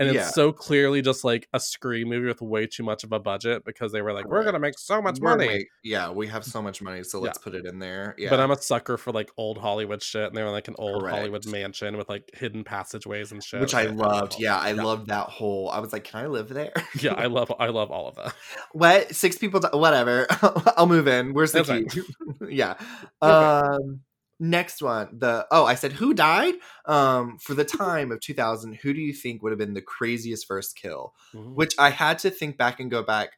and 0.00 0.08
it's 0.08 0.16
Yeah. 0.16 0.26
so 0.30 0.50
clearly 0.50 1.00
just 1.02 1.22
like 1.22 1.46
a 1.52 1.60
screen 1.60 2.08
movie 2.08 2.26
with 2.26 2.40
way 2.42 2.66
too 2.66 2.82
much 2.82 3.04
of 3.04 3.12
a 3.12 3.20
budget 3.20 3.64
because 3.64 3.92
they 3.92 4.02
were 4.02 4.12
like 4.12 4.26
we're 4.26 4.42
gonna 4.42 4.58
make 4.58 4.76
so 4.78 5.00
much 5.00 5.20
money 5.20 5.66
yeah, 5.84 6.10
we 6.10 6.26
have 6.26 6.44
so 6.44 6.60
much 6.60 6.82
money, 6.82 7.04
so 7.04 7.20
let's 7.20 7.38
put 7.38 7.54
it 7.54 7.64
in 7.66 7.78
there. 7.78 8.14
Yeah. 8.18 8.30
but 8.30 8.40
I'm 8.40 8.50
a 8.50 8.60
sucker 8.60 8.96
for 8.96 9.12
like 9.12 9.30
old 9.36 9.58
Hollywood 9.58 10.02
shit, 10.02 10.24
and 10.26 10.36
they 10.36 10.42
were 10.42 10.50
like 10.50 10.66
an 10.68 10.74
old 10.78 11.08
Hollywood 11.08 11.46
mansion 11.46 11.96
with 11.96 12.08
like 12.08 12.28
hidden 12.34 12.64
passageways 12.64 13.30
and 13.32 13.42
shit, 13.44 13.60
which 13.60 13.74
I 13.74 13.84
loved. 13.84 14.36
Yeah, 14.40 14.58
I 14.58 14.72
Yeah. 14.72 14.82
loved 14.82 15.06
that 15.08 15.28
whole. 15.28 15.70
I 15.70 15.78
was 15.78 15.92
like, 15.92 16.04
can 16.04 16.20
I 16.20 16.26
live 16.26 16.48
there? 16.48 16.72
yeah, 17.00 17.12
I 17.14 17.26
love, 17.36 17.52
I 17.58 17.66
love 17.68 17.90
all 17.90 18.08
of 18.08 18.16
that. 18.16 18.34
what? 18.72 19.14
Six 19.14 19.38
people? 19.38 19.60
whatever. 19.72 20.26
I'll 20.76 20.86
move 20.86 21.06
in. 21.08 21.34
Where's 21.34 21.52
the 21.52 21.62
That's 21.62 21.94
key? 21.94 22.02
yeah. 22.50 22.74
Um. 23.22 24.00
Next 24.40 24.80
one. 24.82 25.18
The 25.18 25.46
oh, 25.50 25.64
I 25.66 25.74
said 25.74 25.92
who 25.92 26.14
died? 26.14 26.54
Um. 26.86 27.38
For 27.38 27.54
the 27.54 27.64
time 27.64 28.10
of 28.10 28.20
2000, 28.20 28.74
who 28.76 28.92
do 28.94 29.00
you 29.00 29.12
think 29.12 29.42
would 29.42 29.52
have 29.52 29.58
been 29.58 29.74
the 29.74 29.82
craziest 29.82 30.46
first 30.46 30.76
kill? 30.76 31.14
Which 31.34 31.74
I 31.78 31.90
had 31.90 32.18
to 32.20 32.30
think 32.30 32.56
back 32.56 32.80
and 32.80 32.90
go 32.90 33.02
back 33.02 33.32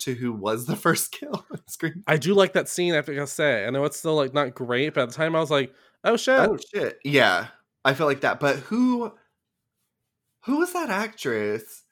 to 0.00 0.14
who 0.14 0.32
was 0.32 0.66
the 0.66 0.74
first 0.84 1.12
kill. 1.12 1.46
on 1.50 1.60
Screen. 1.68 2.02
I 2.06 2.16
do 2.16 2.34
like 2.34 2.52
that 2.54 2.68
scene. 2.68 2.92
I 2.92 2.96
have 2.96 3.06
to 3.06 3.26
say, 3.28 3.64
I 3.64 3.70
know 3.70 3.84
it's 3.84 3.98
still 3.98 4.16
like 4.16 4.34
not 4.34 4.54
great, 4.54 4.92
but 4.94 5.04
at 5.04 5.08
the 5.10 5.14
time 5.14 5.36
I 5.36 5.40
was 5.40 5.52
like, 5.52 5.72
oh 6.02 6.16
shit, 6.16 6.40
Oh 6.40 6.58
shit. 6.74 6.98
Yeah. 7.04 7.46
I 7.84 7.94
feel 7.94 8.06
like 8.06 8.22
that. 8.22 8.40
But 8.40 8.56
who? 8.56 9.12
Who 10.46 10.58
was 10.58 10.72
that 10.72 10.90
actress? 10.90 11.82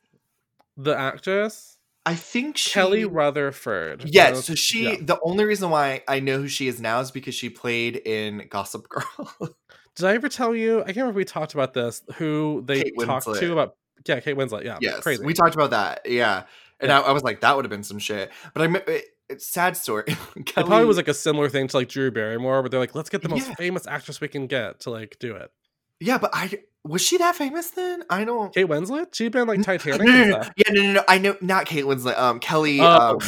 the 0.76 0.98
actress 0.98 1.71
I 2.04 2.14
think 2.16 2.56
she, 2.56 2.70
Kelly 2.70 3.04
Rutherford. 3.04 4.04
Yes, 4.06 4.36
That 4.38 4.42
so 4.42 4.54
she. 4.54 4.84
yeah. 4.84 4.96
The 5.00 5.18
only 5.22 5.44
reason 5.44 5.70
why 5.70 6.02
I 6.08 6.18
know 6.20 6.38
who 6.38 6.48
she 6.48 6.66
is 6.68 6.80
now 6.80 7.00
is 7.00 7.10
because 7.10 7.34
she 7.34 7.48
played 7.48 7.96
in 7.96 8.46
Gossip 8.50 8.88
Girl. 8.88 9.28
Did 9.96 10.06
I 10.06 10.14
ever 10.14 10.28
tell 10.28 10.54
you? 10.54 10.80
I 10.80 10.86
can't 10.86 10.96
remember 10.96 11.12
if 11.12 11.16
we 11.16 11.24
talked 11.24 11.54
about 11.54 11.74
this. 11.74 12.02
Who 12.16 12.62
they 12.66 12.82
talked 13.04 13.26
to 13.34 13.52
about? 13.52 13.76
Yeah, 14.06 14.18
Kate 14.20 14.36
Winslet. 14.36 14.64
Yeah, 14.64 14.78
yes, 14.80 15.00
crazy. 15.00 15.24
we 15.24 15.32
talked 15.34 15.54
about 15.54 15.70
that. 15.70 16.00
Yeah, 16.06 16.44
and 16.80 16.88
Yeah. 16.88 17.00
I, 17.00 17.08
I 17.08 17.12
was 17.12 17.22
like, 17.22 17.40
that 17.42 17.54
would 17.54 17.64
have 17.64 17.70
been 17.70 17.84
some 17.84 17.98
shit. 18.00 18.32
But 18.52 18.62
I, 18.68 18.76
it, 18.90 19.04
it's 19.28 19.46
sad 19.46 19.76
story. 19.76 20.04
it 20.36 20.46
probably 20.54 20.84
was 20.86 20.96
like 20.96 21.08
a 21.08 21.14
similar 21.14 21.48
thing 21.48 21.68
to 21.68 21.76
like 21.76 21.88
Drew 21.88 22.10
Barrymore, 22.10 22.62
where 22.62 22.68
they're 22.68 22.80
like, 22.80 22.94
let's 22.96 23.10
get 23.10 23.22
the 23.22 23.28
most 23.28 23.48
Yeah. 23.48 23.54
famous 23.54 23.86
actress 23.86 24.20
we 24.20 24.28
can 24.28 24.46
get 24.48 24.80
to 24.80 24.90
like 24.90 25.18
do 25.20 25.36
it. 25.36 25.52
Yeah, 26.04 26.18
but 26.18 26.30
I 26.32 26.50
was 26.84 27.00
she 27.02 27.16
that 27.18 27.36
famous 27.36 27.70
then? 27.70 28.02
I 28.10 28.24
don't. 28.24 28.52
Kate 28.52 28.66
Winslet, 28.66 29.14
she'd 29.14 29.32
been 29.32 29.46
like 29.46 29.62
Titanic 29.62 30.02
no, 30.02 30.12
no, 30.12 30.24
no. 30.38 30.42
Yeah, 30.56 30.72
no, 30.72 30.82
no, 30.82 30.92
no. 30.92 31.04
I 31.08 31.18
know 31.18 31.36
not 31.40 31.66
Kate 31.66 31.84
Winslet. 31.84 32.18
Um, 32.18 32.40
Kelly. 32.40 32.80
Oh, 32.80 32.84
um, 32.84 33.18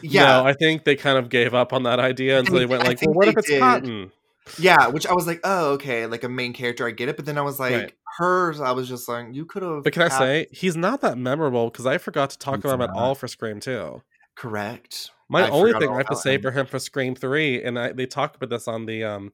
yeah, 0.00 0.24
No, 0.24 0.46
I 0.46 0.52
think 0.52 0.84
they 0.84 0.96
kind 0.96 1.18
of 1.18 1.28
gave 1.28 1.54
up 1.54 1.72
on 1.72 1.82
that 1.84 2.00
idea, 2.00 2.38
and 2.38 2.48
so 2.48 2.54
they 2.58 2.66
went 2.66 2.84
like, 2.84 3.00
"Well, 3.02 3.14
what 3.14 3.28
if 3.28 3.36
it's 3.36 3.48
did. 3.48 3.60
Cotton?" 3.60 4.10
yeah. 4.58 4.88
Which 4.88 5.06
I 5.06 5.12
was 5.12 5.26
like, 5.26 5.40
oh, 5.44 5.72
okay, 5.72 6.06
like 6.06 6.24
a 6.24 6.28
main 6.28 6.52
character, 6.52 6.86
I 6.86 6.90
get 6.90 7.08
it. 7.08 7.16
But 7.16 7.26
then 7.26 7.38
I 7.38 7.42
was 7.42 7.60
like, 7.60 7.72
Right. 7.74 7.92
hers, 8.18 8.60
I 8.60 8.72
was 8.72 8.88
just 8.88 9.08
like, 9.08 9.26
you 9.32 9.44
could 9.46 9.62
have. 9.62 9.84
But 9.84 9.92
can 9.92 10.02
I 10.02 10.08
say 10.08 10.46
he's 10.50 10.76
not 10.76 11.00
that 11.02 11.18
memorable 11.18 11.70
because 11.70 11.86
I 11.86 11.98
forgot 11.98 12.30
to 12.30 12.38
talk 12.38 12.56
He's 12.56 12.64
about 12.64 12.74
him 12.74 12.82
at 12.82 12.90
all 12.90 13.14
for 13.14 13.28
Scream 13.28 13.60
Two. 13.60 14.02
correct? 14.34 15.10
My 15.28 15.46
I 15.46 15.50
only 15.50 15.72
thing 15.72 15.88
I 15.88 15.96
have 15.98 16.08
to 16.08 16.16
say 16.16 16.34
him. 16.34 16.42
for 16.42 16.50
him 16.50 16.66
for 16.66 16.78
Scream 16.78 17.14
Three, 17.14 17.62
and 17.62 17.78
I, 17.78 17.92
they 17.92 18.06
talk 18.06 18.36
about 18.36 18.50
this 18.50 18.68
on 18.68 18.86
the 18.86 19.04
um, 19.04 19.32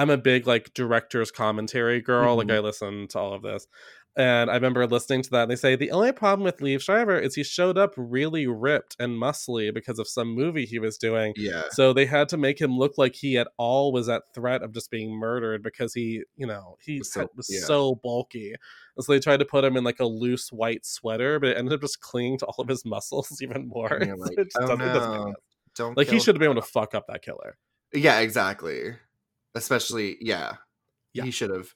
I'm 0.00 0.10
a 0.10 0.16
big 0.16 0.46
like 0.46 0.72
director's 0.74 1.30
commentary 1.30 2.00
girl. 2.00 2.36
Like 2.36 2.48
Mhm. 2.48 2.54
I 2.54 2.58
listen 2.60 3.08
to 3.08 3.18
all 3.18 3.34
of 3.34 3.42
this, 3.42 3.66
and 4.16 4.50
I 4.50 4.54
remember 4.54 4.86
listening 4.86 5.22
to 5.22 5.30
that. 5.30 5.42
And 5.42 5.50
they 5.50 5.56
say 5.56 5.76
the 5.76 5.90
only 5.90 6.12
problem 6.12 6.44
with 6.44 6.58
Liev 6.58 6.80
Schreiber 6.80 7.18
is 7.18 7.34
he 7.34 7.44
showed 7.44 7.76
up 7.78 7.92
really 7.96 8.46
ripped 8.46 8.96
and 8.98 9.12
muscly 9.20 9.72
because 9.72 9.98
of 9.98 10.08
some 10.08 10.28
movie 10.28 10.64
he 10.66 10.78
was 10.78 10.96
doing. 10.96 11.32
Yeah. 11.36 11.64
So 11.72 11.92
they 11.92 12.06
had 12.06 12.28
to 12.30 12.36
make 12.36 12.60
him 12.60 12.78
look 12.78 12.98
like 12.98 13.14
he 13.14 13.36
at 13.38 13.48
all 13.58 13.92
was 13.92 14.08
at 14.08 14.22
threat 14.34 14.62
of 14.62 14.72
just 14.72 14.90
being 14.90 15.10
murdered 15.18 15.62
because 15.62 15.92
he, 15.94 16.22
you 16.36 16.46
know, 16.46 16.76
he 16.80 16.98
Was 16.98 17.12
so- 17.12 17.28
was 17.36 17.48
yeah. 17.50 17.60
so 17.66 17.94
bulky. 18.02 18.54
And 18.96 19.04
so 19.04 19.12
they 19.12 19.20
tried 19.20 19.38
to 19.40 19.44
put 19.44 19.64
him 19.64 19.76
in 19.76 19.84
like 19.84 20.00
a 20.00 20.06
loose 20.06 20.48
white 20.50 20.84
sweater, 20.86 21.38
but 21.38 21.50
it 21.50 21.56
ended 21.58 21.74
up 21.74 21.80
just 21.82 22.00
clinging 22.00 22.38
to 22.38 22.46
all 22.46 22.56
of 22.62 22.68
his 22.68 22.84
muscles 22.84 23.38
even 23.42 23.68
more. 23.68 23.88
So 24.02 24.14
like, 24.16 24.36
just 24.36 24.56
"Oh, 24.58 24.66
doesn't- 24.66 24.80
it 24.80 24.92
doesn't 24.94 25.12
no. 25.12 25.34
Don't 25.76 25.96
Like 25.96 26.08
he 26.08 26.18
should 26.18 26.34
have 26.34 26.40
been 26.40 26.50
able 26.50 26.60
to 26.60 26.66
fuck 26.66 26.94
up 26.96 27.06
that 27.08 27.22
killer. 27.22 27.56
Yeah, 27.94 28.18
exactly. 28.20 28.94
Especially, 29.54 30.16
yeah. 30.20 30.54
Yeah. 31.12 31.24
He 31.24 31.30
should 31.30 31.50
have. 31.50 31.74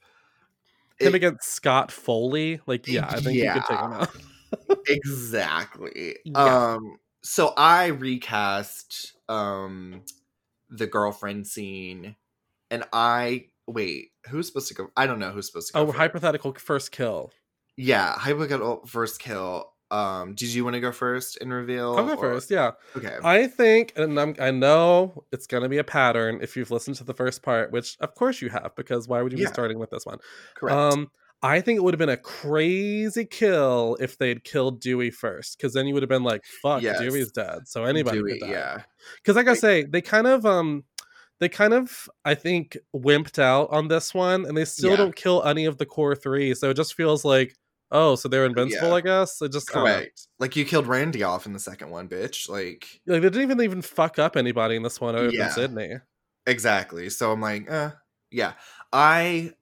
Him 1.01 1.09
It- 1.09 1.15
against 1.17 1.53
Scott 1.53 1.91
Foley, 1.91 2.61
like 2.67 2.87
yeah, 2.87 3.07
I 3.09 3.21
think 3.21 3.37
you 3.37 3.51
could 3.53 3.65
take 3.65 3.79
him 3.79 3.93
out. 3.93 4.11
exactly. 4.87 6.17
Yeah. 6.25 6.75
Um 6.75 6.97
so 7.23 7.53
I 7.57 7.87
recast 7.87 9.17
um 9.29 10.03
the 10.71 10.87
girlfriend 10.87 11.47
scene 11.47 12.15
and 12.71 12.85
I 12.93 13.47
wait, 13.67 14.11
who's 14.29 14.47
supposed 14.47 14.69
to 14.69 14.75
go? 14.75 14.89
I 14.97 15.07
don't 15.07 15.19
know 15.19 15.31
who's 15.31 15.47
supposed 15.47 15.69
to 15.69 15.73
go. 15.75 15.81
Oh, 15.81 15.87
first. 15.87 15.99
hypothetical 15.99 16.55
first 16.55 16.93
kill. 16.93 17.33
Yeah, 17.77 18.13
hypothetical 18.13 18.87
first 18.87 19.19
kill. 19.21 19.73
Um 19.95 20.35
did 20.35 20.49
you 20.55 20.65
want 20.65 20.75
to 20.75 20.81
go 20.81 20.93
first 20.93 21.39
and 21.41 21.53
reveal? 21.53 21.97
I'll 21.97 22.07
go 22.07 22.15
or- 22.15 22.17
first. 22.35 22.51
Yeah, 22.51 22.73
Okay. 22.97 23.17
I 23.23 23.47
think, 23.47 23.93
and 23.97 24.19
I'm, 24.19 24.35
I 24.41 24.51
know 24.51 25.25
it's 25.33 25.47
gonna 25.47 25.69
be 25.69 25.79
a 25.79 25.85
pattern 25.85 26.39
if 26.43 26.57
you've 26.57 26.71
listened 26.71 26.97
to 26.97 27.05
the 27.05 27.15
first 27.15 27.43
part, 27.43 27.71
which 27.73 27.97
of 28.01 28.15
course 28.15 28.41
you 28.43 28.49
have, 28.51 28.73
because 28.77 29.07
why 29.09 29.23
would 29.23 29.33
you 29.33 29.39
Yeah. 29.39 29.47
be 29.49 29.53
starting 29.53 29.79
with 29.79 29.91
this 29.91 30.05
one? 30.07 30.19
Correct. 30.57 30.77
Um, 30.77 31.11
I 31.43 31.61
think 31.61 31.77
it 31.77 31.83
would 31.83 31.93
have 31.93 31.99
been 31.99 32.09
a 32.09 32.17
crazy 32.17 33.27
kill 33.27 33.97
if 34.01 34.17
they'd 34.17 34.45
killed 34.45 34.81
Dewey 34.81 35.11
first, 35.11 35.59
because 35.59 35.75
then 35.75 35.87
you 35.87 35.93
would 35.93 36.03
have 36.03 36.09
been 36.09 36.23
like, 36.23 36.43
"Fuck, 36.63 36.81
Yes. 36.83 36.99
Dewey's 36.99 37.31
dead." 37.33 37.69
So 37.69 37.85
anybody 37.85 38.19
Do 38.19 38.25
could 38.25 38.41
die. 38.41 38.49
yeah. 38.51 38.83
Because, 39.17 39.37
like 39.37 39.49
I 39.49 39.55
say, 39.55 39.85
they 39.85 40.01
kind 40.01 40.27
of 40.27 40.47
um, 40.47 40.85
they 41.41 41.51
kind 41.51 41.75
of 41.75 42.09
I 42.25 42.35
think 42.35 42.79
wimped 42.97 43.39
out 43.39 43.69
on 43.71 43.89
this 43.89 44.15
one, 44.15 44.47
and 44.47 44.57
they 44.57 44.65
still 44.65 44.91
Yeah. 44.93 44.97
don't 44.97 45.15
kill 45.17 45.43
any 45.45 45.67
of 45.67 45.77
the 45.77 45.85
core 45.85 46.15
three. 46.17 46.55
So 46.55 46.71
it 46.71 46.75
just 46.75 46.95
feels 46.95 47.25
like, 47.27 47.55
oh, 47.95 48.17
so 48.17 48.29
they're 48.29 48.45
invincible. 48.45 48.89
Yeah. 48.89 48.95
I 48.95 49.01
guess 49.01 49.41
it 49.41 49.53
just. 49.53 49.69
Correct. 49.71 50.27
Like 50.39 50.57
you 50.57 50.67
killed 50.67 50.87
Randy 50.87 51.23
off 51.23 51.47
in 51.47 51.55
the 51.55 51.59
second 51.59 51.89
one, 51.91 52.09
bitch. 52.09 52.49
Like 52.51 53.01
Like 53.07 53.23
they 53.23 53.31
didn't 53.31 53.43
even 53.43 53.61
even 53.63 53.81
fuck 53.83 54.19
up 54.19 54.37
anybody 54.37 54.77
in 54.77 54.83
this 54.83 55.01
one 55.01 55.15
other 55.17 55.31
Yeah. 55.31 55.45
than 55.45 55.53
Sidney. 55.53 55.95
Exactly. 56.47 57.09
So 57.09 57.33
I'm 57.33 57.41
like, 57.41 57.71
uh, 57.71 57.93
yeah. 58.31 58.53
I 58.93 59.53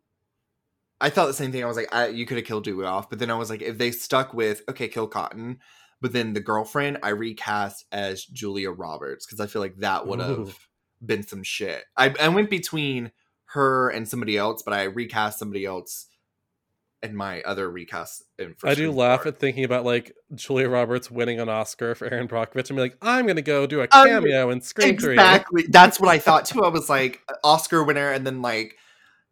I 1.01 1.11
thought 1.11 1.27
the 1.27 1.35
same 1.35 1.53
thing. 1.53 1.63
I 1.63 1.67
was 1.69 1.77
like, 1.77 1.93
I, 1.95 2.09
you 2.09 2.27
could 2.27 2.37
have 2.39 2.47
killed 2.47 2.65
Dewey 2.65 2.85
off, 2.85 3.11
but 3.11 3.19
then 3.19 3.31
I 3.31 3.35
was 3.35 3.51
like, 3.51 3.63
if 3.63 3.79
they 3.79 3.91
stuck 3.91 4.33
with 4.35 4.63
okay, 4.69 4.89
kill 4.89 5.07
Cotton, 5.07 5.59
but 6.01 6.13
then 6.13 6.33
the 6.33 6.41
girlfriend 6.41 6.99
I 7.03 7.11
recast 7.11 7.87
as 7.93 8.25
Julia 8.25 8.71
Roberts 8.71 9.27
because 9.27 9.41
I 9.41 9.47
feel 9.47 9.63
like 9.63 9.77
that 9.79 10.07
would 10.07 10.21
have 10.21 10.57
been 11.05 11.23
some 11.23 11.43
shit. 11.43 11.85
I 11.97 12.15
I 12.21 12.29
went 12.29 12.51
between 12.51 13.13
her 13.47 13.91
and 13.91 14.09
somebody 14.09 14.37
else, 14.37 14.63
but 14.63 14.75
I 14.75 14.85
recast 14.85 15.39
somebody 15.39 15.65
else 15.65 16.07
in 17.03 17.17
my 17.17 17.43
other 17.43 17.71
recast. 17.71 18.23
I 18.65 18.75
do 18.75 18.93
laugh 18.93 19.23
four. 19.23 19.29
at 19.33 19.39
thinking 19.39 19.65
about 19.65 19.85
like 19.85 20.15
Julia 20.35 20.69
Roberts 20.69 21.11
winning 21.11 21.41
an 21.41 21.49
Oscar 21.49 21.95
for 21.95 22.07
Erin 22.07 22.29
Brockovich 22.29 22.71
and 22.71 22.77
be 22.77 22.83
like, 22.83 22.97
I'm 23.03 23.27
gonna 23.27 23.43
go 23.43 23.67
do 23.67 23.81
a 23.81 23.89
Um, 23.91 24.07
cameo 24.07 24.51
in 24.51 24.61
Scream. 24.61 24.91
Exactly. 24.91 25.65
That's 25.69 25.99
what 25.99 26.09
I 26.09 26.19
thought 26.19 26.45
too. 26.47 26.63
I 26.63 26.69
was 26.69 26.89
like, 26.89 27.21
Oscar 27.43 27.83
winner, 27.85 28.11
and 28.13 28.27
then 28.27 28.41
like, 28.43 28.77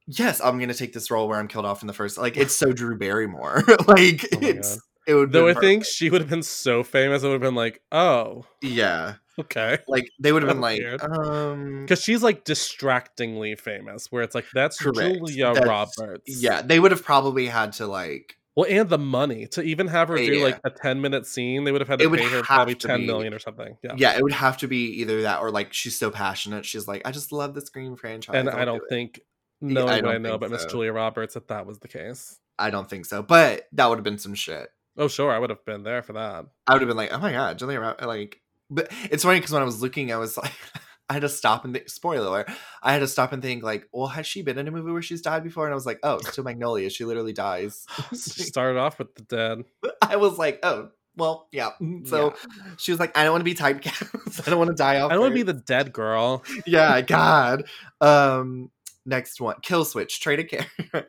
yes, 0.06 0.40
I'm 0.40 0.58
gonna 0.58 0.74
take 0.74 0.92
this 0.92 1.10
role 1.10 1.28
where 1.28 1.38
I'm 1.38 1.48
killed 1.48 1.66
off 1.66 1.82
in 1.82 1.86
the 1.86 1.92
first. 1.94 2.18
Like, 2.18 2.36
it's 2.36 2.54
so 2.56 2.72
Drew 2.72 2.98
Barrymore. 2.98 3.62
like, 3.86 4.26
Oh 4.34 4.38
it's 4.40 4.74
God. 4.76 4.82
it 5.06 5.14
would. 5.14 5.32
Though 5.32 5.48
I 5.48 5.54
think 5.54 5.84
she 5.84 6.10
would 6.10 6.20
have 6.20 6.30
been 6.30 6.42
so 6.42 6.82
famous, 6.82 7.22
it 7.22 7.26
would 7.26 7.34
have 7.34 7.40
been 7.40 7.54
like, 7.54 7.80
oh, 7.92 8.44
yeah, 8.62 9.14
okay. 9.40 9.78
like 9.88 10.10
they 10.18 10.32
would 10.32 10.42
have 10.42 10.50
been 10.50 10.60
like, 10.60 10.78
weird. 10.80 11.02
um, 11.02 11.80
Because 11.82 12.02
she's 12.02 12.22
like 12.22 12.44
distractingly 12.44 13.54
famous, 13.56 14.10
where 14.10 14.22
it's 14.22 14.34
like, 14.34 14.46
that's 14.54 14.78
Correct. 14.78 14.98
Julia 14.98 15.52
That's- 15.54 15.68
Roberts. 15.68 16.22
yeah, 16.42 16.62
they 16.62 16.80
would 16.80 16.90
have 16.90 17.04
probably 17.04 17.46
had 17.46 17.72
to 17.74 17.86
like 17.86 18.36
Well, 18.56 18.66
and 18.68 18.88
the 18.88 18.98
money 18.98 19.46
to 19.48 19.62
even 19.62 19.86
have 19.88 20.08
her 20.08 20.16
do 20.16 20.22
Yeah. 20.24 20.44
like 20.44 20.60
a 20.64 20.70
10 20.70 21.00
minute 21.00 21.26
scene, 21.26 21.64
they 21.64 21.72
would 21.72 21.80
have 21.80 21.88
had 21.88 21.98
to 22.00 22.10
pay 22.10 22.22
her 22.28 22.42
probably 22.42 22.74
ten 22.74 23.00
be. 23.00 23.06
million 23.06 23.32
or 23.34 23.38
something. 23.38 23.76
Yeah. 23.82 23.94
Yeah. 23.96 24.16
it 24.16 24.22
would 24.22 24.32
have 24.32 24.56
to 24.58 24.66
be 24.68 25.00
either 25.00 25.22
that 25.22 25.40
or 25.40 25.50
like 25.50 25.72
she's 25.72 25.98
so 25.98 26.10
passionate. 26.10 26.64
She's 26.66 26.86
like, 26.88 27.02
I 27.04 27.10
just 27.12 27.32
love 27.32 27.54
the 27.54 27.60
Scream 27.60 27.96
franchise. 27.96 28.34
and 28.36 28.48
I 28.50 28.60
do 28.60 28.64
don't 28.66 28.76
it." 28.82 28.88
think, 28.88 29.20
Yeah, 29.60 29.84
I 29.84 29.96
I 29.96 30.00
don't 30.00 30.22
know 30.22 30.38
but 30.38 30.46
about 30.46 30.62
Miss. 30.62 30.64
Julia 30.66 30.92
Roberts, 30.92 31.34
that 31.34 31.48
that 31.48 31.66
was 31.66 31.78
the 31.80 31.88
case. 31.88 32.38
I 32.58 32.70
don't 32.70 32.88
think 32.90 33.06
so. 33.06 33.22
But 33.22 33.68
that 33.72 33.88
would 33.88 33.98
have 33.98 34.04
been 34.04 34.18
some 34.18 34.34
shit. 34.34 34.68
Oh, 34.96 35.08
sure, 35.08 35.30
I 35.30 35.38
would 35.38 35.48
have 35.50 35.64
been 35.64 35.82
there 35.82 36.02
for 36.02 36.12
that. 36.14 36.44
I 36.66 36.72
would 36.74 36.82
have 36.82 36.88
been 36.88 36.96
like, 36.96 37.12
oh 37.12 37.18
my 37.18 37.32
god, 37.32 37.58
Julia 37.58 37.80
Roberts. 37.80 38.04
Like, 38.04 38.40
but 38.70 38.90
it's 39.10 39.24
funny 39.24 39.40
because 39.40 39.52
when 39.52 39.62
I 39.62 39.66
was 39.66 39.82
looking, 39.82 40.12
I 40.12 40.16
was 40.16 40.36
like, 40.36 40.52
I 41.10 41.14
had 41.14 41.22
to 41.22 41.28
stop 41.28 41.64
and 41.64 41.74
think, 41.74 41.88
spoiler 41.88 42.26
alert. 42.26 42.50
I 42.82 42.92
had 42.92 43.00
to 43.00 43.08
stop 43.08 43.32
and 43.32 43.42
think 43.42 43.64
like, 43.64 43.88
well, 43.92 44.06
has 44.06 44.28
she 44.28 44.42
been 44.42 44.58
in 44.58 44.68
a 44.68 44.70
movie 44.70 44.92
where 44.92 45.02
she's 45.02 45.20
died 45.20 45.42
before? 45.42 45.64
And 45.66 45.72
I 45.72 45.74
was 45.74 45.84
like, 45.84 45.98
oh, 46.04 46.18
it's 46.18 46.30
still 46.30 46.44
Magnolia. 46.44 46.88
She 46.88 47.04
literally 47.04 47.32
dies. 47.32 47.86
She 48.10 48.44
started 48.44 48.78
off 48.78 48.98
with 48.98 49.14
the 49.16 49.22
dead. 49.22 49.64
I 50.02 50.16
was 50.16 50.38
like, 50.38 50.60
oh, 50.62 50.90
well, 51.16 51.48
yeah. 51.50 51.70
So 52.04 52.34
she 52.78 52.92
was 52.92 53.00
like, 53.00 53.16
I 53.18 53.24
don't 53.24 53.32
want 53.32 53.40
to 53.40 53.44
be 53.44 53.54
typecast. 53.54 54.46
I 54.46 54.50
don't 54.50 54.58
want 54.60 54.70
to 54.70 54.76
die 54.76 55.00
off. 55.00 55.10
I 55.10 55.14
don't 55.14 55.22
want 55.22 55.32
to 55.32 55.34
be 55.34 55.42
the 55.42 55.52
dead 55.52 55.92
girl. 55.92 56.44
yeah, 56.64 57.00
God. 57.00 57.64
Um, 58.00 58.70
next 59.04 59.40
one, 59.40 59.56
Kill 59.62 59.84
Switch, 59.84 60.20
trade 60.20 60.38
a 60.38 60.44
character. 60.44 61.08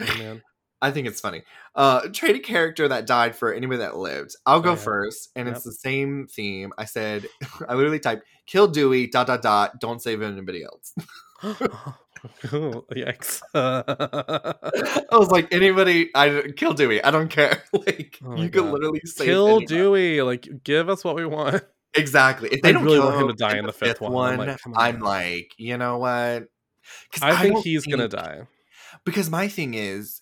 Oh, 0.00 0.18
man. 0.18 0.42
I 0.82 0.90
think 0.90 1.06
it's 1.06 1.20
funny. 1.20 1.42
Uh, 1.74 2.08
trade 2.12 2.36
a 2.36 2.38
character 2.40 2.86
that 2.88 3.06
died 3.06 3.34
for 3.34 3.52
anybody 3.52 3.78
that 3.78 3.96
lived. 3.96 4.36
I'll 4.44 4.60
go 4.60 4.70
Oh, 4.70 4.72
yeah. 4.74 4.78
first, 4.78 5.30
and 5.34 5.46
Yep. 5.48 5.56
it's 5.56 5.64
the 5.64 5.72
same 5.72 6.26
theme. 6.30 6.72
I 6.78 6.84
said, 6.84 7.26
I 7.68 7.74
literally 7.74 7.98
typed, 8.00 8.24
"Kill 8.46 8.68
Dewey." 8.68 9.06
Dot 9.06 9.26
dot 9.26 9.42
dot. 9.42 9.80
Don't 9.80 10.00
save 10.02 10.22
anybody 10.22 10.64
else. 10.64 10.94
Oh, 12.52 12.84
Yikes. 12.92 13.40
I 13.54 15.16
was 15.16 15.30
like, 15.30 15.52
anybody, 15.52 16.10
I 16.14 16.50
kill 16.56 16.72
Dewey. 16.72 17.02
I 17.04 17.10
don't 17.10 17.28
care. 17.28 17.62
Like 17.72 18.18
Oh 18.24 18.34
you 18.36 18.48
could 18.48 18.64
literally 18.64 19.00
save 19.04 19.26
Kill 19.26 19.46
anybody. 19.48 19.66
Dewey. 19.66 20.22
Like, 20.22 20.48
give 20.64 20.88
us 20.88 21.04
what 21.04 21.14
we 21.14 21.26
want. 21.26 21.62
Exactly. 21.94 22.48
If 22.50 22.60
I 22.64 22.68
they 22.68 22.72
don't 22.72 22.84
really 22.84 22.96
kill 22.98 23.06
want 23.10 23.20
him 23.20 23.28
to 23.28 23.34
die 23.34 23.58
in 23.58 23.66
the 23.66 23.72
fifth 23.72 24.00
one. 24.00 24.40
I'm 24.40 24.46
like. 24.48 24.58
I'm 24.76 25.00
like, 25.00 25.52
you 25.56 25.76
know 25.76 25.98
what? 25.98 26.48
I 27.22 27.40
think 27.42 27.54
don't 27.54 27.64
he's 27.64 27.86
gonna 27.86 28.08
die. 28.08 28.42
because 29.04 29.30
my 29.30 29.46
thing 29.48 29.74
is 29.74 30.20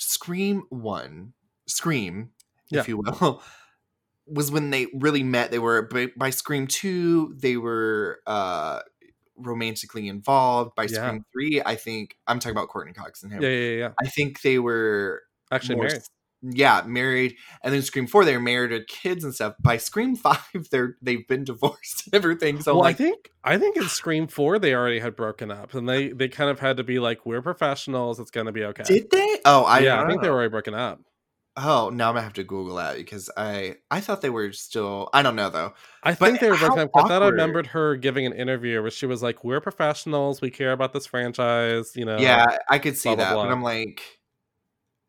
scream 0.00 0.64
one 0.70 1.32
scream 1.68 2.30
Yeah. 2.70 2.80
if 2.80 2.88
you 2.88 2.96
will 2.98 3.42
was 4.26 4.50
when 4.50 4.70
they 4.70 4.86
really 4.94 5.22
met 5.22 5.50
they 5.50 5.58
were 5.58 5.82
by, 5.82 6.08
by 6.16 6.30
scream 6.30 6.66
two 6.66 7.34
they 7.38 7.56
were 7.56 8.20
uh 8.26 8.80
romantically 9.36 10.08
involved 10.08 10.74
by 10.74 10.84
Yeah. 10.84 11.06
scream 11.08 11.24
three 11.32 11.62
i 11.64 11.74
think 11.76 12.16
i'm 12.26 12.38
talking 12.38 12.56
about 12.56 12.68
courteney 12.68 12.92
cox 12.94 13.22
and 13.22 13.32
him 13.32 13.42
Yeah, 13.42 13.48
yeah, 13.48 13.68
yeah, 13.70 13.76
yeah. 13.78 13.92
i 14.02 14.06
think 14.08 14.40
they 14.42 14.58
were 14.58 15.22
Actually, 15.52 15.76
married. 15.76 16.02
Yeah 16.42 16.82
married 16.86 17.36
and 17.62 17.74
then 17.74 17.82
scream 17.82 18.06
four 18.06 18.24
they're 18.24 18.40
married 18.40 18.70
with 18.70 18.86
kids 18.86 19.24
and 19.24 19.34
stuff 19.34 19.54
by 19.60 19.76
scream 19.76 20.16
five 20.16 20.38
they're 20.70 20.96
they've 21.02 21.26
been 21.28 21.44
divorced 21.44 22.06
and 22.06 22.14
everything 22.14 22.60
so 22.60 22.74
well, 22.74 22.84
like 22.84 22.96
I 22.96 22.98
think 22.98 23.30
I 23.42 23.58
think 23.58 23.76
in 23.76 23.88
Scream 23.88 24.26
Four 24.26 24.58
they 24.58 24.74
already 24.74 24.98
had 24.98 25.16
broken 25.16 25.50
up, 25.50 25.72
and 25.74 25.88
they 25.88 26.08
they 26.08 26.28
kind 26.28 26.50
of 26.50 26.60
had 26.60 26.76
to 26.76 26.84
be 26.84 26.98
like, 26.98 27.24
"We're 27.24 27.40
professionals. 27.40 28.20
It's 28.20 28.30
gonna 28.30 28.52
be 28.52 28.64
okay." 28.64 28.84
did 28.84 29.10
they 29.10 29.38
oh 29.44 29.64
i 29.64 29.78
yeah, 29.80 30.02
I 30.02 30.06
think 30.06 30.22
they 30.22 30.28
were 30.28 30.34
already 30.36 30.50
broken 30.50 30.74
up. 30.74 31.00
Oh, 31.56 31.90
now 31.92 32.08
I'm 32.08 32.14
gonna 32.14 32.22
have 32.22 32.34
to 32.34 32.44
Google 32.44 32.76
that 32.76 32.96
because 32.96 33.28
I 33.36 33.76
I 33.90 34.00
thought 34.00 34.20
they 34.20 34.30
were 34.30 34.52
still. 34.52 35.08
I 35.12 35.22
don't 35.22 35.36
know 35.36 35.50
though. 35.50 35.72
I 36.02 36.12
But 36.12 36.18
think 36.18 36.40
they 36.40 36.50
were 36.50 36.56
broken 36.58 36.80
up. 36.80 36.90
I 36.94 37.08
thought 37.08 37.22
I 37.22 37.28
remembered 37.28 37.66
her 37.68 37.96
giving 37.96 38.24
an 38.24 38.32
interview 38.32 38.80
where 38.82 38.90
she 38.90 39.06
was 39.06 39.22
like, 39.22 39.42
"We're 39.42 39.60
professionals. 39.60 40.40
We 40.40 40.50
care 40.50 40.72
about 40.72 40.92
this 40.92 41.06
franchise." 41.06 41.96
You 41.96 42.04
know. 42.04 42.18
yeah, 42.18 42.58
I 42.68 42.78
could 42.78 42.96
see 42.96 43.08
blah, 43.08 43.16
blah, 43.16 43.24
that, 43.24 43.34
blah. 43.34 43.44
but 43.46 43.52
I'm 43.52 43.62
like, 43.62 44.19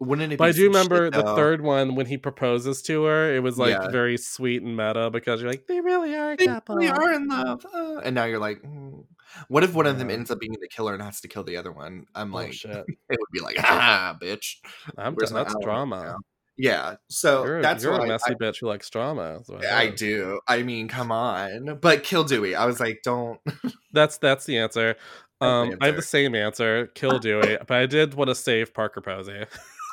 wouldn't 0.01 0.33
it? 0.33 0.37
But 0.37 0.45
be 0.45 0.49
I 0.49 0.51
do 0.51 0.73
some 0.73 0.81
shit, 0.83 0.91
remember 0.91 1.09
the 1.11 1.35
third 1.35 1.61
one 1.61 1.95
when 1.95 2.05
he 2.07 2.17
proposes 2.17 2.81
to 2.83 3.03
her. 3.05 3.33
It 3.33 3.41
was 3.43 3.57
like 3.57 3.71
Yeah. 3.75 3.87
very 3.89 4.17
sweet 4.17 4.61
and 4.63 4.75
meta 4.75 5.09
because 5.09 5.41
you're 5.41 5.49
like, 5.49 5.67
they 5.67 5.79
really 5.79 6.15
are 6.15 6.33
a 6.33 6.35
They 6.37 6.47
couple. 6.47 6.75
really 6.75 6.89
are 6.89 7.13
in 7.13 7.27
love, 7.27 7.65
uh, 7.73 7.99
and 8.03 8.15
now 8.15 8.25
you're 8.25 8.39
like, 8.39 8.61
mm. 8.63 9.05
what 9.47 9.63
if 9.63 9.73
one 9.73 9.85
of 9.87 9.97
them 9.99 10.09
ends 10.09 10.29
up 10.31 10.39
being 10.39 10.51
the 10.59 10.67
killer 10.67 10.93
and 10.93 11.01
has 11.03 11.21
to 11.21 11.27
kill 11.27 11.43
the 11.43 11.55
other 11.57 11.71
one? 11.71 12.05
I'm 12.15 12.33
Oh, 12.33 12.37
like, 12.37 12.53
shit. 12.61 12.71
it 12.71 12.85
would 13.19 13.31
be 13.31 13.39
like, 13.39 13.57
ah, 13.59 14.17
bitch. 14.21 14.55
I'm 14.97 15.13
Where's. 15.15 15.31
That's 15.31 15.55
drama. 15.61 16.03
now? 16.03 16.15
Yeah, 16.57 16.95
so 17.07 17.43
You're, 17.45 17.61
that's 17.61 17.83
you're 17.83 17.93
a 17.93 18.01
I- 18.03 18.07
messy 18.07 18.31
I, 18.31 18.33
bitch 18.35 18.59
who 18.59 18.67
likes 18.67 18.89
drama. 18.89 19.39
what 19.47 19.65
I 19.65 19.87
do. 19.87 20.39
I 20.47 20.61
mean, 20.63 20.87
come 20.89 21.11
on, 21.11 21.77
but 21.81 22.03
kill 22.03 22.23
Dewey. 22.23 22.55
I 22.55 22.65
was 22.65 22.79
like, 22.79 22.99
don't. 23.03 23.39
That's 23.93 24.17
that's 24.17 24.45
the 24.45 24.57
answer. 24.57 24.95
Um, 25.41 25.75
I 25.81 25.87
have 25.87 25.95
the 25.95 26.01
same 26.03 26.35
answer. 26.35 26.87
Kill 26.93 27.17
Dewey, 27.19 27.57
but 27.67 27.77
I 27.77 27.85
did 27.87 28.13
want 28.13 28.29
to 28.29 28.35
save 28.35 28.73
Parker 28.75 29.01
Posey. 29.01 29.45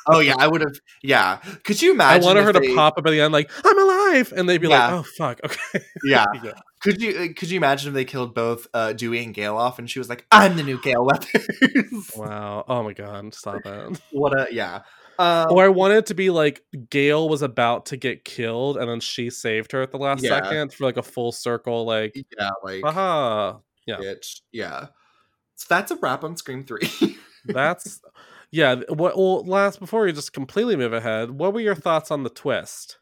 Oh 0.09 0.21
yeah, 0.21 0.35
I 0.39 0.49
would 0.49 0.61
have. 0.63 0.75
Yeah, 1.03 1.37
could 1.65 1.81
you 1.83 1.93
imagine? 1.93 2.23
I 2.23 2.27
wanted 2.27 2.45
her 2.45 2.53
to 2.53 2.75
pop 2.75 2.99
up 2.99 3.07
at 3.07 3.11
the 3.11 3.21
end, 3.21 3.33
like 3.33 3.51
I'm 3.65 3.79
alive, 3.79 4.33
and 4.37 4.49
they'd 4.49 4.61
be 4.61 4.69
Yeah. 4.69 4.87
like, 4.87 4.93
"Oh 4.95 5.07
fuck, 5.17 5.41
okay." 5.45 5.85
Yeah, 6.05 6.25
Yeah. 6.43 6.53
Could 6.81 7.03
you 7.03 7.11
uh, 7.19 7.27
could 7.37 7.51
you 7.51 7.57
imagine 7.57 7.89
if 7.89 7.95
they 7.95 8.05
killed 8.05 8.35
both 8.35 8.67
uh, 8.73 8.93
Dewey 8.93 9.23
and 9.25 9.35
Gale 9.35 9.57
off, 9.57 9.79
and 9.79 9.91
she 9.91 9.99
was 9.99 10.09
like, 10.09 10.25
"I'm 10.31 10.57
the 10.57 10.63
new 10.63 10.81
Gale 10.81 11.05
Weathers." 11.05 11.47
Wow. 12.17 12.65
Oh 12.69 12.83
my 12.83 12.93
god. 12.93 13.35
Stop 13.35 13.61
it. 13.67 14.01
what 14.13 14.33
a 14.39 14.47
yeah. 14.53 14.83
Um, 15.19 15.49
Or 15.51 15.65
I 15.65 15.69
wanted 15.69 15.97
it 15.99 16.07
to 16.07 16.15
be 16.15 16.31
like 16.31 16.63
Gale 16.91 17.29
was 17.29 17.43
about 17.43 17.87
to 17.87 17.97
get 17.97 18.25
killed, 18.25 18.77
and 18.77 18.89
then 18.89 19.01
she 19.01 19.31
saved 19.31 19.73
her 19.73 19.83
at 19.83 19.91
the 19.91 19.99
last 19.99 20.23
Yeah. 20.23 20.41
second 20.41 20.73
for 20.73 20.85
like 20.85 20.97
a 20.97 21.03
full 21.03 21.33
circle, 21.33 21.85
like, 21.85 22.15
yeah, 22.39 22.51
like 22.63 22.83
haha. 22.85 23.59
Yeah. 23.87 23.97
bitch. 23.97 24.43
Yeah. 24.53 24.87
So 25.57 25.67
that's 25.69 25.91
a 25.91 25.97
wrap 25.97 26.23
on 26.23 26.37
Scream 26.37 26.65
Three. 26.65 26.89
That's 27.45 28.01
yeah. 28.51 28.77
What? 28.89 29.17
Well, 29.17 29.45
last 29.45 29.81
before 29.81 30.05
we 30.05 30.13
just 30.13 30.33
completely 30.33 30.77
move 30.77 30.93
ahead, 30.93 31.31
what 31.33 31.53
were 31.53 31.61
your 31.61 31.75
thoughts 31.75 32.11
on 32.11 32.23
the 32.23 32.31
twist? 32.31 32.99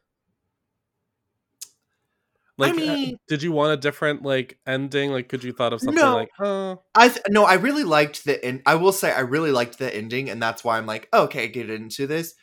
Like, 2.58 2.72
uh, 2.72 2.76
mean- 2.76 3.18
did 3.28 3.42
you 3.42 3.52
want 3.52 3.72
a 3.72 3.76
different 3.76 4.22
like 4.22 4.58
ending? 4.66 5.10
Like, 5.10 5.28
could 5.28 5.44
you 5.44 5.52
thought 5.52 5.72
of 5.74 5.80
something 5.80 6.02
No. 6.02 6.16
like, 6.16 6.30
oh, 6.40 6.82
I 6.94 7.08
th- 7.08 7.20
no, 7.28 7.44
I 7.44 7.54
really 7.54 7.84
liked 7.84 8.24
the 8.24 8.42
end. 8.42 8.62
I 8.64 8.76
will 8.76 8.92
say 8.92 9.12
I 9.12 9.20
really 9.20 9.50
liked 9.52 9.78
the 9.78 9.94
ending, 9.94 10.30
and 10.30 10.42
that's 10.42 10.64
why 10.64 10.78
I'm 10.78 10.86
like, 10.86 11.08
okay, 11.12 11.48
get 11.48 11.68
into 11.68 12.06
this. 12.06 12.34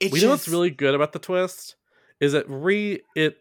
It 0.00 0.10
we 0.12 0.22
know 0.22 0.30
what's 0.30 0.48
really 0.48 0.70
good 0.70 0.94
about 0.94 1.12
the 1.12 1.18
twist 1.18 1.76
is 2.20 2.32
it 2.32 2.46
re 2.48 3.02
it 3.14 3.36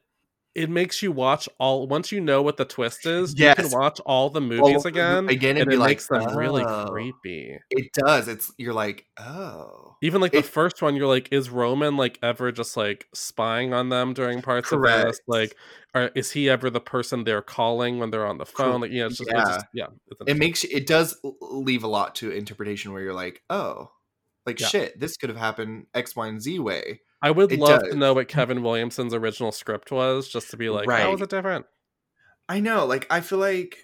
it 0.55 0.69
makes 0.69 1.01
you 1.01 1.12
watch 1.12 1.47
all 1.59 1.88
once 1.88 2.12
you 2.12 2.19
know 2.21 2.41
what 2.41 2.57
the 2.57 2.65
twist 2.65 3.05
is. 3.05 3.33
You 3.38 3.53
can 3.53 3.69
watch 3.71 3.99
all 4.05 4.29
the 4.29 4.41
movies 4.41 4.85
again, 4.85 5.29
again 5.29 5.57
and, 5.57 5.71
it 5.71 5.77
like, 5.79 5.89
makes 5.89 6.07
them 6.07 6.35
really 6.35 6.63
"Oh." 6.63 6.88
creepy. 6.89 7.57
It 7.69 7.91
does. 7.93 8.27
It's 8.27 8.51
you're 8.57 8.73
like, 8.73 9.05
oh, 9.19 9.95
Even 10.01 10.21
like 10.21 10.31
the 10.31 10.41
first 10.43 10.81
one, 10.81 10.95
you're 10.95 11.07
like, 11.07 11.31
is 11.31 11.49
Roman 11.49 11.97
like 11.97 12.17
ever 12.23 12.51
just 12.51 12.75
like 12.75 13.07
spying 13.13 13.73
on 13.73 13.89
them 13.89 14.13
during 14.13 14.41
parts 14.41 14.71
of 14.71 14.79
Correct. 14.79 15.07
this? 15.07 15.19
Like, 15.27 15.55
or 15.93 16.09
is 16.15 16.31
he 16.31 16.49
ever 16.49 16.69
the 16.69 16.81
person 16.81 17.23
they're 17.23 17.41
calling 17.41 17.99
when 17.99 18.09
they're 18.09 18.25
on 18.25 18.38
the 18.38 18.45
phone? 18.45 18.81
Like, 18.81 18.91
yeah, 18.91 19.05
it's 19.05 19.17
just, 19.17 19.29
yeah, 19.31 19.41
it's 19.41 19.49
just, 19.51 19.65
yeah 19.73 19.88
it's 20.07 20.21
it 20.25 20.38
makes 20.38 20.63
it 20.63 20.88
does 20.88 21.15
leave 21.41 21.83
a 21.83 21.88
lot 21.88 22.15
to 22.15 22.31
interpretation 22.31 22.91
where 22.91 23.01
you're 23.01 23.13
like, 23.13 23.41
oh, 23.49 23.91
like 24.45 24.59
Yeah. 24.59 24.67
shit, 24.67 24.99
this 24.99 25.15
could 25.17 25.29
have 25.29 25.38
happened 25.38 25.85
X, 25.93 26.15
Y, 26.15 26.27
and 26.27 26.41
Z 26.41 26.59
way. 26.59 27.01
I 27.21 27.32
would 27.32 27.51
it 27.51 27.60
love 27.60 27.82
does. 27.82 27.89
to 27.91 27.95
know 27.97 28.13
what 28.13 28.27
Kevin 28.27 28.63
Williamson's 28.63 29.13
original 29.13 29.51
script 29.51 29.91
was, 29.91 30.27
just 30.27 30.51
to 30.51 30.58
be 30.58 30.69
like, 30.69 30.89
how 30.89 31.12
was 31.12 31.21
it 31.21 31.29
different? 31.29 31.65
I 32.47 32.60
know, 32.60 32.86
like 32.86 33.08
I 33.10 33.21
feel 33.21 33.39
like. 33.39 33.77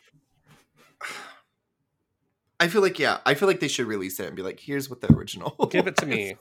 I 2.58 2.70
feel 2.70 2.82
like 2.82 2.98
yeah, 3.00 3.18
I 3.26 3.34
feel 3.34 3.50
like 3.50 3.60
they 3.60 3.68
should 3.68 3.86
release 3.86 4.18
it 4.18 4.28
and 4.28 4.36
be 4.36 4.42
like, 4.42 4.62
"Here's 4.62 4.90
what 4.90 5.02
the 5.02 5.12
original." 5.14 5.54
Give 5.72 5.88
it 5.88 5.98
to 5.98 6.06
me. 6.06 6.38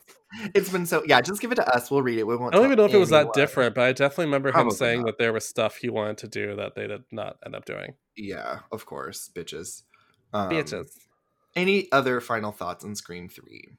It's 0.54 0.70
been 0.70 0.86
so 0.86 1.02
yeah. 1.04 1.20
Just 1.20 1.40
give 1.40 1.50
it 1.50 1.56
to 1.56 1.68
us. 1.74 1.90
We'll 1.90 2.02
read 2.02 2.20
it. 2.20 2.24
We 2.24 2.36
won't. 2.36 2.54
I 2.54 2.58
don't 2.58 2.66
even 2.66 2.76
know 2.78 2.84
if 2.84 2.94
it 2.94 2.98
was 2.98 3.10
that 3.10 3.32
different, 3.32 3.74
but 3.74 3.82
I 3.82 3.92
definitely 3.92 4.26
remember 4.26 4.52
him 4.52 4.70
saying 4.70 5.00
not. 5.00 5.06
that 5.06 5.18
there 5.18 5.32
was 5.32 5.44
stuff 5.44 5.76
he 5.76 5.90
wanted 5.90 6.18
to 6.18 6.28
do 6.28 6.54
that 6.54 6.76
they 6.76 6.86
did 6.86 7.02
not 7.10 7.38
end 7.44 7.56
up 7.56 7.64
doing. 7.64 7.94
Yeah, 8.16 8.60
of 8.70 8.86
course, 8.86 9.28
bitches. 9.34 9.82
Um, 10.32 10.50
Bitches. 10.50 10.86
Any 11.56 11.90
other 11.92 12.20
final 12.20 12.52
thoughts 12.52 12.84
on 12.84 12.94
Scream 12.94 13.28
Three? 13.28 13.76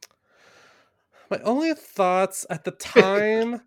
My 1.29 1.39
only 1.39 1.73
thoughts 1.73 2.45
at 2.49 2.63
the 2.63 2.71
time, 2.71 3.61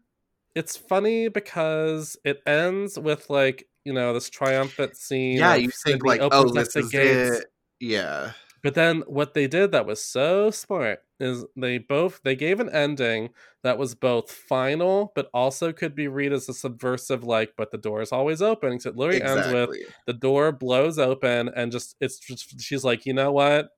it's 0.54 0.76
funny 0.76 1.28
because 1.28 2.16
it 2.24 2.40
ends 2.46 2.98
with 2.98 3.30
like 3.30 3.66
you 3.84 3.92
know 3.92 4.12
this 4.12 4.30
triumphant 4.30 4.96
scene. 4.96 5.38
Yeah, 5.38 5.54
you 5.54 5.70
think 5.70 6.04
like, 6.04 6.20
oh, 6.22 6.52
this 6.52 6.76
is 6.76 6.90
gates. 6.90 7.40
it. 7.40 7.46
Yeah, 7.80 8.32
But 8.62 8.74
then 8.74 9.02
what 9.06 9.34
they 9.34 9.46
did 9.46 9.70
that 9.72 9.86
was 9.86 10.02
so 10.02 10.50
smart 10.50 11.00
is 11.20 11.44
they 11.56 11.78
both 11.78 12.20
they 12.24 12.34
gave 12.34 12.60
an 12.60 12.68
ending 12.70 13.30
that 13.62 13.78
was 13.78 13.94
both 13.94 14.30
final 14.30 15.12
but 15.14 15.28
also 15.34 15.72
could 15.72 15.94
be 15.94 16.08
read 16.08 16.32
as 16.32 16.48
a 16.48 16.54
subversive 16.54 17.24
like 17.24 17.54
but 17.56 17.70
the 17.70 17.78
door 17.78 18.00
is 18.00 18.12
always 18.12 18.42
open. 18.42 18.80
So 18.80 18.90
it 18.90 18.96
literally 18.96 19.22
ends 19.22 19.52
with 19.52 19.70
the 20.06 20.12
door 20.12 20.52
blows 20.52 20.98
open 20.98 21.50
and 21.54 21.70
just 21.70 21.96
it's 22.00 22.18
just 22.18 22.60
she's 22.60 22.84
like, 22.84 23.06
you 23.06 23.12
know 23.14 23.32
what? 23.32 23.70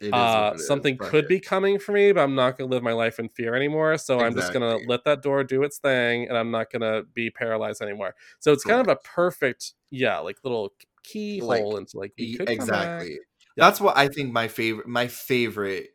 Uh 0.00 0.50
what 0.50 0.52
it 0.52 0.60
is. 0.60 0.66
something 0.66 0.96
could 0.98 1.26
be 1.28 1.40
coming 1.40 1.78
for 1.78 1.92
me 1.92 2.12
but 2.12 2.20
i'm 2.22 2.34
not 2.34 2.56
going 2.56 2.68
to 2.70 2.74
live 2.74 2.82
my 2.82 2.92
life 2.92 3.18
in 3.18 3.28
fear 3.28 3.54
anymore 3.54 3.98
so 3.98 4.20
i'm 4.20 4.34
just 4.34 4.52
going 4.52 4.62
to 4.80 4.86
let 4.88 5.04
that 5.04 5.22
door 5.22 5.42
do 5.44 5.62
its 5.62 5.78
thing 5.78 6.28
and 6.28 6.36
i'm 6.38 6.50
not 6.50 6.70
going 6.70 6.82
to 6.82 7.02
be 7.14 7.30
paralyzed 7.30 7.82
anymore 7.82 8.14
so 8.38 8.52
it's 8.52 8.62
kind 8.64 8.80
of 8.80 8.88
a 8.88 8.96
perfect 9.04 9.74
yeah 9.90 10.18
like 10.18 10.36
little 10.44 10.72
keyhole 11.02 11.72
Like, 11.72 11.80
into 11.80 11.98
like 11.98 12.12
we 12.18 12.36
could 12.36 12.46
come 12.46 12.68
back. 12.68 13.00
exactly. 13.00 13.18
That's 13.56 13.80
what 13.80 13.96
I 13.96 14.08
think 14.08 14.32
my 14.32 14.46
favorite 14.46 14.86
my 14.86 15.08
favorite 15.08 15.88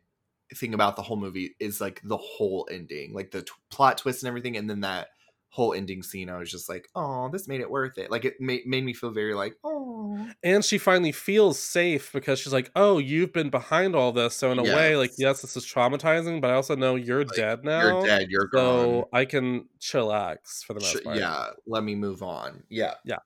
thing 0.54 0.74
about 0.74 0.96
the 0.96 1.02
whole 1.02 1.16
movie 1.16 1.56
is 1.58 1.80
like 1.80 2.00
the 2.04 2.16
whole 2.18 2.68
ending, 2.70 3.14
like 3.14 3.30
the 3.30 3.42
t- 3.42 3.52
plot 3.70 3.98
twist 3.98 4.22
and 4.22 4.28
everything, 4.28 4.56
and 4.56 4.68
then 4.68 4.80
that 4.80 5.08
whole 5.54 5.72
ending 5.72 6.02
scene. 6.02 6.28
I 6.28 6.36
was 6.38 6.50
just 6.50 6.68
like, 6.68 6.88
oh, 6.96 7.28
this 7.30 7.46
made 7.46 7.60
it 7.60 7.70
worth 7.70 7.96
it. 7.96 8.10
Like 8.10 8.24
it 8.24 8.40
made 8.40 8.66
made 8.66 8.84
me 8.84 8.92
feel 8.92 9.10
very 9.12 9.34
like, 9.34 9.56
oh, 9.62 10.28
and 10.42 10.64
she 10.64 10.78
finally 10.78 11.12
feels 11.12 11.58
safe 11.60 12.12
because 12.12 12.40
she's 12.40 12.52
like, 12.52 12.70
"Oh, 12.74 12.98
you've 12.98 13.32
been 13.32 13.50
behind 13.50 13.94
all 13.94 14.10
this." 14.10 14.34
So 14.34 14.50
in 14.50 14.58
a 14.58 14.62
way, 14.64 14.96
like, 14.96 15.10
Yes. 15.10 15.18
yes, 15.20 15.42
this 15.42 15.56
is 15.56 15.64
traumatizing, 15.64 16.40
but 16.40 16.50
I 16.50 16.54
also 16.54 16.74
know 16.74 16.96
you're 16.96 17.24
Like, 17.24 17.36
dead 17.36 17.64
now. 17.64 17.80
you're 17.80 18.02
dead, 18.02 18.30
you're 18.30 18.46
gone. 18.48 19.04
so 19.04 19.08
I 19.12 19.24
can 19.26 19.68
chillax 19.80 20.64
for 20.64 20.74
the 20.74 20.80
most 20.80 20.98
Sh- 21.00 21.04
part. 21.04 21.16
yeah, 21.18 21.50
let 21.66 21.84
me 21.84 21.94
move 21.94 22.22
on. 22.22 22.64
Yeah, 22.68 22.94
Yeah. 23.04 23.18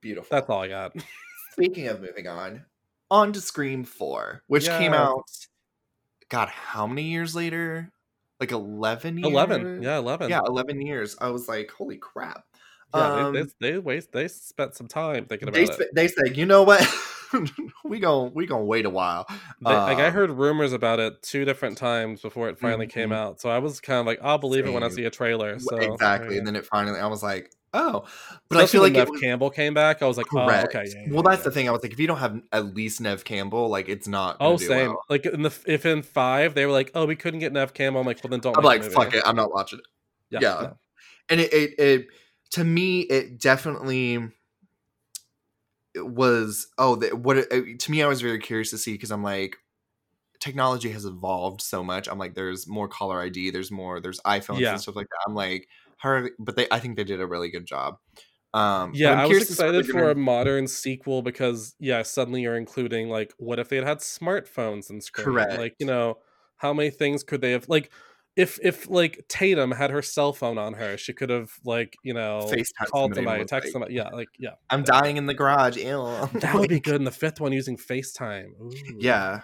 beautiful. 0.00 0.28
that's 0.30 0.50
all 0.50 0.62
I 0.62 0.68
got. 0.68 0.92
Speaking 1.52 1.86
of 1.86 2.00
moving 2.00 2.26
on, 2.26 2.64
on 3.12 3.32
to 3.32 3.40
Scream 3.40 3.84
4, 3.84 4.42
which 4.48 4.66
came 4.66 4.92
out, 4.92 5.22
God, 6.28 6.48
how 6.48 6.86
many 6.86 7.02
years 7.04 7.36
later? 7.36 7.92
Like 8.40 8.52
11 8.52 9.18
years? 9.18 9.30
Eleven, 9.30 9.82
yeah, 9.82 9.98
eleven. 9.98 10.28
Yeah, 10.30 10.40
11 10.46 10.80
years. 10.80 11.16
I 11.20 11.28
was 11.28 11.48
like, 11.48 11.70
holy 11.70 11.96
crap. 11.98 12.44
yeah. 12.94 13.26
Um, 13.26 13.32
they, 13.34 13.42
they, 13.42 13.72
they 13.72 13.78
waste. 13.78 14.12
They 14.12 14.28
spent 14.28 14.74
some 14.74 14.88
time 14.88 15.26
thinking 15.26 15.48
about 15.48 15.56
they, 15.78 15.84
it. 15.84 15.88
they 15.94 16.08
said, 16.08 16.36
you 16.36 16.46
know 16.46 16.62
what? 16.62 16.86
we 17.84 17.98
gon' 17.98 18.32
we 18.34 18.46
gonna 18.46 18.64
wait 18.64 18.86
a 18.86 18.90
while. 18.90 19.26
They, 19.60 19.74
like 19.74 19.98
I 19.98 20.06
Um, 20.06 20.12
heard 20.12 20.30
rumors 20.30 20.72
about 20.72 21.00
it 21.00 21.20
two 21.22 21.44
different 21.44 21.76
times 21.78 22.20
before 22.22 22.48
it 22.48 22.58
finally 22.58 22.86
came 22.86 23.10
Mhm. 23.10 23.16
out, 23.16 23.40
so 23.40 23.50
I 23.50 23.58
was 23.58 23.80
kind 23.80 23.98
of 24.00 24.06
like, 24.06 24.20
I'll 24.22 24.38
believe 24.38 24.66
it 24.66 24.70
when 24.70 24.82
I 24.84 24.88
see 24.88 25.04
a 25.04 25.10
trailer. 25.10 25.58
So 25.58 25.76
exactly. 25.76 26.34
yeah. 26.34 26.38
And 26.38 26.46
then 26.46 26.56
it 26.56 26.66
finally, 26.66 27.00
I 27.00 27.06
was 27.06 27.22
like, 27.22 27.50
oh. 27.74 28.04
But 28.48 28.58
I 28.58 28.66
feel 28.66 28.80
like 28.82 28.94
Neve 28.94 29.10
was 29.10 29.20
Campbell 29.20 29.50
came 29.50 29.74
back. 29.74 30.00
I 30.02 30.06
was 30.06 30.16
like, 30.16 30.26
oh, 30.32 30.46
correct. 30.46 30.74
oh, 30.74 30.78
okay. 30.80 30.88
yeah, 30.90 31.04
yeah, 31.06 31.12
well, 31.12 31.22
that's 31.22 31.40
yeah. 31.40 31.44
the 31.44 31.50
thing. 31.50 31.68
I 31.68 31.72
was 31.72 31.82
like, 31.82 31.92
if 31.92 32.00
you 32.00 32.06
don't 32.06 32.18
have 32.18 32.40
at 32.52 32.74
least 32.74 33.00
Neve 33.00 33.24
Campbell, 33.24 33.68
like 33.68 33.88
it's 33.88 34.08
not. 34.08 34.36
Oh, 34.40 34.56
same. 34.56 34.90
well. 34.90 35.04
Like 35.10 35.26
in 35.26 35.42
the 35.42 35.54
if 35.66 35.84
in 35.84 36.02
five 36.02 36.54
they 36.54 36.64
were 36.64 36.72
like, 36.72 36.90
oh, 36.94 37.04
we 37.04 37.16
couldn't 37.16 37.40
get 37.40 37.52
Neve 37.52 37.74
Campbell. 37.74 38.00
I'm 38.00 38.06
like, 38.06 38.22
well 38.24 38.30
then 38.30 38.40
don't. 38.40 38.56
I'm 38.56 38.64
like, 38.64 38.82
fuck 38.82 39.14
it. 39.14 39.22
I'm 39.26 39.36
not 39.36 39.52
watching 39.52 39.80
it. 39.80 39.84
Yeah. 40.30 40.40
yeah. 40.40 40.60
no. 40.62 40.78
and 41.28 41.40
it, 41.40 41.52
it, 41.52 41.78
it 41.78 42.06
to 42.52 42.64
me 42.64 43.00
it 43.00 43.40
definitely 43.40 44.30
was 45.96 46.68
oh 46.78 46.96
the, 46.96 47.14
what 47.14 47.36
it, 47.36 47.48
it- 47.52 47.78
to 47.80 47.90
me 47.90 48.02
i 48.02 48.06
was 48.06 48.20
very 48.20 48.38
curious 48.38 48.70
to 48.70 48.78
see 48.78 48.92
because 48.92 49.10
i'm 49.10 49.22
like 49.22 49.56
technology 50.40 50.90
has 50.90 51.04
evolved 51.04 51.60
so 51.62 51.82
much 51.82 52.08
i'm 52.08 52.18
like 52.18 52.34
there's 52.34 52.66
more 52.66 52.88
caller 52.88 53.20
id 53.20 53.50
there's 53.50 53.70
more 53.70 54.00
there's 54.00 54.20
iphones 54.20 54.60
Yeah. 54.60 54.72
and 54.72 54.80
stuff 54.80 54.96
like 54.96 55.08
that 55.08 55.24
i'm 55.26 55.34
like 55.34 55.68
but 56.38 56.56
they 56.56 56.66
i 56.70 56.78
think 56.78 56.96
they 56.96 57.04
did 57.04 57.20
a 57.20 57.26
really 57.26 57.50
good 57.50 57.66
job 57.66 57.96
um 58.54 58.92
Yeah, 58.94 59.12
I'm 59.12 59.18
was 59.20 59.28
curious 59.28 59.48
to 59.48 59.54
see 59.54 59.62
what 59.64 59.74
excited 59.74 59.86
for 59.90 59.98
gonna- 60.00 60.12
a 60.12 60.14
modern 60.14 60.66
sequel 60.68 61.22
because 61.22 61.74
yeah, 61.80 62.02
suddenly 62.02 62.42
you're 62.42 62.56
including 62.56 63.08
like, 63.08 63.32
what 63.38 63.58
if 63.58 63.68
they 63.68 63.76
had 63.76 63.84
had 63.86 63.98
smartphones 63.98 64.90
in 64.90 65.00
Scream? 65.00 65.34
Like, 65.34 65.74
you 65.80 65.86
know, 65.86 66.18
how 66.56 66.72
many 66.72 66.90
things 66.90 67.24
could 67.24 67.40
they 67.40 67.52
have 67.52 67.68
like? 67.68 67.90
If 68.36 68.58
if 68.62 68.88
like 68.90 69.24
Tatum 69.28 69.70
had 69.72 69.90
her 69.90 70.02
cell 70.02 70.32
phone 70.32 70.58
on 70.58 70.74
her, 70.74 70.96
she 70.96 71.12
could 71.12 71.30
have 71.30 71.50
like 71.64 71.96
you 72.04 72.14
know 72.14 72.40
FaceTime 72.52 72.86
called 72.90 73.14
somebody 73.14 73.40
and 73.40 73.48
text 73.48 73.66
like, 73.66 73.72
somebody. 73.72 73.94
Yeah, 73.94 74.08
like 74.10 74.28
yeah, 74.38 74.54
i'm 74.70 74.82
dying 74.82 75.16
in 75.16 75.26
the 75.26 75.34
garage 75.34 75.76
ew. 75.76 76.28
that 76.40 76.54
would 76.54 76.68
be 76.68 76.80
good 76.80 76.96
in 76.96 77.04
the 77.04 77.10
fifth 77.12 77.40
one 77.40 77.52
using 77.52 77.76
FaceTime. 77.76 78.50
Ooh. 78.60 78.72
yeah 79.00 79.40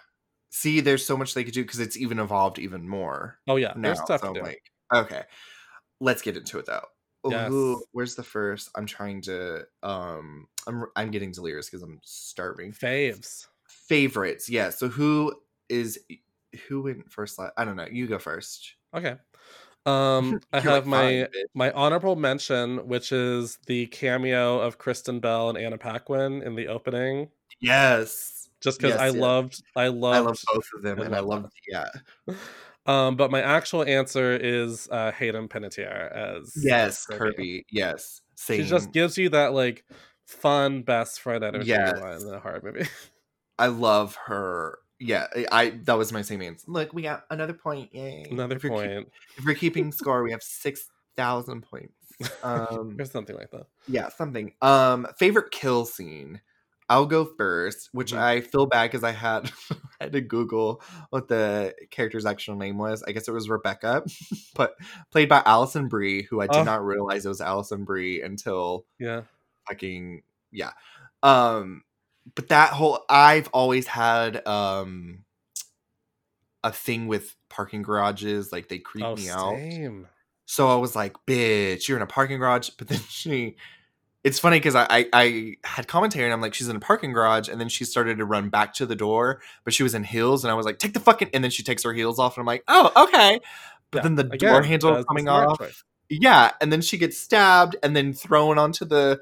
see 0.50 0.80
there's 0.80 1.04
so 1.06 1.16
much 1.16 1.34
they 1.34 1.44
could 1.44 1.54
do 1.54 1.62
because 1.62 1.78
it's 1.80 1.96
even 1.96 2.18
evolved 2.18 2.58
even 2.58 2.88
more 2.88 3.38
Oh 3.48 3.56
yeah, 3.56 3.72
now. 3.76 3.82
there's 3.82 4.00
stuff 4.00 4.20
so 4.22 4.32
to 4.34 4.40
do. 4.40 4.44
like, 4.44 4.62
okay, 4.92 5.22
let's 6.00 6.22
get 6.22 6.36
into 6.36 6.58
it 6.58 6.66
though. 6.66 6.84
Yes. 7.28 7.48
who- 7.48 7.84
where's 7.92 8.14
the 8.14 8.22
first? 8.22 8.70
I'm 8.74 8.86
trying 8.86 9.20
to. 9.22 9.64
Um, 9.82 10.46
I'm 10.66 10.84
I'm 10.96 11.10
getting 11.10 11.32
delirious 11.32 11.68
because 11.68 11.82
I'm 11.82 12.00
starving. 12.02 12.72
Faves. 12.72 13.46
Favorites, 13.68 14.48
yeah. 14.48 14.70
So 14.70 14.88
who 14.88 15.34
is 15.68 15.98
who 16.68 16.82
went 16.82 17.12
first? 17.12 17.38
la- 17.38 17.50
I 17.56 17.64
don't 17.64 17.76
know. 17.76 17.86
You 17.90 18.06
go 18.06 18.18
first. 18.18 18.74
Okay. 18.94 19.16
Um, 19.86 20.40
I 20.52 20.56
like, 20.58 20.64
have 20.64 20.86
my 20.86 21.28
"Fine, 21.32 21.44
my 21.54 21.70
honorable 21.72 22.16
mention, 22.16 22.86
which 22.88 23.12
is 23.12 23.58
the 23.66 23.86
cameo 23.88 24.58
of 24.60 24.78
Kristen 24.78 25.20
Bell 25.20 25.48
and 25.50 25.58
Anna 25.58 25.78
Paquin 25.78 26.42
in 26.42 26.54
the 26.54 26.68
opening. 26.68 27.28
yes. 27.60 28.48
Just 28.60 28.78
because 28.78 28.92
Yes, 28.92 29.00
I 29.00 29.06
yes. 29.06 29.14
loved, 29.16 29.62
I 29.74 29.88
loved, 29.88 30.16
I 30.16 30.20
love 30.20 30.38
both 30.54 30.68
of 30.74 30.82
them, 30.82 31.00
I 31.00 31.04
and 31.06 31.16
I 31.16 31.20
love 31.20 31.44
love 31.44 31.50
yeah. 31.66 31.88
Um, 32.86 33.16
but 33.16 33.30
my 33.30 33.42
actual 33.42 33.84
answer 33.84 34.36
is 34.36 34.88
uh, 34.90 35.12
Hayden 35.12 35.48
Panettiere 35.48 36.10
as 36.12 36.52
Yes, 36.56 37.06
Kirby. 37.06 37.18
Kirby. 37.34 37.66
Yes, 37.70 38.22
She 38.38 38.62
just 38.64 38.92
gives 38.92 39.18
you 39.18 39.28
that 39.30 39.52
like 39.52 39.84
fun 40.26 40.82
best 40.82 41.20
friend 41.20 41.44
energy 41.44 41.66
Yes. 41.68 42.22
in 42.22 42.32
a 42.34 42.38
horror 42.40 42.60
movie. 42.62 42.88
I 43.58 43.66
love 43.66 44.16
her. 44.26 44.78
Yeah, 44.98 45.26
I, 45.52 45.70
that 45.84 45.96
was 45.98 46.12
my 46.12 46.22
same 46.22 46.42
answer. 46.42 46.64
Look, 46.68 46.92
we 46.92 47.02
got 47.02 47.24
another 47.30 47.54
point. 47.54 47.94
Yay! 47.94 48.26
Another 48.30 48.56
If 48.56 48.64
you're 48.64 48.72
keep- 48.72 48.90
point, 48.90 49.08
if 49.38 49.44
we're 49.44 49.54
keeping 49.54 49.92
score, 50.00 50.22
we 50.22 50.30
have 50.30 50.42
six 50.42 50.88
thousand 51.16 51.62
points. 51.62 51.94
Um, 52.42 52.96
or 52.98 53.04
something 53.06 53.34
like 53.34 53.50
that. 53.52 53.66
yeah, 53.88 54.10
something. 54.10 54.52
Um, 54.60 55.06
favorite 55.18 55.50
kill 55.52 55.86
scene. 55.86 56.40
I'll 56.90 57.06
go 57.06 57.24
first, 57.24 57.88
which 57.92 58.12
Mhm. 58.12 58.18
I 58.18 58.40
feel 58.42 58.66
bad 58.66 58.90
because 58.90 59.04
I 59.04 59.12
had 59.12 59.50
I 60.00 60.04
had 60.04 60.12
to 60.12 60.20
Google 60.20 60.82
what 61.10 61.28
the 61.28 61.74
character's 61.90 62.26
actual 62.26 62.56
name 62.56 62.76
was. 62.78 63.02
I 63.04 63.12
guess 63.12 63.28
it 63.28 63.32
was 63.32 63.48
Rebecca, 63.48 64.02
but 64.54 64.74
played 65.10 65.28
by 65.30 65.42
Alison 65.46 65.88
Brie, 65.88 66.24
who 66.24 66.40
I 66.42 66.46
did 66.48 66.56
Oh. 66.56 66.64
not 66.64 66.84
realize 66.84 67.24
it 67.24 67.28
was 67.30 67.40
Alison 67.40 67.84
Brie 67.84 68.20
until 68.22 68.84
Yeah. 68.98 69.22
fucking 69.68 70.22
yeah. 70.50 70.72
Um, 71.22 71.84
but 72.34 72.48
that 72.48 72.72
whole 72.72 73.04
I've 73.08 73.48
always 73.48 73.86
had 73.86 74.46
um 74.46 75.24
a 76.64 76.72
thing 76.72 77.06
with 77.06 77.36
parking 77.48 77.82
garages, 77.82 78.52
like 78.52 78.68
they 78.68 78.78
creep 78.78 79.04
Oh, 79.04 79.16
me 79.16 79.30
out. 79.30 79.56
So 80.44 80.68
I 80.68 80.74
was 80.74 80.94
like, 80.96 81.14
bitch, 81.26 81.86
you're 81.88 81.96
in 81.96 82.02
a 82.02 82.06
parking 82.06 82.38
garage. 82.38 82.70
But 82.76 82.88
then 82.88 82.98
she, 83.08 83.56
it's 84.22 84.38
funny 84.38 84.58
because 84.58 84.74
I, 84.74 84.86
I, 84.90 85.08
I 85.12 85.56
had 85.64 85.88
commentary 85.88 86.24
and 86.26 86.32
I'm 86.32 86.40
like, 86.40 86.52
she's 86.54 86.68
in 86.68 86.76
a 86.76 86.80
parking 86.80 87.12
garage. 87.12 87.48
And 87.48 87.60
then 87.60 87.68
she 87.68 87.84
started 87.84 88.18
to 88.18 88.24
run 88.24 88.50
back 88.50 88.74
to 88.74 88.86
the 88.86 88.96
door, 88.96 89.40
but 89.64 89.72
she 89.72 89.82
was 89.82 89.94
in 89.94 90.04
heels. 90.04 90.44
And 90.44 90.50
I 90.50 90.54
was 90.54 90.66
like, 90.66 90.78
take 90.78 90.92
the 90.92 91.00
fucking, 91.00 91.30
and 91.32 91.42
then 91.42 91.50
she 91.50 91.62
takes 91.62 91.82
her 91.84 91.92
heels 91.94 92.18
off. 92.18 92.36
And 92.36 92.42
I'm 92.42 92.46
like, 92.46 92.64
oh, 92.68 92.92
okay. 93.08 93.40
But 93.90 93.98
Yeah, 93.98 94.02
then 94.02 94.14
the 94.16 94.28
again, 94.30 94.52
door 94.52 94.62
handle 94.62 94.94
the 94.96 95.04
coming 95.04 95.28
off. 95.28 95.58
choice. 95.58 95.82
Yeah. 96.08 96.50
And 96.60 96.72
then 96.72 96.82
she 96.82 96.98
gets 96.98 97.16
stabbed 97.18 97.76
and 97.82 97.96
then 97.96 98.12
thrown 98.12 98.58
onto 98.58 98.84
the, 98.84 99.20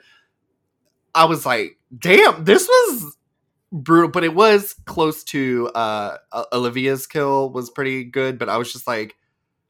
I 1.15 1.27
was 1.27 1.47
like, 1.47 1.79
damn, 1.97 2.45
this 2.45 2.67
was 2.67 3.17
brutal, 3.71 4.11
but 4.11 4.25
it 4.25 4.35
was 4.35 4.75
close 4.87 5.23
to 5.25 5.69
uh 5.75 6.17
Olivia's 6.53 7.07
kill 7.07 7.51
was 7.51 7.69
pretty 7.71 8.03
good, 8.05 8.39
but 8.39 8.49
I 8.49 8.57
was 8.57 8.73
just 8.73 8.87
like 8.87 9.17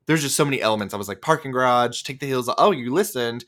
there's 0.06 0.22
just 0.22 0.36
so 0.36 0.44
many 0.44 0.60
elements. 0.62 0.94
I 0.94 0.96
was 0.96 1.08
like 1.08 1.20
parking 1.20 1.50
garage, 1.50 2.02
take 2.02 2.20
the 2.20 2.26
heels. 2.26 2.48
Oh, 2.58 2.70
you 2.70 2.92
listened. 2.92 3.44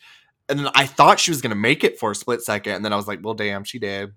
And 0.51 0.59
then 0.59 0.69
I 0.75 0.87
thought 0.87 1.21
she 1.21 1.31
was 1.31 1.41
going 1.41 1.51
to 1.51 1.57
make 1.57 1.85
it 1.85 1.99
for 1.99 2.11
a 2.11 2.15
split 2.15 2.43
second 2.43 2.75
and 2.75 2.85
then 2.85 2.93
I 2.93 2.97
was 2.97 3.07
like, 3.07 3.21
well 3.23 3.35
damn, 3.35 3.65
she 3.65 3.79
did. 3.79 4.11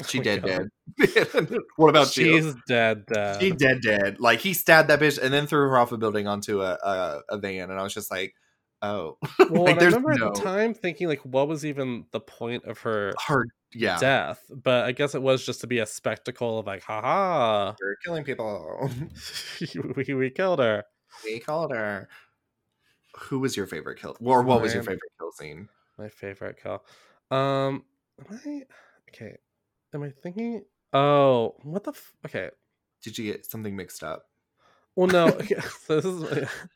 Oh 0.00 0.06
she 0.06 0.20
Oh 0.20 0.22
dead 0.22 0.42
God. 0.42 0.68
dead. 0.98 1.58
what 1.76 1.88
about 1.88 2.16
you? 2.16 2.40
She's 2.40 2.54
dead. 2.68 3.04
Dead. 3.12 3.40
She 3.40 3.50
dead 3.50 3.80
dead. 3.82 4.20
Like 4.20 4.40
he 4.40 4.54
stabbed 4.54 4.88
that 4.90 5.00
bitch 5.00 5.20
and 5.20 5.32
then 5.32 5.46
threw 5.46 5.68
her 5.68 5.76
off 5.76 5.92
a 5.92 5.98
building 5.98 6.26
onto 6.28 6.62
a 6.62 6.74
a, 6.74 7.20
a 7.30 7.38
van 7.38 7.70
and 7.70 7.80
I 7.80 7.82
was 7.82 7.94
just 7.94 8.10
like, 8.10 8.34
"Oh." 8.80 9.18
well, 9.50 9.64
like 9.64 9.82
I 9.82 9.86
remember 9.86 10.14
no 10.14 10.28
at 10.28 10.34
the 10.34 10.40
time 10.40 10.74
thinking 10.74 11.08
like, 11.08 11.20
what 11.24 11.48
was 11.48 11.64
even 11.64 12.04
the 12.12 12.20
point 12.20 12.64
of 12.64 12.78
her 12.80 13.12
her 13.26 13.46
yeah. 13.74 13.98
death? 13.98 14.40
But 14.54 14.84
I 14.84 14.92
guess 14.92 15.16
it 15.16 15.22
was 15.22 15.44
just 15.44 15.62
to 15.62 15.66
be 15.66 15.80
a 15.80 15.86
spectacle 15.86 16.60
of 16.60 16.66
like, 16.66 16.84
haha, 16.84 17.74
They're 17.80 17.96
killing 18.04 18.22
people. 18.22 18.88
we, 19.96 20.14
we 20.14 20.30
killed 20.30 20.60
her. 20.60 20.84
We 21.24 21.40
killed 21.40 21.72
her. 21.72 22.08
Who 23.18 23.38
was 23.40 23.56
your 23.56 23.66
favorite 23.66 24.00
kill? 24.00 24.16
Or 24.22 24.42
what 24.42 24.60
was 24.60 24.74
your 24.74 24.82
favorite 24.82 25.12
kill 25.18 25.32
scene? 25.32 25.68
My 25.98 26.08
favorite 26.08 26.58
kill. 26.62 26.84
Um, 27.30 27.84
am 28.20 28.40
I 28.46 28.62
okay? 29.10 29.36
Am 29.94 30.02
I 30.02 30.10
thinking? 30.10 30.64
Oh, 30.92 31.56
what 31.62 31.84
the? 31.84 31.90
F- 31.90 32.12
okay. 32.26 32.50
Did 33.02 33.18
you 33.18 33.32
get 33.32 33.46
something 33.46 33.74
mixed 33.76 34.02
up? 34.02 34.24
Well, 34.96 35.06
no. 35.06 35.28
okay, 35.28 35.60
so 35.86 36.00
this 36.00 36.04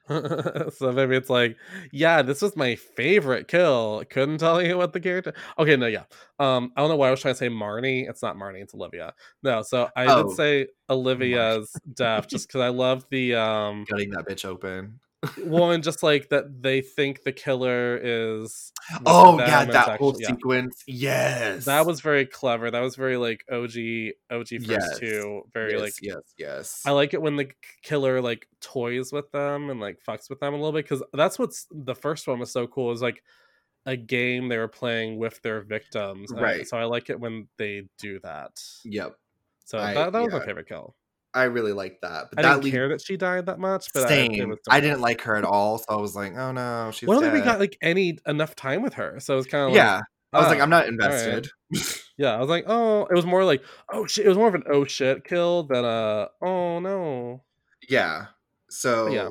is 0.08 0.76
so 0.78 0.92
maybe 0.92 1.16
it's 1.16 1.28
like, 1.30 1.56
yeah, 1.90 2.22
this 2.22 2.40
was 2.40 2.54
my 2.54 2.76
favorite 2.76 3.48
kill. 3.48 4.04
Couldn't 4.08 4.38
tell 4.38 4.62
you 4.62 4.78
what 4.78 4.92
the 4.92 5.00
character. 5.00 5.34
Okay, 5.58 5.76
no, 5.76 5.86
yeah. 5.86 6.04
Um, 6.38 6.72
I 6.76 6.80
don't 6.82 6.90
know 6.90 6.96
why 6.96 7.08
I 7.08 7.10
was 7.10 7.20
trying 7.20 7.34
to 7.34 7.38
say 7.38 7.48
Marnie. 7.48 8.08
It's 8.08 8.22
not 8.22 8.36
Marnie. 8.36 8.62
It's 8.62 8.74
Olivia. 8.74 9.14
No, 9.42 9.62
so 9.62 9.88
I 9.96 10.06
Oh, 10.06 10.22
did 10.22 10.36
say 10.36 10.68
Olivia's 10.88 11.72
death 11.94 12.28
just 12.28 12.46
because 12.46 12.60
I 12.60 12.68
love 12.68 13.06
the 13.10 13.34
um 13.34 13.86
Cutting 13.86 14.10
that 14.10 14.26
bitch 14.28 14.44
open. 14.44 15.00
One, 15.44 15.82
just 15.82 16.02
like 16.02 16.28
that 16.30 16.62
they 16.62 16.80
think 16.80 17.22
the 17.22 17.32
killer 17.32 17.98
is. 18.02 18.72
Oh 19.06 19.38
yeah, 19.38 19.62
and 19.62 19.72
that 19.72 19.98
whole 19.98 20.16
yeah. 20.18 20.28
sequence. 20.28 20.82
Yes. 20.86 21.64
That 21.66 21.86
was 21.86 22.00
very 22.00 22.26
clever. 22.26 22.70
That 22.70 22.80
was 22.80 22.96
very 22.96 23.16
like 23.16 23.44
OG 23.50 24.14
OG 24.30 24.48
first 24.48 24.68
Yes. 24.68 24.98
two. 24.98 25.42
Very 25.54 25.72
yes, 25.72 25.80
like 25.80 25.94
yes, 26.02 26.34
yes. 26.36 26.82
I 26.84 26.90
like 26.90 27.14
it 27.14 27.22
when 27.22 27.36
the 27.36 27.50
killer 27.82 28.20
like 28.20 28.48
toys 28.60 29.12
with 29.12 29.30
them 29.30 29.70
and 29.70 29.80
like 29.80 29.98
fucks 30.06 30.28
with 30.28 30.40
them 30.40 30.54
a 30.54 30.56
little 30.56 30.72
bit 30.72 30.84
because 30.84 31.02
that's 31.12 31.38
what's 31.38 31.66
the 31.70 31.94
first 31.94 32.26
one 32.26 32.40
was 32.40 32.50
so 32.50 32.66
cool. 32.66 32.90
Is 32.90 33.02
like 33.02 33.22
a 33.86 33.96
game 33.96 34.48
they 34.48 34.58
were 34.58 34.68
playing 34.68 35.18
with 35.18 35.40
their 35.42 35.60
victims, 35.60 36.32
and 36.32 36.40
Right. 36.40 36.66
So 36.66 36.76
I 36.76 36.84
like 36.84 37.10
it 37.10 37.20
when 37.20 37.48
they 37.58 37.84
do 37.98 38.18
that. 38.20 38.60
Yep. 38.84 39.14
So 39.64 39.78
I- 39.78 39.94
that, 39.94 40.12
that 40.12 40.22
was 40.22 40.32
my 40.32 40.44
favorite 40.44 40.68
kill. 40.68 40.96
I 41.34 41.44
really 41.44 41.72
liked 41.72 42.02
that. 42.02 42.30
But 42.30 42.38
I 42.38 42.42
that 42.42 42.48
didn't 42.50 42.64
leads 42.64 42.74
care 42.74 42.88
that 42.88 43.00
she 43.00 43.16
died 43.16 43.46
that 43.46 43.58
much, 43.58 43.86
but 43.94 44.04
I, 44.04 44.08
same. 44.08 44.50
was 44.50 44.58
I, 44.68 44.80
didn't 44.80 45.00
like 45.00 45.22
her 45.22 45.36
at 45.36 45.44
all, 45.44 45.78
so 45.78 45.86
I 45.88 45.96
was 45.96 46.14
like, 46.14 46.36
oh 46.36 46.52
no, 46.52 46.90
she's 46.92 47.08
Well, 47.08 47.18
I 47.18 47.22
don't 47.22 47.32
think 47.32 47.44
we 47.44 47.50
got 47.50 47.60
like 47.60 47.76
any 47.80 48.18
enough 48.26 48.54
time 48.54 48.82
with 48.82 48.94
her, 48.94 49.18
so 49.20 49.34
it 49.34 49.36
was 49.38 49.46
kind 49.46 49.64
of 49.64 49.70
like, 49.70 49.76
yeah, 49.76 50.00
I 50.32 50.38
was 50.40 50.48
like, 50.48 50.60
oh, 50.60 50.62
I'm 50.62 50.70
not 50.70 50.84
all 50.84 50.90
right. 50.90 50.92
invested. 50.92 51.50
Yeah, 52.18 52.36
I 52.36 52.40
was 52.40 52.50
like, 52.50 52.64
oh, 52.68 53.06
it 53.10 53.14
was 53.14 53.24
more 53.24 53.42
like, 53.42 53.64
oh 53.90 54.06
shit. 54.06 54.26
It 54.26 54.28
was 54.28 54.36
more 54.38 54.46
of 54.46 54.54
an 54.54 54.64
oh 54.70 54.84
shit 54.84 55.24
kill 55.24 55.64
than 55.64 55.84
a 55.84 56.28
oh 56.42 56.78
no. 56.78 57.42
yeah. 57.88 58.26
So 58.68 59.08
yeah. 59.08 59.30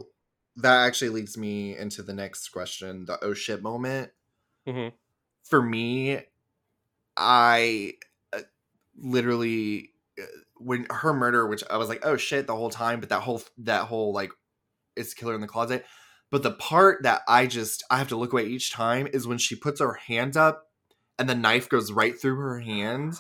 that 0.58 0.88
actually 0.88 1.10
leads 1.10 1.38
me 1.38 1.78
into 1.78 2.02
the 2.02 2.14
next 2.14 2.49
question, 2.49 3.06
the 3.06 3.24
oh 3.24 3.34
shit 3.34 3.62
moment. 3.62 4.12
hmm 4.68 4.88
For 5.43 5.62
me, 5.62 6.22
I 7.16 7.93
uh, 8.34 8.41
literally 8.97 9.91
when 10.64 10.86
her 10.89 11.14
murder, 11.14 11.47
which 11.47 11.64
I 11.70 11.78
was 11.78 11.89
like, 11.89 12.05
oh 12.05 12.18
shit, 12.18 12.47
the 12.47 12.55
whole 12.55 12.70
time, 12.70 12.99
but 12.99 13.09
that 13.09 13.22
whole 13.22 13.41
that 13.59 13.86
whole 13.86 14.14
like 14.14 14.32
it's 14.95 15.14
killer 15.14 15.36
in 15.36 15.41
the 15.41 15.47
closet. 15.47 15.86
But 16.30 16.43
the 16.43 16.51
part 16.51 17.03
that 17.03 17.22
I 17.28 17.47
just 17.47 17.84
I 17.89 17.97
have 17.97 18.09
to 18.09 18.16
look 18.16 18.34
away 18.34 18.45
each 18.45 18.72
time 18.72 19.07
is 19.12 19.28
when 19.28 19.38
she 19.38 19.55
puts 19.55 19.80
her 19.82 19.93
hand 19.93 20.38
up 20.38 20.64
and 21.20 21.30
the 21.30 21.36
knife 21.36 21.70
goes 21.70 21.91
right 21.91 22.20
through 22.20 22.36
her 22.38 22.59
hand. 22.59 23.16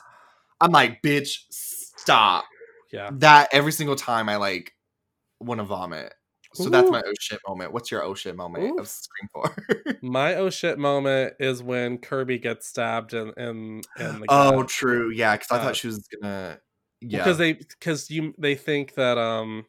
I'm 0.59 0.71
like, 0.71 1.01
bitch, 1.01 1.39
stop. 1.49 2.45
Yeah. 2.91 3.09
That 3.13 3.49
every 3.51 3.71
single 3.71 3.95
time 3.95 4.29
I 4.29 4.35
like 4.37 4.73
want 5.39 5.59
to 5.59 5.63
vomit. 5.65 6.13
So 6.53 6.69
that's 6.69 6.89
my 6.91 7.01
oh 7.05 7.13
shit 7.19 7.39
moment. 7.47 7.71
What's 7.71 7.91
your 7.91 8.03
oh 8.03 8.13
shit 8.13 8.35
moment 8.35 8.65
Ooh. 8.65 8.77
of 8.77 8.87
Scream 8.87 9.29
4? 9.31 9.55
My 10.01 10.35
oh 10.35 10.49
shit 10.49 10.77
moment 10.77 11.35
is 11.39 11.63
when 11.63 11.97
Kirby 11.97 12.39
gets 12.39 12.67
stabbed 12.67 13.13
in 13.13 13.29
in, 13.37 13.81
in 13.97 14.19
the 14.19 14.25
oh, 14.27 14.63
true. 14.63 15.11
Yeah, 15.11 15.37
because 15.37 15.47
I 15.49 15.59
Uh, 15.59 15.63
thought 15.63 15.75
she 15.77 15.87
was 15.87 16.05
gonna. 16.09 16.59
Yeah. 17.01 17.19
because 17.19 17.37
they 17.37 17.53
because 17.53 18.09
you 18.11 18.33
they 18.37 18.55
think 18.55 18.93
that 18.95 19.17
um 19.17 19.65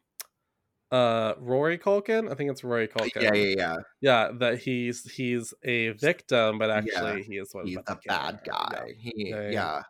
uh 0.91 1.33
Rory 1.39 1.77
Culkin 1.77 2.31
I 2.31 2.35
think 2.35 2.51
it's 2.51 2.63
Rory 2.63 2.87
Culkin 2.87 3.21
yeah, 3.21 3.33
yeah, 3.33 3.55
yeah. 3.57 3.75
yeah 4.01 4.31
that 4.39 4.59
he's 4.59 5.09
he's 5.11 5.53
a 5.63 5.89
victim 5.89 6.59
but 6.59 6.69
Yeah, 6.69 6.75
actually 6.75 7.23
he 7.23 7.37
is 7.37 7.53
one 7.53 7.65
He's 7.65 7.77
the 7.77 7.99
bad 8.05 8.41
guy. 8.45 8.93
He, 8.97 9.29
Yeah, 9.29 9.41
yeah, 9.41 9.49
yeah. 9.49 9.81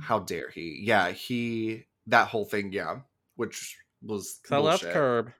How 0.00 0.20
dare 0.20 0.50
he? 0.50 0.80
Yeah, 0.82 1.10
he. 1.10 1.84
That 2.06 2.28
whole 2.28 2.44
thing, 2.44 2.72
yeah, 2.72 3.00
which 3.36 3.76
was. 4.02 4.40
I 4.50 4.56
loved. 4.56 4.82
Curb. 4.82 5.32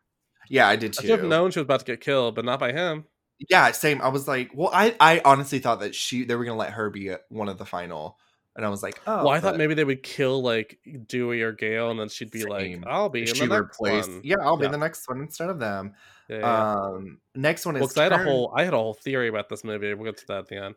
Yeah, 0.49 0.68
I 0.68 0.76
did 0.76 0.97
I 0.99 1.01
too. 1.01 1.09
should 1.09 1.20
have 1.20 1.28
known 1.28 1.51
she 1.51 1.61
was 1.61 1.64
about 1.64 1.80
to 1.80 1.86
get 1.86 2.01
killed, 2.01 2.34
but 2.34 2.45
not 2.45 2.61
by 2.61 2.72
him. 2.72 3.05
Yeah, 3.49 3.70
same. 3.72 4.03
I 4.03 4.09
was 4.09 4.28
like, 4.28 4.51
well, 4.55 4.70
I, 4.72 4.95
I 5.01 5.22
honestly 5.24 5.61
thought 5.61 5.80
that 5.80 5.95
she, 5.95 6.24
they 6.24 6.34
were 6.34 6.45
gonna 6.45 6.59
let 6.59 6.72
her 6.72 6.91
be 6.91 7.12
one 7.30 7.49
of 7.49 7.57
the 7.57 7.64
final, 7.64 8.18
and 8.57 8.67
I 8.67 8.69
was 8.69 8.83
like, 8.83 9.01
oh, 9.07 9.19
well, 9.19 9.29
I 9.29 9.41
thought 9.41 9.57
maybe 9.57 9.75
they 9.75 9.85
would 9.85 10.03
kill 10.03 10.43
like 10.43 10.79
Dewey 11.07 11.43
or 11.43 11.53
Gale, 11.53 11.91
and 11.91 11.99
then 12.01 12.09
she'd 12.09 12.31
be 12.31 12.41
Same. 12.41 12.51
like, 12.83 12.87
"I'll 12.87 13.09
be 13.09 13.21
in 13.21 13.27
she 13.29 13.47
the 13.47 13.59
next 13.61 13.79
replaced. 13.81 14.11
one." 14.11 14.21
Yeah, 14.25 14.37
I'll 14.43 14.57
be 14.57 14.65
Yeah. 14.67 14.71
the 14.73 14.79
next 14.79 15.09
one 15.09 15.21
instead 15.21 15.51
of 15.51 15.59
them. 15.59 15.95
Yeah, 16.29 16.39
yeah. 16.39 16.75
Um, 16.75 17.21
next 17.35 17.65
one 17.67 17.77
is. 17.77 17.81
well, 17.81 17.89
because 17.89 17.99
I 18.01 18.05
had 18.05 18.13
a 18.13 18.19
whole 18.25 18.53
I 18.57 18.65
had 18.65 18.75
a 18.75 18.77
whole 18.79 18.95
theory 18.95 19.29
about 19.29 19.49
this 19.49 19.65
movie. 19.65 19.93
We'll 19.95 20.11
get 20.11 20.19
to 20.19 20.27
that 20.29 20.39
at 20.39 20.49
the 20.49 20.57
end. 20.65 20.75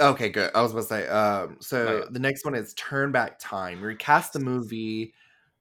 Okay, 0.00 0.30
good. 0.30 0.50
I 0.54 0.62
was 0.62 0.72
about 0.72 0.80
to 0.82 0.86
say. 0.88 1.06
Um, 1.08 1.56
so 1.60 2.06
the 2.10 2.18
next 2.18 2.44
one 2.44 2.54
is 2.54 2.74
Turn 2.74 3.12
Back 3.12 3.38
Time. 3.38 3.80
Recast 3.82 4.32
the 4.32 4.40
movie 4.40 5.14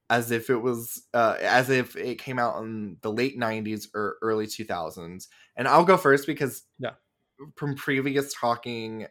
as 0.09 0.31
if 0.31 0.49
it 0.49 0.57
was, 0.57 1.03
uh, 1.13 1.37
as 1.41 1.69
if 1.69 1.95
it 1.95 2.15
came 2.15 2.39
out 2.39 2.61
in 2.63 2.97
the 3.01 3.11
late 3.11 3.37
'90s 3.37 3.87
or 3.93 4.17
early 4.21 4.45
2000s. 4.47 5.27
And 5.57 5.67
I'll 5.67 5.85
go 5.85 5.95
first 5.95 6.25
because, 6.27 6.63
Yeah. 6.79 6.91
from 7.55 7.75
previous 7.75 8.33
talking, 8.33 9.07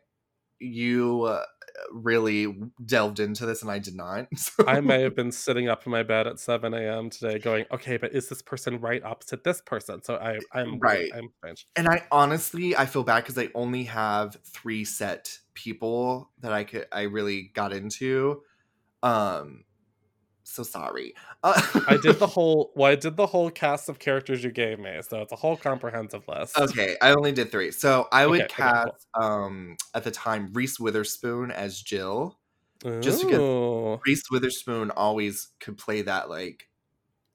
you 0.60 1.22
uh, 1.22 1.44
really 1.92 2.54
delved 2.84 3.18
into 3.20 3.46
this, 3.46 3.62
and 3.62 3.70
I 3.70 3.78
did 3.78 3.94
not. 3.94 4.28
So- 4.36 4.64
I 4.66 4.80
may 4.80 5.02
have 5.02 5.16
been 5.16 5.32
sitting 5.32 5.68
up 5.68 5.86
in 5.86 5.92
my 5.92 6.02
bed 6.02 6.26
at 6.26 6.38
7 6.38 6.72
a.m. 6.74 7.10
today 7.10 7.38
going, 7.38 7.64
okay, 7.72 7.96
but 7.96 8.12
is 8.12 8.28
this 8.28 8.42
person 8.42 8.80
right 8.80 9.02
opposite 9.02 9.42
this 9.42 9.60
person? 9.62 10.02
So 10.02 10.16
I, 10.16 10.38
I'm 10.52 10.78
Right. 10.78 11.10
I'm 11.14 11.30
French. 11.40 11.66
and 11.76 11.88
I 11.88 12.06
honestly 12.12 12.76
I 12.76 12.86
feel 12.86 13.02
bad 13.02 13.24
because 13.24 13.38
I 13.38 13.48
only 13.54 13.84
have 13.84 14.36
three 14.44 14.84
set 14.84 15.38
people 15.54 16.30
that 16.40 16.52
I 16.52 16.64
could 16.64 16.86
I 16.92 17.02
really 17.02 17.50
got 17.54 17.72
into. 17.72 18.42
Um, 19.02 19.64
so 20.52 20.62
sorry. 20.62 21.14
Uh, 21.42 21.60
I 21.88 21.96
did 21.96 22.18
the 22.18 22.26
whole, 22.36 22.72
well, 22.74 22.90
I 22.90 22.94
did 22.96 23.16
the 23.16 23.26
whole 23.26 23.50
cast 23.50 23.88
of 23.88 23.98
characters 23.98 24.42
you 24.44 24.50
gave 24.50 24.78
me. 24.78 25.00
So 25.08 25.20
it's 25.22 25.32
a 25.32 25.36
whole 25.36 25.56
comprehensive 25.56 26.26
list. 26.28 26.58
okay, 26.58 26.96
I 27.00 27.12
only 27.12 27.32
did 27.32 27.50
three. 27.50 27.70
So 27.70 28.08
I 28.12 28.26
would 28.26 28.42
Okay, 28.42 28.44
okay, 28.44 28.62
cool. 28.62 28.92
cast 28.92 29.06
um 29.20 29.76
at 29.94 30.04
the 30.04 30.10
time 30.10 30.50
Reese 30.52 30.78
Witherspoon 30.80 31.50
as 31.50 31.80
Jill. 31.80 32.38
just 33.00 33.22
because- 33.26 33.98
Reese 34.06 34.24
Witherspoon 34.30 34.90
always 34.90 35.48
could 35.60 35.76
play 35.78 36.02
that 36.02 36.28
like 36.30 36.68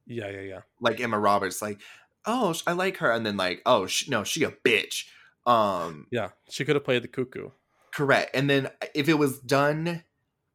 Yeah, 0.08 0.30
yeah, 0.30 0.42
yeah. 0.42 0.60
like 0.80 1.00
Emma 1.00 1.20
Roberts, 1.20 1.62
like 1.62 1.80
oh 2.26 2.54
I 2.68 2.72
like 2.74 2.98
her, 2.98 3.12
and 3.12 3.26
then 3.26 3.38
like 3.38 3.62
oh 3.66 3.86
sh- 3.88 4.08
no 4.10 4.24
she 4.24 4.44
a 4.44 4.52
bitch. 4.52 5.06
Um, 5.48 6.08
Yeah. 6.12 6.30
She 6.50 6.66
could 6.66 6.76
have 6.76 6.84
played 6.84 7.04
the 7.04 7.08
cuckoo. 7.08 7.50
Correct. 7.94 8.36
And 8.36 8.50
then 8.50 8.70
if 8.96 9.08
it 9.08 9.14
was 9.14 9.40
done, 9.40 10.04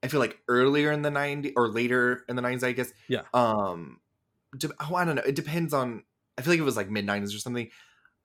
I 0.03 0.09
feel 0.09 0.21
like 0.21 0.41
earlier 0.49 0.93
in 0.93 1.03
the 1.03 1.11
90s 1.11 1.53
or 1.57 1.69
later 1.69 2.25
in 2.29 2.37
the 2.37 2.43
90s, 2.43 2.65
I 2.65 2.73
guess. 2.73 2.93
Yeah. 3.09 3.25
Um, 3.35 4.01
de- 4.59 4.71
oh, 4.81 4.95
I 4.97 5.05
don't 5.05 5.17
know. 5.17 5.23
It 5.23 5.37
depends 5.37 5.75
on, 5.75 6.05
I 6.39 6.43
feel 6.43 6.53
like 6.53 6.61
it 6.61 6.65
was 6.65 6.77
like 6.77 6.91
mid 6.91 7.07
90s 7.07 7.35
or 7.35 7.39
something. 7.39 7.71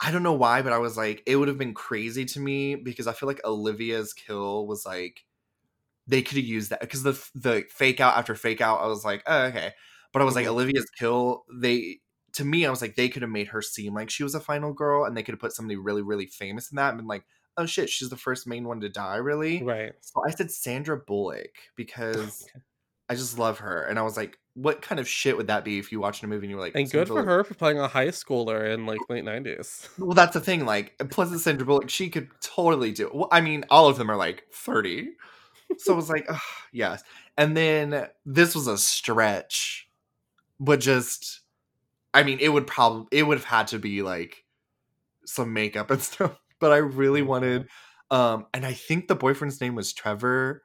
I 0.02 0.12
don't 0.12 0.24
know 0.24 0.34
why, 0.34 0.62
but 0.64 0.74
I 0.74 0.80
was 0.80 0.98
like, 0.98 1.24
it 1.28 1.38
would 1.38 1.48
have 1.50 1.58
been 1.60 1.74
crazy 1.76 2.26
to 2.26 2.40
me 2.40 2.76
because 2.76 3.08
I 3.08 3.14
feel 3.14 3.28
like 3.28 3.42
Olivia's 3.46 4.14
kill 4.14 4.68
was 4.68 4.86
like, 4.86 5.26
they 6.08 6.22
could 6.22 6.38
have 6.38 6.46
used 6.46 6.70
that 6.72 6.82
because 6.82 7.04
the 7.04 7.14
the 7.36 7.66
fake 7.70 8.00
out 8.00 8.18
after 8.18 8.36
fake 8.36 8.62
out, 8.62 8.82
I 8.82 8.88
was 8.88 9.04
like, 9.06 9.24
oh, 9.28 9.44
okay. 9.46 9.74
But 10.14 10.22
I 10.22 10.26
was 10.26 10.36
like, 10.36 10.46
Mhm. 10.46 10.50
Olivia's 10.50 10.90
kill, 10.98 11.46
they, 11.54 12.00
to 12.34 12.46
me, 12.46 12.66
I 12.66 12.70
was 12.70 12.82
like, 12.82 12.96
they 12.96 13.10
could 13.10 13.22
have 13.24 13.32
made 13.32 13.48
her 13.50 13.62
seem 13.62 13.94
like 13.94 14.10
she 14.10 14.24
was 14.24 14.36
a 14.36 14.40
final 14.40 14.74
girl 14.74 15.06
and 15.06 15.16
they 15.18 15.24
could 15.24 15.34
have 15.34 15.40
put 15.42 15.54
somebody 15.54 15.78
really, 15.78 16.02
really 16.04 16.28
famous 16.28 16.72
in 16.72 16.76
that 16.78 16.90
and 16.90 16.98
been 17.00 17.08
like, 17.08 17.26
oh 17.58 17.66
shit, 17.66 17.90
she's 17.90 18.10
the 18.10 18.18
first 18.18 18.48
main 18.48 18.68
one 18.68 18.82
to 18.82 18.90
die, 18.90 19.18
really? 19.18 19.64
Right. 19.64 19.94
So 20.02 20.22
I 20.26 20.32
said 20.32 20.52
Sandra 20.52 20.98
Bullock 20.98 21.52
because 21.76 22.46
I 23.10 23.16
just 23.16 23.38
love 23.40 23.60
her. 23.60 23.84
And 23.84 23.98
I 24.00 24.02
was 24.02 24.18
like, 24.18 24.38
what 24.56 24.82
kind 24.82 25.00
of 25.00 25.08
shit 25.08 25.36
would 25.38 25.48
that 25.48 25.64
be 25.66 25.78
if 25.80 25.92
you 25.92 26.00
watched 26.00 26.24
a 26.24 26.28
movie 26.28 26.46
and 26.46 26.52
you 26.52 26.56
were 26.58 26.62
like, 26.64 26.76
And 26.76 26.88
Sandra 26.90 27.02
good 27.02 27.08
for 27.08 27.14
Bullock- 27.14 27.28
her 27.28 27.44
for 27.44 27.54
playing 27.54 27.80
a 27.80 27.88
high 27.88 28.08
schooler 28.08 28.74
in 28.74 28.86
like 28.86 29.00
late 29.10 29.24
90s. 29.26 29.88
Well, 29.98 30.14
that's 30.14 30.34
the 30.34 30.40
thing. 30.42 30.66
Like, 30.66 30.96
plus 31.10 31.32
it's 31.34 31.44
Sandra 31.44 31.66
Bullock, 31.66 31.90
she 31.90 32.10
could 32.10 32.30
totally 32.42 32.92
do 32.92 33.08
it. 33.08 33.16
Well, 33.16 33.28
I 33.32 33.42
mean, 33.42 33.66
all 33.70 33.88
of 33.90 33.98
them 33.98 34.10
are 34.10 34.16
like 34.18 34.46
30. 34.54 35.10
So 35.78 35.94
I 35.94 35.96
was 35.96 36.10
like, 36.10 36.26
Ugh, 36.30 36.40
yes. 36.72 37.04
And 37.38 37.56
then 37.58 38.08
this 38.26 38.56
was 38.56 38.68
a 38.68 38.78
stretch, 38.78 39.90
but 40.60 40.80
just, 40.80 41.42
I 42.14 42.24
mean, 42.24 42.40
it 42.40 42.50
would 42.50 42.66
probably, 42.68 43.08
it 43.12 43.24
would 43.24 43.38
have 43.38 43.46
had 43.46 43.68
to 43.68 43.80
be 43.80 44.02
like 44.04 44.46
some 45.26 45.52
makeup 45.54 45.90
and 45.92 46.02
stuff. 46.02 46.40
But 46.66 46.74
I 46.74 46.78
really 46.78 47.22
wanted, 47.22 47.68
um, 48.10 48.48
and 48.52 48.66
I 48.66 48.74
think 48.74 49.08
the 49.08 49.14
boyfriend's 49.14 49.62
name 49.62 49.76
was 49.76 49.94
Trevor. 49.94 50.64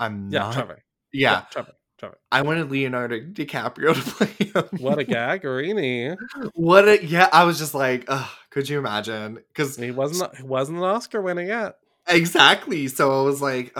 I'm 0.00 0.30
Yeah, 0.30 0.38
not. 0.38 0.54
Trevor. 0.54 0.82
yeah. 1.12 1.42
Trevor. 1.50 1.72
Trevor. 1.98 2.18
I 2.32 2.40
wanted 2.40 2.70
Leonardo 2.70 3.20
DiCaprio 3.20 3.92
to 4.02 4.10
play 4.12 4.46
him. 4.48 4.80
What 4.82 4.98
a 4.98 5.04
gaggerini. 5.04 6.16
what 6.54 6.88
a 6.88 7.04
yeah! 7.04 7.28
I 7.34 7.44
was 7.44 7.58
just 7.58 7.74
like, 7.74 8.08
could 8.48 8.66
you 8.66 8.78
imagine? 8.78 9.40
Because 9.48 9.76
He 9.76 9.90
wasn't 9.90 10.34
he 10.36 10.42
wasn't 10.42 10.78
an 10.78 10.84
Oscar 10.84 11.20
winner 11.20 11.42
yet. 11.42 11.74
exactly. 12.08 12.88
So 12.88 13.20
I 13.20 13.24
was 13.24 13.42
like, 13.42 13.74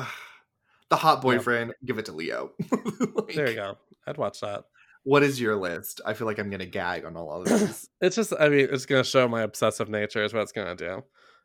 the 0.91 0.97
hot 0.97 1.17
Yeah. 1.17 1.23
boyfriend. 1.23 1.73
Give 1.87 1.97
it 1.97 2.05
to 2.05 2.13
Leo. 2.13 2.51
Like, 2.71 3.29
There 3.35 3.49
you 3.49 3.55
go. 3.57 3.79
I'd 4.07 4.19
watch 4.19 4.41
that. 4.41 4.65
What 5.05 5.23
is 5.23 5.41
your 5.41 5.57
list? 5.57 6.03
I 6.05 6.13
feel 6.13 6.27
like 6.27 6.39
I'm 6.39 6.51
gonna 6.51 6.67
gag 6.67 7.07
on 7.07 7.17
all 7.17 7.41
of 7.41 7.45
this. 7.49 7.89
It's 8.03 8.15
just 8.15 8.35
I 8.39 8.51
mean, 8.51 8.69
it's 8.71 8.85
gonna 8.85 9.05
show 9.05 9.27
my 9.27 9.41
obsessive 9.41 9.89
nature 9.89 10.23
is 10.23 10.35
what 10.35 10.43
it's 10.43 10.53
gonna 10.53 10.77
do. 10.77 11.03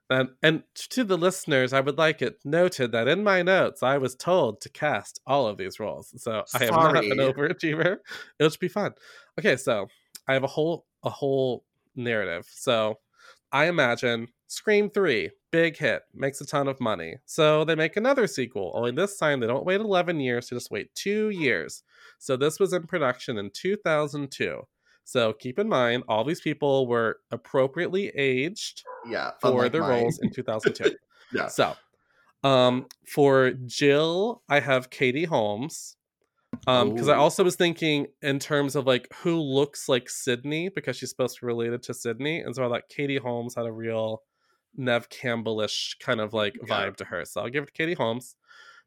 And 0.09 0.29
and 0.41 0.63
to 0.91 1.03
the 1.03 1.17
listeners, 1.17 1.73
I 1.73 1.81
would 1.81 1.97
like 1.97 2.21
it 2.21 2.39
noted 2.45 2.91
that 2.93 3.07
in 3.07 3.23
my 3.23 3.41
notes 3.41 3.83
I 3.83 3.97
was 3.97 4.15
told 4.15 4.61
to 4.61 4.69
cast 4.69 5.19
all 5.27 5.47
of 5.47 5.57
these 5.57 5.79
roles. 5.79 6.13
So 6.21 6.43
I 6.53 6.63
have 6.63 6.71
not 6.71 6.95
Sorry. 6.95 7.09
overachiever. 7.09 7.97
It'll 8.39 8.49
just 8.49 8.59
be 8.59 8.69
fun. 8.69 8.93
Okay, 9.37 9.57
so 9.57 9.87
I 10.27 10.33
have 10.33 10.43
a 10.43 10.47
whole 10.47 10.85
a 11.03 11.09
whole 11.09 11.65
narrative. 11.95 12.47
So 12.49 12.99
I 13.51 13.65
imagine 13.65 14.27
Scream 14.47 14.89
3, 14.89 15.29
big 15.51 15.77
hit, 15.77 16.03
makes 16.13 16.39
a 16.39 16.45
ton 16.45 16.67
of 16.67 16.79
money. 16.79 17.17
So 17.25 17.65
they 17.65 17.75
make 17.75 17.97
another 17.97 18.27
sequel, 18.27 18.71
only 18.75 18.91
this 18.91 19.17
time 19.17 19.39
they 19.39 19.47
don't 19.47 19.65
wait 19.65 19.81
11 19.81 20.19
years, 20.21 20.49
they 20.49 20.55
just 20.55 20.71
wait 20.71 20.93
two 20.95 21.29
years. 21.29 21.83
So 22.17 22.37
this 22.37 22.59
was 22.59 22.71
in 22.71 22.87
production 22.87 23.37
in 23.37 23.51
2002. 23.53 24.61
So 25.07 25.31
keep 25.31 25.57
in 25.57 25.69
mind, 25.69 26.03
all 26.09 26.25
these 26.25 26.41
people 26.41 26.85
were 26.85 27.21
appropriately 27.31 28.09
aged 28.09 28.83
yeah, 29.09 29.31
for 29.39 29.69
their 29.69 29.79
mine. 29.79 30.03
roles 30.03 30.19
in 30.19 30.31
2002. 30.31 30.95
Yeah. 31.33 31.47
So, 31.47 31.75
um, 32.45 32.85
for 33.05 33.51
Jill, 33.51 34.41
I 34.47 34.61
have 34.61 34.89
Katie 34.89 35.25
Holmes. 35.25 35.97
Um, 36.65 36.93
because 36.93 37.09
I 37.09 37.15
also 37.15 37.43
was 37.43 37.57
thinking 37.57 38.07
in 38.21 38.39
terms 38.39 38.77
of 38.77 38.87
like 38.87 39.09
who 39.13 39.37
looks 39.37 39.89
like 39.89 40.09
Sidney 40.09 40.69
because 40.69 40.95
she's 40.95 41.09
supposed 41.09 41.35
to 41.35 41.41
be 41.41 41.47
related 41.47 41.83
to 41.83 41.93
Sidney, 41.93 42.39
and 42.39 42.55
so 42.55 42.65
I 42.65 42.69
thought 42.69 42.87
Katie 42.87 43.17
Holmes 43.17 43.55
had 43.55 43.65
a 43.65 43.71
real 43.73 44.21
Neve 44.77 45.09
Campbellish 45.09 45.97
kind 45.99 46.21
of 46.21 46.33
like 46.33 46.55
Yeah. 46.65 46.75
vibe 46.75 46.95
to 46.97 47.05
her. 47.05 47.25
So 47.25 47.41
I'll 47.41 47.49
give 47.49 47.63
it 47.63 47.67
to 47.67 47.71
Katie 47.73 47.93
Holmes. 47.93 48.35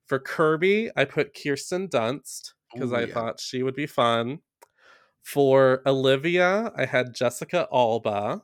For 0.06 0.18
Kirby, 0.18 0.90
I 0.96 1.04
put 1.04 1.34
Kirsten 1.34 1.88
Dunst 1.88 2.54
because 2.72 2.92
I 2.94 3.02
yeah. 3.02 3.12
thought 3.12 3.38
she 3.40 3.62
would 3.62 3.74
be 3.76 3.86
fun. 3.86 4.38
For 5.22 5.82
Olivia, 5.86 6.72
I 6.76 6.86
had 6.86 7.14
Jessica 7.14 7.68
Alba 7.72 8.42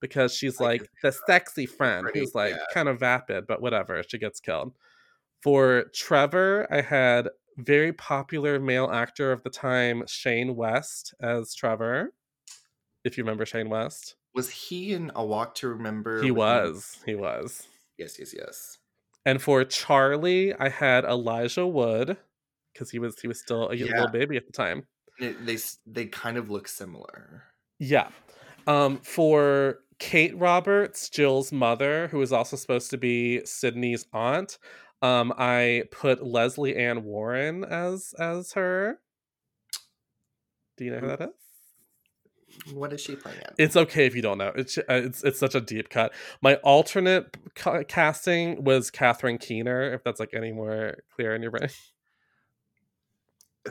because 0.00 0.34
she's 0.34 0.60
Like, 0.60 0.88
the 1.02 1.12
sexy 1.12 1.66
friend 1.66 2.08
who's 2.14 2.34
like 2.34 2.54
yeah. 2.54 2.64
kind 2.72 2.88
of 2.88 3.00
vapid, 3.00 3.46
but 3.46 3.60
whatever. 3.60 4.02
She 4.02 4.18
gets 4.18 4.40
killed. 4.40 4.74
For 5.42 5.84
Trevor, 5.94 6.66
I 6.70 6.80
had 6.80 7.28
very 7.58 7.92
popular 7.92 8.58
male 8.60 8.90
actor 8.90 9.32
of 9.32 9.42
the 9.42 9.50
time, 9.50 10.04
Shane 10.06 10.54
West, 10.56 11.14
as 11.20 11.54
Trevor. 11.54 12.12
If 13.04 13.16
you 13.16 13.24
remember 13.24 13.46
Shane 13.46 13.68
West, 13.70 14.16
Was 14.34 14.50
he 14.50 14.92
in 14.92 15.10
A 15.14 15.24
Walk 15.24 15.54
to 15.56 15.68
Remember? 15.68 16.22
he 16.22 16.30
was. 16.30 16.98
He 17.06 17.14
was. 17.14 17.66
Yes, 17.98 18.18
yes, 18.18 18.34
yes. 18.36 18.78
And 19.24 19.40
for 19.40 19.64
Charlie, 19.64 20.54
I 20.54 20.68
had 20.68 21.04
Elijah 21.04 21.66
Wood 21.66 22.16
because 22.72 22.90
he 22.90 22.98
was 22.98 23.18
he 23.20 23.28
was 23.28 23.40
still 23.40 23.70
a 23.70 23.74
Yeah. 23.74 23.86
little 23.86 24.08
baby 24.08 24.36
at 24.36 24.46
the 24.46 24.52
time. 24.52 24.86
It- 25.18 25.44
they 25.46 25.58
they 25.86 26.06
kind 26.06 26.36
of 26.36 26.50
look 26.50 26.68
similar. 26.68 27.44
Yeah. 27.78 28.08
Um, 28.66 28.98
for 28.98 29.78
Kate 29.98 30.36
Roberts, 30.36 31.08
Jill's 31.08 31.52
mother, 31.52 32.08
who 32.08 32.18
was 32.18 32.32
also 32.32 32.56
supposed 32.56 32.90
to 32.90 32.98
be 32.98 33.44
Sidney's 33.46 34.06
aunt, 34.12 34.58
um, 35.02 35.32
I 35.38 35.84
put 35.90 36.26
Lesley 36.26 36.76
Ann 36.76 37.04
Warren 37.04 37.64
as 37.64 38.14
as 38.18 38.52
her. 38.52 38.98
Do 40.76 40.84
you 40.84 40.90
know 40.90 40.98
who 40.98 41.06
that 41.08 41.20
is? 41.22 42.72
What 42.74 42.92
is 42.92 43.00
she 43.00 43.16
playing 43.16 43.38
at? 43.38 43.54
It's 43.58 43.76
okay 43.76 44.06
if 44.06 44.14
you 44.14 44.22
don't 44.22 44.38
know. 44.38 44.52
It's 44.56 44.78
uh, 44.78 44.82
it's 44.88 45.22
it's 45.24 45.38
such 45.38 45.54
a 45.54 45.60
deep 45.60 45.88
cut. 45.90 46.12
My 46.42 46.56
alternate 46.56 47.36
ca- 47.54 47.84
casting 47.84 48.64
was 48.64 48.90
Catherine 48.90 49.38
Keener. 49.38 49.92
If 49.92 50.02
that's 50.04 50.20
like 50.20 50.34
any 50.34 50.52
more 50.52 50.98
clear 51.14 51.34
in 51.34 51.42
your 51.42 51.50
brain. 51.50 51.68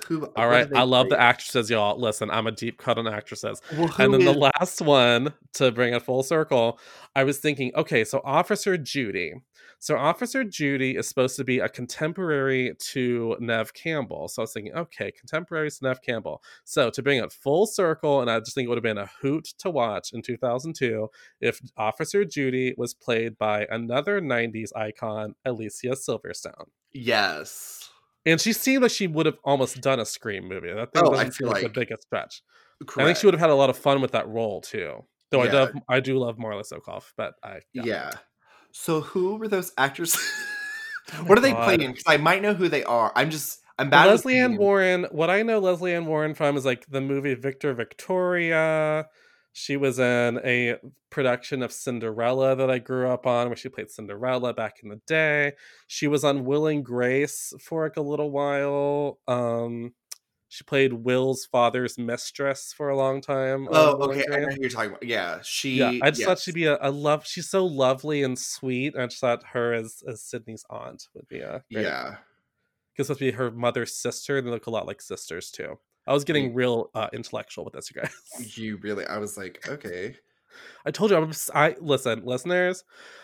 Who? 0.07 0.25
All 0.35 0.47
right, 0.47 0.67
I 0.75 0.83
love 0.83 1.09
the 1.09 1.19
actresses, 1.19 1.69
y'all. 1.69 1.99
Listen, 1.99 2.29
I'm 2.29 2.47
a 2.47 2.51
deep 2.51 2.77
cut 2.77 2.97
on 2.97 3.07
actresses. 3.07 3.61
and 3.71 4.13
then 4.13 4.25
the 4.25 4.33
last 4.33 4.81
one 4.81 5.33
to 5.53 5.71
bring 5.71 5.93
it 5.93 6.01
full 6.01 6.23
circle, 6.23 6.79
I 7.15 7.23
was 7.23 7.39
thinking, 7.39 7.71
okay, 7.75 8.03
so 8.03 8.21
Officer 8.23 8.77
Judy. 8.77 9.33
So 9.79 9.97
Officer 9.97 10.43
Judy 10.43 10.95
is 10.95 11.07
supposed 11.07 11.35
to 11.35 11.43
be 11.43 11.59
a 11.59 11.69
contemporary 11.69 12.73
to 12.91 13.35
Neve 13.39 13.73
Campbell. 13.73 14.27
So 14.27 14.41
I 14.41 14.43
was 14.43 14.53
thinking, 14.53 14.73
okay, 14.73 15.11
contemporary 15.11 15.69
to 15.69 15.77
Neve 15.83 16.01
Campbell. 16.01 16.41
So 16.63 16.89
to 16.89 17.03
bring 17.03 17.19
it 17.19 17.31
full 17.31 17.67
circle, 17.67 18.21
and 18.21 18.31
I 18.31 18.39
just 18.39 18.55
think 18.55 18.65
it 18.65 18.69
would 18.69 18.77
have 18.77 18.83
been 18.83 18.97
a 18.97 19.09
hoot 19.21 19.53
to 19.59 19.69
watch 19.69 20.11
in 20.13 20.21
2002 20.21 21.09
if 21.41 21.59
Officer 21.77 22.25
Judy 22.25 22.73
was 22.77 22.93
played 22.93 23.37
by 23.37 23.67
another 23.69 24.21
90s 24.21 24.75
icon, 24.75 25.35
Alicia 25.45 25.89
Silverstone. 25.89 26.65
yes. 26.93 27.84
And 28.25 28.41
she 28.41 28.53
seemed 28.53 28.81
like 28.83 28.91
she 28.91 29.07
would 29.07 29.25
have 29.25 29.37
almost 29.43 29.81
done 29.81 29.99
a 29.99 30.05
Scream 30.05 30.47
movie. 30.47 30.73
That 30.73 30.93
thing 30.93 31.03
Oh, 31.05 31.11
doesn't 31.11 31.31
feel 31.33 31.47
like, 31.47 31.63
like- 31.63 31.73
the 31.73 31.79
biggest 31.79 32.03
stretch. 32.03 32.41
Correct. 32.85 32.99
I 32.99 33.05
think 33.05 33.17
she 33.17 33.27
would 33.27 33.33
have 33.33 33.39
had 33.39 33.49
a 33.51 33.55
lot 33.55 33.69
of 33.69 33.77
fun 33.77 34.01
with 34.01 34.11
that 34.11 34.27
role 34.27 34.61
too. 34.61 35.05
Though 35.31 35.41
I 35.41 35.45
Yeah. 35.45 35.67
do, 35.73 35.79
I 35.87 35.99
do 35.99 36.17
love 36.17 36.37
Marla 36.37 36.63
Sokoff, 36.69 37.13
but 37.17 37.33
I 37.43 37.59
Yeah. 37.73 38.11
So 38.71 39.01
who 39.01 39.35
were 39.37 39.47
those 39.47 39.71
actors? 39.77 40.17
Oh 41.13 41.23
what 41.25 41.37
are 41.37 41.41
they 41.41 41.51
God. 41.51 41.65
playing? 41.65 41.91
Because 41.91 42.03
I 42.07 42.17
might 42.17 42.41
know 42.41 42.55
who 42.55 42.67
they 42.67 42.83
are. 42.83 43.11
I'm 43.15 43.29
just 43.29 43.61
I'm 43.77 43.91
Well, 43.91 43.91
bad. 43.91 44.05
with 44.05 44.11
Lesley 44.25 44.39
Ann. 44.39 44.57
Warren. 44.57 45.05
What 45.11 45.29
I 45.29 45.43
know 45.43 45.59
Lesley 45.59 45.93
Ann 45.93 46.07
Warren 46.07 46.33
from 46.33 46.57
is 46.57 46.65
like 46.65 46.87
the 46.87 46.99
movie 46.99 47.35
Victor 47.35 47.75
Victoria. 47.75 49.07
She 49.57 49.77
was 49.77 49.99
in 49.99 50.41
a 50.43 50.75
production 51.09 51.63
of 51.63 51.71
Cinderella 51.71 52.57
that 52.57 52.69
I 52.69 52.77
grew 52.77 53.07
up 53.07 53.25
on, 53.25 53.47
where 53.47 53.55
she 53.55 53.69
played 53.69 53.89
Cinderella 53.89 54.53
back 54.53 54.79
in 54.83 54.89
the 54.89 54.99
day. 55.07 55.53
She 55.87 56.07
was 56.07 56.25
on 56.25 56.43
Will 56.43 56.67
and 56.67 56.83
Grace 56.83 57.53
for 57.61 57.85
like 57.85 57.95
a 57.95 58.01
little 58.01 58.31
while. 58.31 59.17
Um, 59.29 59.93
she 60.49 60.65
played 60.65 60.91
Will's 60.91 61.45
father's 61.45 61.97
mistress 61.97 62.73
for 62.75 62.89
a 62.89 62.97
long 62.97 63.21
time. 63.21 63.69
Oh, 63.71 63.95
Will 63.95 64.11
and 64.11 64.21
okay. 64.23 64.35
I 64.35 64.39
know 64.41 64.47
who 64.47 64.57
you're 64.59 64.69
talking 64.69 64.89
about. 64.89 65.03
Yeah, 65.03 65.39
she. 65.41 65.75
yeah, 65.77 65.99
I 66.01 66.11
just 66.11 66.23
thought 66.25 66.39
she'd 66.39 66.53
be 66.53 66.65
a, 66.65 66.77
a 66.81 66.91
love. 66.91 67.25
She's 67.25 67.49
so 67.49 67.65
lovely 67.65 68.23
and 68.23 68.37
sweet. 68.37 68.93
I 68.97 69.05
just 69.05 69.21
thought 69.21 69.41
her 69.53 69.71
as 69.71 70.03
as 70.05 70.21
Sidney's 70.21 70.65
aunt 70.69 71.07
would 71.13 71.29
be 71.29 71.39
a 71.39 71.63
Yeah. 71.69 72.17
Because 72.95 73.07
supposed 73.07 73.19
to 73.19 73.25
be 73.25 73.31
her 73.31 73.51
mother's 73.51 73.93
sister. 73.93 74.37
and 74.37 74.47
They 74.47 74.51
look 74.51 74.67
a 74.67 74.71
lot 74.71 74.87
like 74.87 75.01
sisters 75.01 75.51
too. 75.51 75.77
I 76.07 76.13
was 76.13 76.23
getting 76.23 76.53
real 76.53 76.91
uh, 76.93 77.09
intellectual 77.13 77.65
with 77.65 77.73
this, 77.73 77.91
you 77.93 78.01
guys. 78.01 78.57
You 78.57 78.77
really. 78.77 79.05
I 79.05 79.17
was 79.17 79.37
like, 79.37 79.67
okay. 79.67 80.15
I 80.85 80.91
told 80.91 81.11
you, 81.11 81.17
I'm. 81.17 81.31
I 81.53 81.75
listen, 81.81 82.23
listeners. 82.23 82.83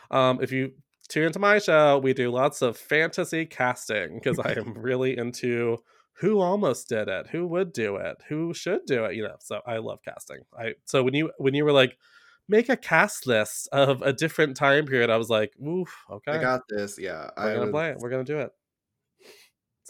Um, 0.10 0.40
if 0.42 0.52
you 0.52 0.74
tune 1.08 1.28
into 1.28 1.40
my 1.40 1.60
show, 1.60 2.00
we 2.00 2.14
do 2.14 2.32
lots 2.32 2.62
of 2.62 2.78
fantasy 2.78 3.46
casting 3.46 4.16
because 4.16 4.40
I 4.40 4.54
am 4.54 4.74
really 4.78 5.18
into 5.18 5.78
who 6.14 6.40
almost 6.40 6.90
did 6.90 7.08
it, 7.08 7.28
who 7.28 7.48
would 7.48 7.72
do 7.72 7.98
it, 7.98 8.18
who 8.28 8.54
should 8.54 8.86
do 8.86 9.06
it. 9.06 9.16
You 9.16 9.24
know, 9.24 9.36
so 9.40 9.62
I 9.66 9.78
love 9.78 10.00
casting. 10.04 10.40
I 10.58 10.74
so 10.86 11.04
when 11.04 11.14
you 11.14 11.32
when 11.38 11.54
you 11.54 11.64
were 11.64 11.72
like 11.72 11.98
make 12.50 12.68
a 12.68 12.76
cast 12.76 13.28
list 13.28 13.70
of 13.72 14.02
a 14.02 14.12
different 14.12 14.58
time 14.58 14.86
period, 14.86 15.10
I 15.10 15.18
was 15.18 15.30
like, 15.30 15.54
oof, 15.60 15.94
okay, 16.10 16.34
I 16.34 16.38
got 16.40 16.62
this. 16.68 17.00
Yeah. 17.00 17.30
we're 17.38 17.44
I 17.44 17.54
gonna 17.54 17.62
was, 17.62 17.72
play 17.72 17.90
it. 17.92 17.98
We're 18.00 18.10
gonna 18.10 18.24
do 18.24 18.40
it. 18.40 18.52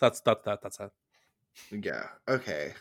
So 0.02 0.08
that's 0.08 0.22
that 0.22 0.44
that 0.46 0.62
that's 0.64 0.80
it. 0.80 0.92
Yeah. 1.86 2.08
Okay. 2.28 2.74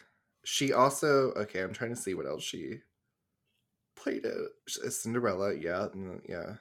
She 0.44 0.72
also. 0.72 1.32
Okay. 1.36 1.60
I'm 1.60 1.74
trying 1.74 1.94
to 1.94 2.00
see 2.00 2.14
what 2.14 2.26
else 2.26 2.42
she 2.42 2.78
played. 3.94 4.24
A 4.24 4.90
Cinderella. 4.90 5.54
Yeah. 5.54 5.88
Yeah. 6.26 6.54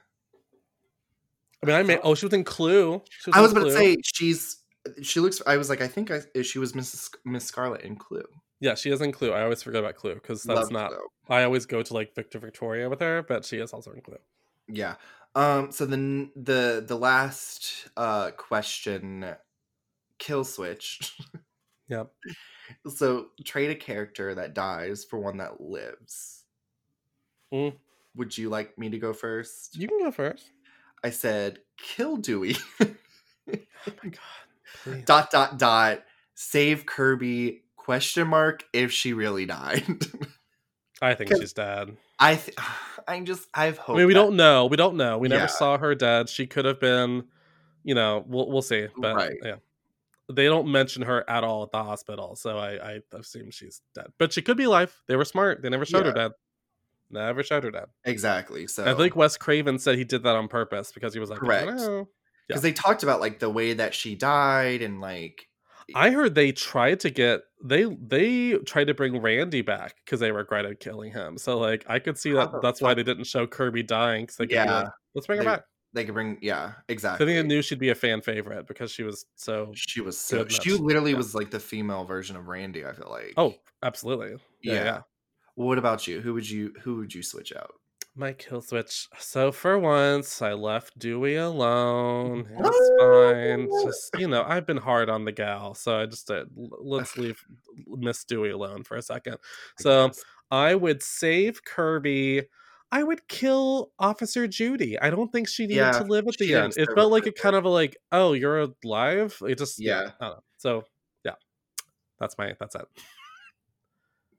I 1.62 1.66
mean, 1.66 1.76
I 1.76 1.82
made. 1.82 2.00
Oh, 2.02 2.14
she 2.14 2.26
was 2.26 2.34
in 2.34 2.44
Clue. 2.44 3.02
She 3.08 3.32
I 3.32 3.40
was 3.40 3.52
about 3.52 3.64
to 3.64 3.72
say 3.72 3.96
she's. 4.04 4.58
She 5.02 5.20
looks. 5.20 5.40
I 5.46 5.56
was 5.56 5.70
like, 5.70 5.80
I 5.80 5.88
think 5.88 6.10
I, 6.10 6.42
she 6.42 6.58
was 6.58 6.72
Mrs. 6.74 7.10
Miss 7.24 7.44
Scarlet 7.44 7.82
in 7.82 7.96
Clue. 7.96 8.24
Yeah, 8.60 8.74
she 8.74 8.90
is 8.90 9.00
in 9.00 9.12
Clue. 9.12 9.32
I 9.32 9.42
always 9.42 9.62
forget 9.62 9.80
about 9.80 9.96
Clue 9.96 10.14
because 10.14 10.42
that's 10.42 10.58
Loved 10.58 10.72
not. 10.72 10.88
Clue. 10.90 11.06
I 11.28 11.44
always 11.44 11.64
go 11.64 11.82
to 11.82 11.94
like 11.94 12.14
Victor 12.14 12.38
Victoria 12.38 12.90
with 12.90 13.00
her, 13.00 13.22
but 13.22 13.46
she 13.46 13.58
is 13.58 13.72
also 13.72 13.92
in 13.92 14.02
Clue. 14.02 14.18
Yeah. 14.68 14.96
Um. 15.34 15.72
So 15.72 15.86
then 15.86 16.32
the 16.36 16.84
the 16.86 16.96
last 16.96 17.88
uh 17.96 18.32
question, 18.32 19.36
kill 20.20 20.44
switch. 20.44 21.16
Yep. 21.88 22.08
so 22.94 23.30
trade 23.44 23.70
a 23.72 23.74
character 23.74 24.32
that 24.36 24.54
dies 24.54 25.04
for 25.04 25.18
one 25.18 25.38
that 25.38 25.60
lives. 25.60 26.44
Mm. 27.52 27.74
Would 28.14 28.38
you 28.38 28.48
like 28.48 28.78
me 28.78 28.90
to 28.90 28.98
go 29.00 29.12
first? 29.12 29.76
You 29.76 29.88
can 29.88 29.98
go 29.98 30.12
first. 30.12 30.52
I 31.02 31.10
said 31.10 31.58
kill 31.78 32.16
Dewey. 32.16 32.54
Oh 32.80 32.86
my 33.48 34.10
god! 34.10 34.18
Please. 34.84 35.04
dot 35.04 35.32
dot 35.32 35.58
dot. 35.58 36.04
Save 36.34 36.86
Kirby. 36.86 37.64
Question 37.74 38.28
mark 38.28 38.62
if 38.72 38.92
she 38.92 39.12
really 39.14 39.46
died. 39.46 39.82
I 41.02 41.14
think 41.14 41.30
she's 41.34 41.52
dead. 41.54 41.96
I 42.20 42.36
th- 42.36 42.56
I'm 43.08 43.24
just 43.24 43.48
I've 43.52 43.80
I 43.80 43.82
hope. 43.82 43.96
mean, 43.96 44.06
we 44.06 44.12
that- 44.12 44.20
don't 44.20 44.36
know. 44.36 44.66
We 44.66 44.76
don't 44.76 44.96
know. 44.96 45.18
We 45.18 45.26
never 45.26 45.42
Yeah. 45.42 45.46
saw 45.48 45.76
her 45.76 45.96
dead. 45.96 46.28
She 46.28 46.46
could 46.46 46.66
have 46.66 46.78
been. 46.78 47.24
You 47.82 47.96
know, 47.96 48.24
we'll 48.28 48.48
we'll 48.48 48.62
see. 48.62 48.86
But 48.96 49.16
Right. 49.16 49.36
yeah, 49.42 49.56
they 50.34 50.44
don't 50.46 50.70
mention 50.70 51.02
her 51.02 51.28
at 51.28 51.44
all 51.44 51.62
at 51.64 51.70
the 51.70 51.82
hospital, 51.82 52.36
so 52.36 52.58
I 52.58 52.74
I 52.94 53.00
assume 53.12 53.50
she's 53.50 53.80
dead. 53.94 54.06
But 54.18 54.32
she 54.32 54.42
could 54.42 54.56
be 54.56 54.64
alive. 54.64 54.94
They 55.08 55.16
were 55.16 55.24
smart. 55.24 55.62
They 55.62 55.68
never 55.68 55.84
showed 55.84 56.06
her 56.06 56.12
dead. 56.12 56.32
Never 57.10 57.42
showed 57.42 57.64
her 57.64 57.70
dead. 57.70 57.86
exactly. 58.04 58.66
So 58.68 58.84
I 58.88 58.94
think 58.94 59.16
Wes 59.16 59.36
Craven 59.36 59.78
said 59.78 59.98
he 59.98 60.04
did 60.04 60.22
that 60.22 60.36
on 60.36 60.46
purpose 60.48 60.92
because 60.92 61.12
he 61.12 61.18
was 61.20 61.28
like, 61.30 61.40
Correct. 61.40 61.80
Because 62.46 62.62
they 62.62 62.72
talked 62.72 63.02
about 63.02 63.20
like 63.20 63.38
the 63.40 63.50
way 63.50 63.74
that 63.74 63.94
she 63.94 64.14
died 64.14 64.82
and 64.82 65.00
like 65.00 65.46
I 65.94 66.10
heard 66.10 66.36
they 66.36 66.52
tried 66.52 67.00
to 67.00 67.10
get 67.10 67.40
they 67.64 67.84
they 67.84 68.52
tried 68.58 68.86
to 68.88 68.94
bring 68.94 69.20
Randy 69.20 69.62
back 69.62 69.96
because 70.04 70.20
they 70.20 70.30
regretted 70.30 70.78
killing 70.78 71.10
him. 71.12 71.36
So 71.36 71.58
like 71.58 71.84
I 71.88 71.98
could 71.98 72.16
see 72.16 72.32
that 72.32 72.50
that's 72.62 72.80
why 72.80 72.94
they 72.94 73.02
didn't 73.02 73.24
show 73.24 73.46
Kirby 73.46 73.82
dying 73.82 74.24
because 74.24 74.36
they 74.36 74.46
Yeah, 74.48 74.82
like, 74.82 74.88
let's 75.14 75.26
bring 75.26 75.38
her 75.38 75.44
they- 75.44 75.50
back. 75.50 75.62
They 75.92 76.04
could 76.04 76.14
bring 76.14 76.38
yeah, 76.40 76.72
exactly. 76.88 77.24
I 77.24 77.28
think 77.28 77.44
I 77.44 77.46
knew 77.48 77.62
she'd 77.62 77.78
be 77.78 77.90
a 77.90 77.94
fan 77.94 78.20
favorite 78.20 78.66
because 78.66 78.90
she 78.92 79.02
was 79.02 79.26
so. 79.36 79.72
she 79.74 80.00
was 80.00 80.18
so 80.18 80.46
she 80.48 80.72
literally 80.72 81.12
Yeah. 81.12 81.16
was 81.16 81.34
like 81.34 81.50
the 81.50 81.60
female 81.60 82.04
version 82.04 82.36
of 82.36 82.46
Randy. 82.48 82.84
I 82.86 82.92
feel 82.92 83.08
like. 83.10 83.34
Oh, 83.36 83.54
absolutely. 83.82 84.36
Yeah, 84.62 84.74
Yeah. 84.74 84.84
yeah. 84.84 85.00
What 85.54 85.78
about 85.78 86.06
you? 86.06 86.20
Who 86.20 86.34
would 86.34 86.48
you 86.48 86.72
who 86.82 86.96
would 86.96 87.14
you 87.14 87.22
switch 87.22 87.52
out? 87.54 87.72
My 88.16 88.32
kill 88.32 88.60
switch. 88.60 89.08
So 89.18 89.52
for 89.52 89.78
once, 89.78 90.42
I 90.42 90.52
left 90.52 90.98
Dewey 90.98 91.36
alone. 91.36 92.48
It's 92.58 92.90
fine. 92.98 93.68
Just 93.84 94.10
you 94.18 94.26
know, 94.28 94.42
I've 94.46 94.66
been 94.66 94.76
hard 94.76 95.08
on 95.08 95.24
the 95.24 95.32
gal, 95.32 95.74
so 95.74 96.00
I 96.00 96.06
just 96.06 96.30
uh, 96.30 96.44
let's 96.56 97.16
leave 97.16 97.42
Miss 97.86 98.24
Dewey 98.24 98.50
alone 98.50 98.82
for 98.84 98.96
a 98.96 99.02
second. 99.02 99.36
So 99.78 100.08
guess? 100.08 100.24
I 100.50 100.74
would 100.74 101.02
save 101.02 101.64
Kirby. 101.64 102.42
I 102.92 103.02
would 103.02 103.28
kill 103.28 103.92
Officer 103.98 104.48
Judy. 104.48 104.98
I 104.98 105.10
don't 105.10 105.30
think 105.30 105.48
she 105.48 105.64
needed 105.64 105.76
Yeah, 105.76 105.92
to 105.92 106.04
live 106.04 106.26
at 106.26 106.36
the 106.38 106.54
end. 106.54 106.74
It 106.76 106.88
felt 106.94 107.12
like 107.12 107.26
a 107.26 107.32
kind 107.32 107.54
of 107.54 107.64
a 107.64 107.68
like, 107.68 107.96
oh, 108.10 108.32
you're 108.32 108.68
alive. 108.84 109.36
It 109.46 109.58
just 109.58 109.78
Yeah. 109.80 110.10
I 110.20 110.24
don't 110.26 110.36
know. 110.36 110.42
So 110.58 110.84
yeah, 111.24 111.34
that's 112.18 112.36
my 112.36 112.54
that's 112.58 112.74
it. 112.74 112.86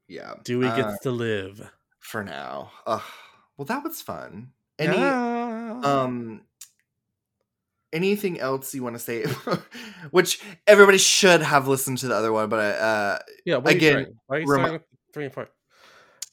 yeah. 0.08 0.34
Dewey 0.44 0.66
uh, 0.66 0.76
gets 0.76 0.98
to 1.00 1.10
live. 1.10 1.70
for 2.00 2.22
now. 2.22 2.70
Ugh. 2.86 3.02
well, 3.56 3.64
that 3.66 3.82
was 3.84 4.02
fun. 4.02 4.52
Any 4.78 4.96
yeah. 4.96 5.80
um 5.84 6.42
anything 7.92 8.40
else 8.40 8.74
you 8.74 8.82
want 8.82 8.96
to 8.96 8.98
say 8.98 9.24
which 10.10 10.40
everybody 10.66 10.96
should 10.98 11.42
have 11.42 11.68
listened 11.68 11.98
to 11.98 12.08
the 12.08 12.14
other 12.14 12.32
one 12.32 12.48
but 12.48 12.58
uh 12.58 13.18
yeah. 13.44 13.56
What 13.56 13.68
are 13.74 13.78
you 13.78 13.88
again. 13.88 14.18
Why 14.26 14.36
are 14.36 14.40
you 14.40 14.46
remi- 14.46 14.62
starting 14.64 14.80
three 15.14 15.24
and 15.24 15.34
four. 15.34 15.42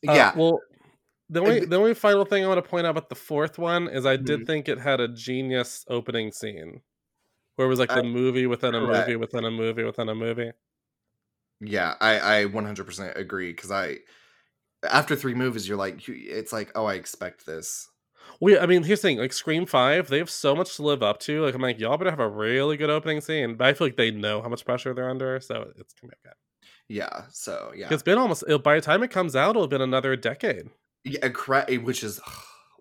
Uh, 0.07 0.13
yeah. 0.13 0.33
Well, 0.35 0.59
the 1.29 1.41
only 1.41 1.65
the 1.65 1.75
only 1.77 1.93
final 1.93 2.25
thing 2.25 2.43
I 2.43 2.47
want 2.47 2.63
to 2.63 2.69
point 2.69 2.85
out 2.87 2.91
about 2.91 3.09
the 3.09 3.15
fourth 3.15 3.57
one 3.57 3.87
is 3.87 4.05
I 4.05 4.17
did 4.17 4.45
Mhm. 4.45 4.45
think 4.45 4.67
it 4.67 4.79
had 4.79 4.99
a 4.99 5.07
genius 5.07 5.85
opening 5.87 6.31
scene, 6.31 6.81
where 7.55 7.67
it 7.67 7.69
was 7.69 7.79
like 7.79 7.93
I- 7.93 7.95
the 7.95 8.03
movie 8.03 8.47
within 8.47 8.75
a 8.75 8.81
movie 8.81 9.15
within 9.17 9.45
a 9.45 9.51
movie 9.51 9.83
within 9.83 10.09
a 10.09 10.15
movie. 10.15 10.53
Yeah, 11.61 11.95
I 11.99 12.19
I 12.19 12.45
100% 12.45 13.17
agree 13.17 13.51
because 13.51 13.71
I 13.71 13.99
after 14.83 15.15
three 15.15 15.35
movies 15.35 15.67
you're 15.67 15.77
like 15.77 16.07
it's 16.09 16.53
like 16.53 16.71
oh 16.75 16.85
I 16.85 16.95
expect 16.95 17.45
this. 17.45 17.89
We, 18.41 18.57
I 18.57 18.65
mean, 18.65 18.83
here's 18.83 19.01
the 19.01 19.07
thing: 19.09 19.17
like 19.17 19.33
Scream 19.33 19.65
Five, 19.65 20.07
they 20.07 20.17
have 20.17 20.29
so 20.29 20.55
much 20.55 20.75
to 20.77 20.83
live 20.83 21.01
up 21.03 21.19
to. 21.21 21.41
Like, 21.43 21.55
I'm 21.55 21.61
like, 21.61 21.79
y'all 21.79 21.97
better 21.97 22.09
have 22.09 22.19
a 22.19 22.29
really 22.29 22.77
good 22.77 22.89
opening 22.89 23.21
scene. 23.21 23.55
But 23.55 23.67
I 23.67 23.73
feel 23.73 23.87
like 23.87 23.97
they 23.97 24.11
know 24.11 24.41
how 24.41 24.49
much 24.49 24.65
pressure 24.65 24.93
they're 24.93 25.09
under, 25.09 25.39
so 25.39 25.71
it's 25.75 25.93
gonna 25.93 26.11
be 26.11 26.29
okay. 26.29 26.35
Yeah, 26.87 27.27
so 27.29 27.71
yeah, 27.75 27.91
It's 27.91 28.03
been 28.03 28.17
almost 28.17 28.43
by 28.63 28.75
the 28.75 28.81
time 28.81 29.03
it 29.03 29.11
comes 29.11 29.35
out, 29.35 29.51
it'll 29.51 29.63
have 29.63 29.69
been 29.69 29.81
another 29.81 30.15
decade. 30.15 30.69
Yeah, 31.03 31.29
cra- 31.29 31.65
eh, 31.69 31.77
which 31.77 32.03
is 32.03 32.19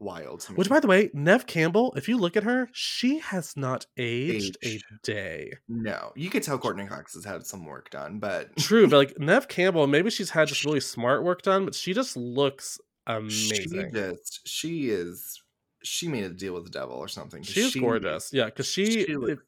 wild 0.01 0.41
to 0.41 0.53
me. 0.53 0.57
Which, 0.57 0.69
by 0.69 0.81
the 0.81 0.87
way, 0.87 1.11
Neve 1.12 1.47
Campbell, 1.47 1.93
if 1.97 2.09
you 2.09 2.16
look 2.19 2.37
at 2.37 2.45
her, 2.45 2.69
she 2.73 3.19
has 3.19 3.57
not 3.57 3.87
aged 3.97 4.57
Aged. 4.62 4.85
a 4.93 5.07
day. 5.07 5.53
no, 5.69 6.12
you 6.16 6.31
could 6.31 6.43
tell 6.43 6.59
Courteney 6.59 6.87
Cox 6.87 7.14
has 7.14 7.25
had 7.25 7.47
some 7.47 7.64
work 7.64 7.91
done, 7.91 8.19
but 8.19 8.57
True, 8.57 8.87
but 8.89 8.97
like 8.97 9.19
Neve 9.19 9.49
Campbell, 9.49 9.87
maybe 9.87 10.11
she's 10.11 10.31
had 10.31 10.49
just 10.49 10.64
really 10.64 10.81
smart 10.81 11.25
work 11.25 11.43
done, 11.43 11.64
but 11.64 11.75
she 11.75 11.93
just 11.95 12.16
looks 12.16 12.79
she 13.09 13.14
amazing. 13.14 13.91
just 13.95 14.47
she 14.47 14.91
is 14.91 15.41
she 15.83 16.09
made 16.09 16.25
a 16.25 16.29
deal 16.31 16.53
with 16.55 16.64
the 16.64 16.71
devil 16.71 16.95
or 16.97 17.09
something. 17.09 17.43
She 17.43 17.61
is 17.61 17.73
she- 17.73 17.81
gorgeous. 17.81 18.31
Yeah, 18.33 18.47
because 18.47 18.66
she 18.66 19.05
she 19.05 19.16
look- 19.16 19.31
if- 19.31 19.39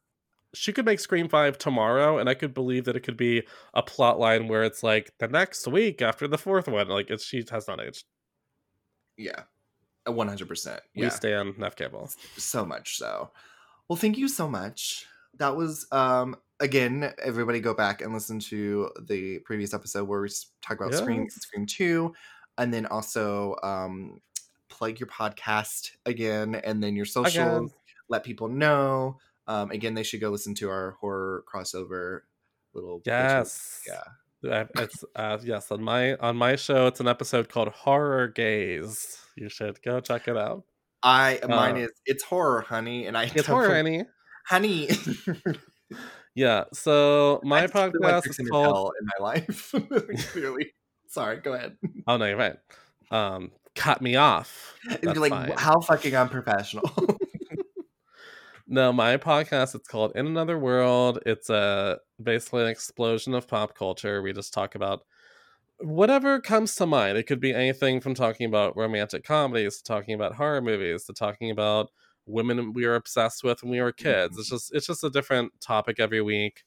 she 0.53 0.73
could 0.73 0.85
make 0.85 0.99
Scream 0.99 1.29
Five 1.29 1.59
tomorrow, 1.59 2.18
and 2.18 2.29
I 2.29 2.35
could 2.35 2.55
believe 2.55 2.85
that 2.87 2.97
it 2.97 3.01
could 3.01 3.16
be 3.16 3.45
a 3.73 3.83
plot 3.85 4.18
line 4.18 4.49
where 4.49 4.64
it's 4.64 4.83
like 4.83 5.12
the 5.21 5.29
next 5.29 5.64
week 5.68 6.03
after 6.03 6.27
the 6.27 6.39
fourth 6.39 6.66
one. 6.66 6.89
Like 6.89 7.09
it's 7.09 7.25
she 7.25 7.45
has 7.53 7.68
not 7.68 7.81
aged. 7.81 8.05
Yeah, 9.21 9.43
one 10.07 10.29
hundred 10.29 10.49
percent. 10.49 10.81
We 10.97 11.03
Yeah, 11.03 11.09
stand 11.11 11.59
Neve 11.59 11.77
Campbell. 11.77 12.11
so 12.37 12.64
much 12.64 12.97
so. 12.97 13.31
Well, 13.89 13.97
thank 13.97 14.16
you 14.18 14.29
so 14.29 14.49
much. 14.49 15.07
That 15.39 15.57
was 15.57 15.87
um 15.93 16.37
again. 16.59 17.12
Everybody 17.23 17.61
go 17.61 17.75
back 17.75 18.01
and 18.03 18.12
listen 18.12 18.41
to 18.41 18.91
the 19.09 19.39
previous 19.41 19.75
episode 19.75 20.05
where 20.09 20.21
we 20.21 20.29
talk 20.62 20.79
about 20.81 20.95
Scream, 20.95 21.23
Yes. 21.25 21.35
Scream 21.35 21.66
Two, 21.66 22.14
and 22.59 22.73
then 22.73 22.87
also 22.87 23.57
um 23.62 24.21
plug 24.68 24.99
your 25.01 25.09
podcast 25.09 25.91
again, 26.07 26.55
and 26.55 26.83
then 26.83 26.97
your 26.97 27.05
social. 27.07 27.71
Let 28.09 28.25
people 28.25 28.49
know. 28.49 29.18
Um, 29.47 29.71
again, 29.71 29.95
they 29.95 30.03
should 30.03 30.21
go 30.21 30.31
listen 30.31 30.55
to 30.57 30.68
our 30.68 30.97
horror 31.01 31.45
crossover 31.53 32.21
little. 32.75 33.03
Yes. 33.05 33.83
Yeah. 33.87 34.03
It's 34.43 35.05
uh, 35.16 35.38
yes 35.43 35.70
on 35.70 35.82
my 35.82 36.14
on 36.16 36.36
my 36.36 36.57
show. 36.57 36.86
It's 36.86 37.01
an 37.01 37.09
episode 37.09 37.49
called 37.49 37.68
Horror 37.68 38.28
Gaze. 38.28 39.18
You 39.36 39.49
should 39.49 39.82
go 39.82 40.01
check 40.01 40.28
it 40.28 40.36
out. 40.36 40.64
I 41.03 41.41
mine 41.49 41.76
Uh, 41.76 41.80
is 41.80 41.91
it's 42.07 42.24
horror, 42.24 42.62
honey, 42.62 43.07
and 43.07 43.16
I 43.16 43.24
It's 43.34 43.47
horror, 43.47 43.74
honey. 43.74 44.05
honey. 44.47 44.88
Yeah. 46.34 46.64
So 46.72 47.41
my 47.45 47.62
I've 47.64 47.72
just 47.72 47.93
been, 47.93 48.01
like, 48.03 48.14
podcast 48.24 48.41
is 48.41 48.49
called. 48.51 48.93
in 49.01 49.07
my 49.07 49.24
life. 49.26 49.74
Clearly, 50.32 50.72
sorry. 51.09 51.36
Go 51.41 51.53
ahead. 51.55 51.76
Oh 52.07 52.16
no, 52.16 52.24
you're 52.26 52.36
right. 52.36 52.57
Um, 53.11 53.51
cut 53.74 54.01
me 54.01 54.16
off. 54.16 54.74
Be 55.01 55.09
like 55.14 55.30
fine. 55.32 55.53
how 55.57 55.80
fucking 55.80 56.14
unprofessional. 56.16 56.91
No, 58.73 58.93
my 58.93 59.16
podcast 59.16 59.75
it's 59.75 59.89
called 59.89 60.12
In 60.14 60.29
Another 60.29 60.57
World. 60.57 61.18
It's 61.27 61.51
a 61.51 61.99
basically 62.23 62.62
an 62.62 62.68
explosion 62.68 63.35
of 63.35 63.49
pop 63.49 63.75
culture. 63.75 64.23
We 64.23 64.33
just 64.33 64.55
talk 64.55 64.77
about 64.77 65.03
whatever 65.81 66.41
comes 66.41 66.77
to 66.77 66.87
mind. 66.87 67.18
It 67.18 67.25
could 67.25 67.41
be 67.41 67.53
anything 67.53 68.01
from 68.01 68.14
talking 68.14 68.47
about 68.47 68.77
romantic 68.77 69.25
comedies 69.25 69.79
to 69.79 69.83
talking 69.83 70.14
about 70.14 70.37
horror 70.37 70.62
movies 70.62 71.05
to 71.07 71.12
talking 71.12 71.51
about 71.51 71.91
women 72.27 72.73
we 72.73 72.87
were 72.87 72.95
obsessed 72.95 73.43
with 73.43 73.61
when 73.64 73.73
we 73.73 73.81
were 73.81 73.91
kids. 73.91 74.39
It's 74.39 74.51
just 74.51 74.73
it's 74.73 74.87
just 74.87 75.03
a 75.03 75.11
different 75.11 75.53
topic 75.61 75.99
every 75.99 76.23
week. 76.23 76.62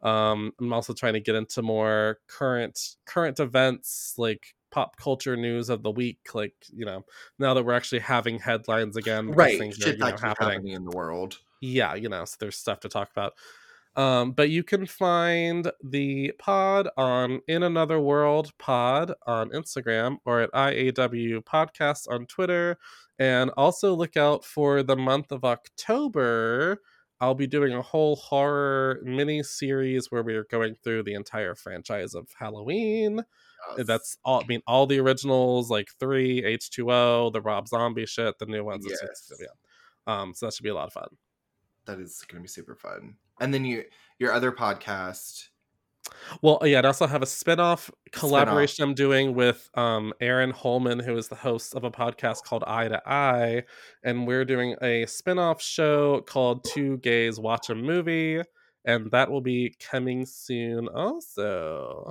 Um, 0.00 0.52
I'm 0.58 0.72
also 0.72 0.94
trying 0.94 1.14
to 1.14 1.20
get 1.20 1.34
into 1.34 1.60
more 1.60 2.20
current 2.28 2.96
current 3.04 3.38
events 3.40 4.14
like 4.16 4.54
pop 4.72 4.96
culture 4.96 5.36
news 5.36 5.68
of 5.68 5.82
the 5.82 5.90
week. 5.90 6.34
Like 6.34 6.54
you 6.74 6.84
know, 6.84 7.04
now 7.38 7.54
that 7.54 7.64
we're 7.64 7.74
actually 7.74 8.00
having 8.00 8.40
headlines 8.40 8.96
again, 8.96 9.30
right. 9.30 9.58
Things 9.58 9.84
are, 9.86 9.90
you 9.90 9.98
know, 9.98 10.06
happening 10.06 10.26
happening 10.26 10.72
in 10.72 10.84
the 10.84 10.96
world. 10.96 11.38
yeah, 11.60 11.94
you 11.94 12.08
know, 12.08 12.24
so 12.24 12.36
there's 12.40 12.56
stuff 12.56 12.80
to 12.80 12.88
talk 12.88 13.10
about. 13.10 13.34
Um, 13.94 14.32
but 14.32 14.48
you 14.48 14.62
can 14.62 14.86
find 14.86 15.70
the 15.84 16.32
pod 16.38 16.88
on 16.96 17.40
In 17.46 17.62
Another 17.62 18.00
World 18.00 18.52
Pod 18.58 19.12
on 19.26 19.50
Instagram 19.50 20.16
or 20.24 20.40
at 20.40 20.52
IAW 20.52 21.44
Podcast 21.44 22.10
on 22.10 22.26
Twitter. 22.26 22.78
And 23.18 23.50
also 23.56 23.94
look 23.94 24.16
out 24.16 24.44
for 24.44 24.82
the 24.82 24.96
month 24.96 25.30
of 25.30 25.44
October. 25.44 26.80
I'll 27.20 27.34
be 27.34 27.46
doing 27.46 27.72
a 27.74 27.82
whole 27.82 28.16
horror 28.16 29.00
mini 29.04 29.42
series 29.42 30.10
where 30.10 30.22
we 30.22 30.34
are 30.34 30.44
going 30.44 30.74
through 30.82 31.04
the 31.04 31.14
entire 31.14 31.54
franchise 31.54 32.14
of 32.14 32.28
Halloween. 32.38 33.24
Yes. 33.78 33.86
That's 33.86 34.16
all. 34.24 34.42
I 34.42 34.46
mean, 34.46 34.60
all 34.66 34.86
the 34.86 34.98
originals, 35.00 35.70
like 35.70 35.88
three, 36.00 36.44
H 36.44 36.70
two 36.70 36.90
O, 36.92 37.30
the 37.30 37.40
Rob 37.40 37.68
Zombie 37.68 38.06
shit, 38.06 38.38
the 38.38 38.46
new 38.46 38.64
ones. 38.64 38.84
it's- 39.04 39.32
yeah. 39.40 39.46
Um, 40.20 40.34
so 40.34 40.46
that 40.46 40.54
should 40.54 40.64
be 40.64 40.68
a 40.70 40.74
lot 40.74 40.86
of 40.88 40.92
fun. 40.92 41.08
that 41.86 41.98
is 42.00 42.22
going 42.28 42.40
to 42.40 42.42
be 42.42 42.48
super 42.48 42.74
fun. 42.76 43.16
And 43.40 43.52
then 43.52 43.64
you 43.64 43.84
your 44.18 44.32
other 44.32 44.52
podcast. 44.52 45.48
Well, 46.42 46.58
yeah, 46.64 46.80
I 46.80 46.86
also 46.86 47.06
have 47.06 47.22
a 47.22 47.26
spin-off 47.26 47.88
collaboration 48.10 48.82
I'm 48.82 48.94
doing 48.94 49.34
with 49.34 49.70
um 49.74 50.12
Aaron 50.20 50.50
Holman, 50.50 50.98
who 50.98 51.16
is 51.16 51.28
the 51.28 51.36
host 51.36 51.74
of 51.76 51.84
a 51.84 51.90
podcast 51.90 52.42
called 52.42 52.64
Eye 52.66 52.88
to 52.88 53.00
Eye, 53.08 53.62
and 54.02 54.26
we're 54.26 54.44
doing 54.44 54.74
a 54.82 55.06
spin-off 55.06 55.62
show 55.62 56.20
called 56.22 56.64
Two 56.64 56.98
Gays 56.98 57.38
Watch 57.38 57.70
a 57.70 57.74
Movie, 57.76 58.42
and 58.84 59.10
that 59.12 59.30
will 59.30 59.40
be 59.40 59.74
coming 59.78 60.26
soon 60.26 60.88
also. 60.88 62.10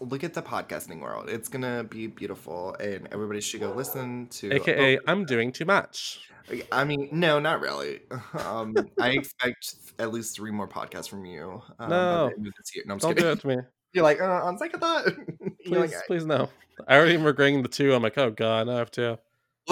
Look 0.00 0.24
at 0.24 0.34
the 0.34 0.42
podcasting 0.42 1.00
world. 1.00 1.28
It's 1.28 1.48
gonna 1.48 1.84
be 1.84 2.06
beautiful, 2.06 2.74
and 2.80 3.08
everybody 3.12 3.40
should 3.40 3.60
go 3.60 3.72
listen 3.72 4.26
to. 4.28 4.52
AKA 4.52 4.98
oh, 4.98 5.00
I'm 5.06 5.24
doing 5.24 5.52
too 5.52 5.64
much. 5.64 6.28
I 6.70 6.84
mean, 6.84 7.08
no, 7.12 7.38
not 7.40 7.60
really. 7.60 8.00
Um, 8.44 8.74
I 9.00 9.10
expect 9.10 9.76
at 9.98 10.12
least 10.12 10.36
three 10.36 10.50
more 10.50 10.68
podcasts 10.68 11.08
from 11.08 11.24
you. 11.24 11.62
Um, 11.78 11.88
No. 11.90 12.28
the 12.28 12.34
end 12.36 12.46
of 12.48 12.52
this 12.58 12.74
year. 12.74 12.84
no 12.86 12.94
I'm 12.94 12.98
Don't 12.98 13.10
kidding. 13.14 13.24
do 13.24 13.32
it 13.32 13.40
to 13.40 13.46
me. 13.48 13.56
You're 13.94 14.02
like, 14.04 14.20
uh, 14.20 14.24
on 14.44 14.58
second 14.58 14.80
thought. 14.80 15.06
You're 15.40 15.50
Please, 15.64 15.94
like, 15.94 16.06
please 16.06 16.26
no. 16.26 16.50
I 16.88 16.96
already 16.96 17.14
am 17.14 17.22
regretting 17.24 17.62
the 17.62 17.68
two. 17.68 17.94
I'm 17.94 18.02
like, 18.02 18.18
oh 18.18 18.30
god, 18.30 18.68
I 18.68 18.76
have 18.76 18.90
to. 18.92 19.02
Well, 19.02 19.18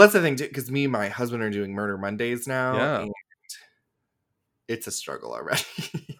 that's 0.07 0.13
the 0.13 0.23
thing 0.23 0.37
too, 0.37 0.47
because 0.49 0.71
me 0.71 0.85
and 0.85 0.93
my 0.93 1.09
husband 1.09 1.43
are 1.43 1.51
doing 1.51 1.75
Murder 1.75 1.99
Mondays 1.99 2.47
now. 2.47 2.75
Yeah. 2.77 3.01
and 3.03 3.13
it's 4.69 4.87
a 4.87 4.91
struggle 4.93 5.35
already. 5.35 5.63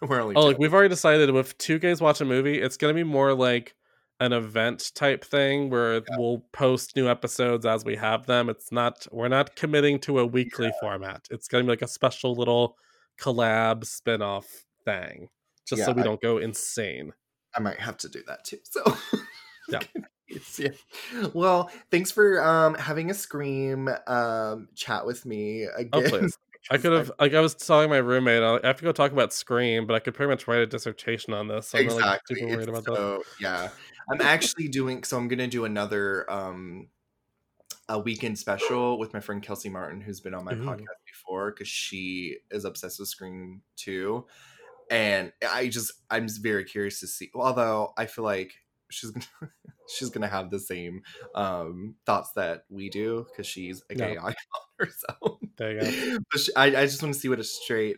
We're 0.01 0.21
only 0.21 0.35
Oh, 0.35 0.45
like 0.47 0.59
we've 0.59 0.73
already 0.73 0.89
decided 0.89 1.31
with 1.31 1.57
two 1.57 1.79
guys 1.79 2.01
watch 2.01 2.19
a 2.21 2.25
movie, 2.25 2.59
it's 2.61 2.77
gonna 2.77 2.93
be 2.93 3.03
more 3.03 3.33
like 3.33 3.73
an 4.19 4.33
event 4.33 4.91
type 4.95 5.23
thing 5.25 5.69
where 5.69 6.01
we'll 6.11 6.45
post 6.53 6.95
new 6.95 7.09
episodes 7.09 7.65
as 7.65 7.83
we 7.83 7.95
have 7.95 8.25
them. 8.25 8.49
It's 8.49 8.71
not 8.71 9.05
we're 9.11 9.27
not 9.27 9.55
committing 9.55 9.99
to 10.01 10.19
a 10.19 10.25
weekly 10.25 10.71
format. 10.79 11.27
It's 11.31 11.47
gonna 11.47 11.63
be 11.63 11.69
like 11.71 11.81
a 11.81 11.87
special 11.87 12.35
little 12.35 12.77
collab 13.19 13.85
spin-off 13.85 14.65
thing. 14.85 15.29
Just 15.67 15.79
Yeah, 15.79 15.85
so 15.85 15.91
we 15.93 16.01
I- 16.01 16.05
don't 16.05 16.21
go 16.21 16.37
insane. 16.37 17.13
I 17.55 17.59
might 17.59 17.79
have 17.79 17.97
to 17.97 18.09
do 18.09 18.23
that 18.27 18.43
too. 18.45 18.59
So 18.63 18.83
Yeah. 19.69 19.79
Yeah. 20.57 20.69
Well, 21.33 21.69
thanks 21.91 22.09
for 22.11 22.41
um 22.43 22.73
having 22.75 23.11
a 23.11 23.13
scream 23.13 23.89
um 24.07 24.67
chat 24.73 25.05
with 25.05 25.25
me 25.25 25.63
again. 25.63 25.89
Oh 25.93 26.01
please. 26.09 26.37
I 26.71 26.77
could 26.77 26.93
have 26.93 27.11
like 27.19 27.33
I 27.33 27.41
was 27.41 27.55
telling 27.55 27.89
my 27.89 27.97
roommate 27.97 28.41
I 28.41 28.65
have 28.65 28.77
to 28.77 28.83
go 28.83 28.93
talk 28.93 29.11
about 29.11 29.33
Scream, 29.33 29.85
but 29.85 29.95
I 29.95 29.99
could 29.99 30.13
pretty 30.13 30.29
much 30.29 30.47
write 30.47 30.59
a 30.61 30.65
dissertation 30.65 31.33
on 31.33 31.47
this. 31.49 31.67
So 31.67 31.77
I'm 31.77 31.85
exactly. 31.85 32.37
super 32.37 32.55
worried 32.55 32.69
about 32.69 32.85
that. 32.85 32.95
so, 32.95 33.23
yeah. 33.39 33.69
I'm 34.09 34.21
actually 34.21 34.67
doing 34.67 35.03
so 35.03 35.17
I'm 35.17 35.27
gonna 35.27 35.47
do 35.47 35.65
another 35.65 36.29
um 36.31 36.87
a 37.89 37.99
weekend 37.99 38.39
special 38.39 38.97
with 38.97 39.13
my 39.13 39.19
friend 39.19 39.41
Kelsey 39.43 39.69
Martin, 39.69 40.01
who's 40.01 40.21
been 40.21 40.33
on 40.33 40.45
my 40.45 40.53
Ooh. 40.53 40.63
podcast 40.63 41.03
before, 41.05 41.51
because 41.51 41.67
she 41.67 42.37
is 42.49 42.65
obsessed 42.65 42.99
with 42.99 43.09
Scream 43.09 43.61
too. 43.75 44.25
And 44.89 45.31
I 45.49 45.67
just 45.67 45.91
I'm 46.09 46.27
very 46.29 46.63
curious 46.63 46.99
to 47.01 47.07
see 47.07 47.29
although 47.33 47.93
I 47.97 48.05
feel 48.05 48.23
like 48.23 48.53
she's 48.93 49.11
gonna 49.11 49.25
she's 49.89 50.09
gonna 50.09 50.27
have 50.27 50.49
the 50.49 50.59
same 50.59 51.01
um 51.35 51.95
thoughts 52.05 52.31
that 52.35 52.63
we 52.69 52.89
do 52.89 53.25
because 53.29 53.47
she's 53.47 53.83
a 53.89 53.95
gay 53.95 54.13
Yeah. 54.13 54.19
icon 54.23 54.35
herself. 54.79 55.39
There 55.57 55.71
you 55.73 55.81
go. 55.81 56.17
But 56.31 56.41
she, 56.41 56.55
I, 56.55 56.65
I 56.65 56.85
just 56.85 57.01
want 57.03 57.13
to 57.13 57.19
see 57.19 57.29
what 57.29 57.39
a 57.39 57.43
straight 57.43 57.97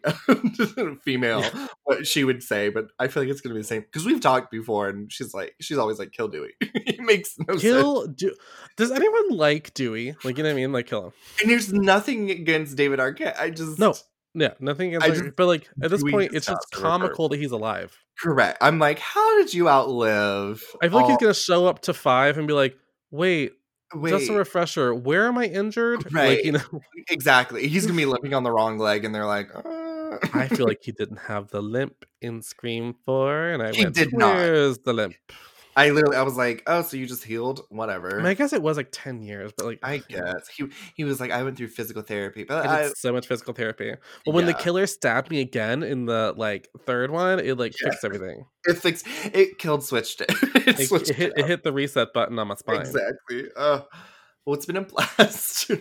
female 1.03 1.43
what 1.83 2.05
she 2.05 2.23
would 2.23 2.43
say, 2.43 2.69
but 2.69 2.87
I 2.99 3.07
feel 3.07 3.23
like 3.23 3.29
it's 3.29 3.41
gonna 3.41 3.55
be 3.55 3.61
the 3.61 3.67
same 3.67 3.81
because 3.81 4.05
we've 4.05 4.19
talked 4.21 4.51
before, 4.51 4.89
and 4.89 5.11
she's 5.11 5.33
like, 5.33 5.55
she's 5.61 5.77
always 5.77 5.97
like, 5.99 6.11
"Kill 6.11 6.27
Dewey." 6.27 6.53
it 6.59 6.99
makes 6.99 7.35
no 7.39 7.53
sense. 7.53 7.61
Kill 7.61 8.07
do 8.07 8.35
does 8.77 8.91
anyone 8.91 9.29
like 9.29 9.73
Dewey? 9.73 10.15
Like 10.23 10.37
you 10.37 10.43
know 10.43 10.49
what 10.49 10.53
I 10.53 10.55
mean? 10.61 10.73
Like 10.73 10.87
kill 10.87 11.05
him. 11.05 11.13
And 11.41 11.49
there's 11.49 11.71
nothing 11.71 12.29
against 12.29 12.75
David 12.75 12.99
Arquette. 12.99 13.39
I 13.39 13.49
just 13.51 13.79
No. 13.79 13.93
Yeah, 14.35 14.53
nothing 14.59 14.89
against 14.89 15.05
I 15.05 15.09
Zachary, 15.09 15.27
just- 15.29 15.35
but 15.37 15.47
like 15.47 15.69
at 15.81 15.89
this 15.89 16.03
point, 16.03 16.33
it's 16.33 16.45
just 16.45 16.71
comical 16.71 17.29
that 17.29 17.37
he's 17.37 17.51
alive. 17.51 17.97
Correct. 18.19 18.57
I'm 18.61 18.79
like, 18.79 18.99
how 18.99 19.37
did 19.37 19.53
you 19.53 19.67
outlive? 19.69 20.61
I 20.81 20.89
feel 20.89 20.97
like 20.99 21.07
he's 21.07 21.17
gonna 21.17 21.33
show 21.33 21.65
up 21.67 21.81
to 21.83 21.93
five 21.93 22.37
and 22.37 22.47
be 22.47 22.53
like, 22.53 22.77
"Wait, 23.11 23.53
Wait, 23.93 24.09
just 24.11 24.29
a 24.29 24.33
refresher. 24.33 24.93
Where 24.93 25.27
am 25.27 25.37
I 25.37 25.45
injured?" 25.45 26.13
Right. 26.13 26.37
Like 26.37 26.45
you 26.45 26.51
know, 26.53 26.81
exactly. 27.09 27.67
He's 27.67 27.85
gonna 27.85 27.97
be 27.97 28.05
limping 28.13 28.33
on 28.33 28.43
the 28.43 28.51
wrong 28.51 28.77
leg, 28.77 29.05
and 29.05 29.15
they're 29.15 29.25
like, 29.25 29.49
uh. 29.55 29.61
I 30.33 30.47
feel 30.47 30.65
like 30.65 30.79
he 30.83 30.91
didn't 30.91 31.17
have 31.27 31.49
the 31.49 31.61
limp 31.61 32.05
in 32.21 32.41
Scream 32.41 32.95
Four, 33.05 33.49
and 33.49 33.63
I 33.63 33.73
He 33.73 33.83
went, 33.83 33.95
did 33.95 34.13
not. 34.13 34.35
"Where's 34.35 34.77
the 34.79 34.93
limp?" 34.93 35.15
I 35.77 35.89
literally, 35.89 36.15
I 36.15 36.21
was 36.21 36.37
like, 36.37 36.63
oh, 36.67 36.81
so 36.83 36.95
you 36.95 37.05
just 37.05 37.23
healed? 37.23 37.65
Whatever. 37.69 38.13
I, 38.13 38.17
mean, 38.17 38.25
I 38.27 38.33
guess 38.33 38.53
it 38.53 38.61
was 38.61 38.77
like 38.77 38.89
ten 38.91 39.21
years, 39.21 39.51
but 39.57 39.65
like 39.65 39.79
I 39.83 39.97
guess 39.97 40.47
he 40.47 40.65
he 40.95 41.03
was 41.03 41.19
like, 41.19 41.31
I 41.31 41.43
went 41.43 41.57
through 41.57 41.67
physical 41.67 42.01
therapy, 42.01 42.45
but 42.45 42.65
I 42.65 42.79
I, 42.79 42.81
did 42.83 42.97
so 42.97 43.11
much 43.11 43.27
physical 43.27 43.53
therapy. 43.53 43.93
Well, 44.25 44.33
when 44.35 44.45
the 44.45 44.53
killer 44.53 44.87
stabbed 44.87 45.29
me 45.29 45.41
again 45.41 45.83
in 45.83 46.05
the 46.05 46.33
like 46.37 46.69
third 46.85 47.11
one, 47.11 47.39
it 47.39 47.57
like 47.57 47.73
Yeah. 47.81 47.89
fixed 47.89 48.05
everything. 48.05 48.45
it 48.65 48.77
fixed, 48.77 49.05
it 49.33 49.57
killed, 49.57 49.83
switched 49.83 50.21
it. 50.21 50.31
it, 50.31 50.79
It, 50.79 50.87
switched 50.87 51.09
it 51.09 51.15
hit, 51.17 51.33
it 51.35 51.45
hit 51.45 51.63
the 51.63 51.73
reset 51.73 52.13
button 52.13 52.39
on 52.39 52.47
my 52.47 52.55
spine. 52.55 52.79
Exactly. 52.79 53.49
Uh, 53.57 53.81
well, 54.45 54.53
it's 54.55 54.65
been 54.65 54.77
a 54.77 54.81
blast. 55.17 55.71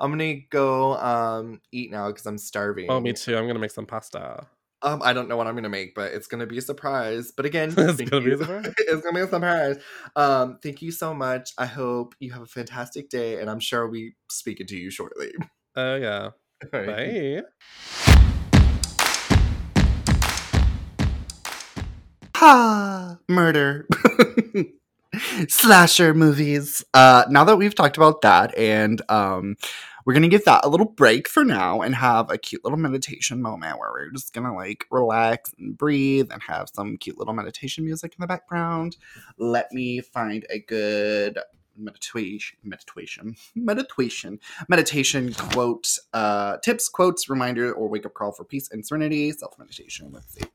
I'm 0.00 0.10
gonna 0.10 0.40
go 0.50 0.96
um 0.96 1.60
eat 1.70 1.90
now 1.92 2.08
because 2.08 2.26
I'm 2.26 2.38
starving. 2.38 2.86
Oh, 2.90 2.98
me 2.98 3.12
too. 3.12 3.36
I'm 3.36 3.46
gonna 3.46 3.58
make 3.58 3.70
some 3.70 3.86
pasta. 3.86 4.46
Um, 4.86 5.02
I 5.04 5.12
don't 5.12 5.28
know 5.28 5.36
what 5.36 5.48
I'm 5.48 5.56
gonna 5.56 5.68
make, 5.68 5.96
but 5.96 6.12
it's 6.12 6.28
gonna 6.28 6.46
be 6.46 6.58
a 6.58 6.62
surprise. 6.62 7.32
But 7.36 7.44
again, 7.44 7.70
It's 7.76 8.00
gonna 8.08 8.24
be 8.24 8.32
a 8.34 8.38
surprise? 8.38 8.72
it's 8.78 9.02
gonna 9.02 9.14
be 9.14 9.20
a 9.20 9.28
surprise. 9.28 9.78
Um, 10.14 10.58
thank 10.62 10.80
you 10.80 10.92
so 10.92 11.12
much. 11.12 11.50
I 11.58 11.66
hope 11.66 12.14
you 12.20 12.30
have 12.30 12.42
a 12.42 12.46
fantastic 12.46 13.08
day, 13.10 13.40
and 13.40 13.50
I'm 13.50 13.58
sure 13.58 13.82
we'll 13.86 13.92
be 13.94 14.14
speaking 14.30 14.68
to 14.68 14.76
you 14.76 14.90
shortly. 14.90 15.32
Oh 15.74 15.96
yeah. 15.96 16.30
All 16.72 16.80
right. 16.80 17.42
Bye. 17.42 18.16
Ha! 22.36 23.18
Murder. 23.28 23.88
Slasher 25.48 26.14
movies. 26.14 26.84
Uh, 26.94 27.24
now 27.28 27.42
that 27.44 27.56
we've 27.56 27.74
talked 27.74 27.96
about 27.96 28.22
that, 28.22 28.56
and 28.56 29.02
um, 29.10 29.56
we're 30.06 30.14
gonna 30.14 30.28
give 30.28 30.44
that 30.44 30.64
a 30.64 30.68
little 30.68 30.86
break 30.86 31.28
for 31.28 31.44
now 31.44 31.82
and 31.82 31.96
have 31.96 32.30
a 32.30 32.38
cute 32.38 32.64
little 32.64 32.78
meditation 32.78 33.42
moment 33.42 33.78
where 33.78 33.90
we're 33.90 34.10
just 34.12 34.32
gonna 34.32 34.54
like 34.54 34.86
relax 34.90 35.52
and 35.58 35.76
breathe 35.76 36.30
and 36.32 36.40
have 36.44 36.68
some 36.72 36.96
cute 36.96 37.18
little 37.18 37.34
meditation 37.34 37.84
music 37.84 38.14
in 38.16 38.22
the 38.22 38.26
background. 38.28 38.96
Let 39.36 39.72
me 39.72 40.00
find 40.00 40.46
a 40.48 40.60
good 40.60 41.38
meditation 41.76 42.56
meditation 42.64 43.36
meditation 43.54 44.40
meditation 44.68 45.34
quote 45.34 45.98
uh 46.14 46.56
tips 46.58 46.88
quotes 46.88 47.28
reminder 47.28 47.70
or 47.72 47.86
wake 47.88 48.06
up 48.06 48.14
call 48.14 48.32
for 48.32 48.44
peace 48.44 48.70
and 48.70 48.86
serenity 48.86 49.30
self 49.30 49.58
meditation 49.58 50.10
let's 50.10 50.32
see 50.32 50.46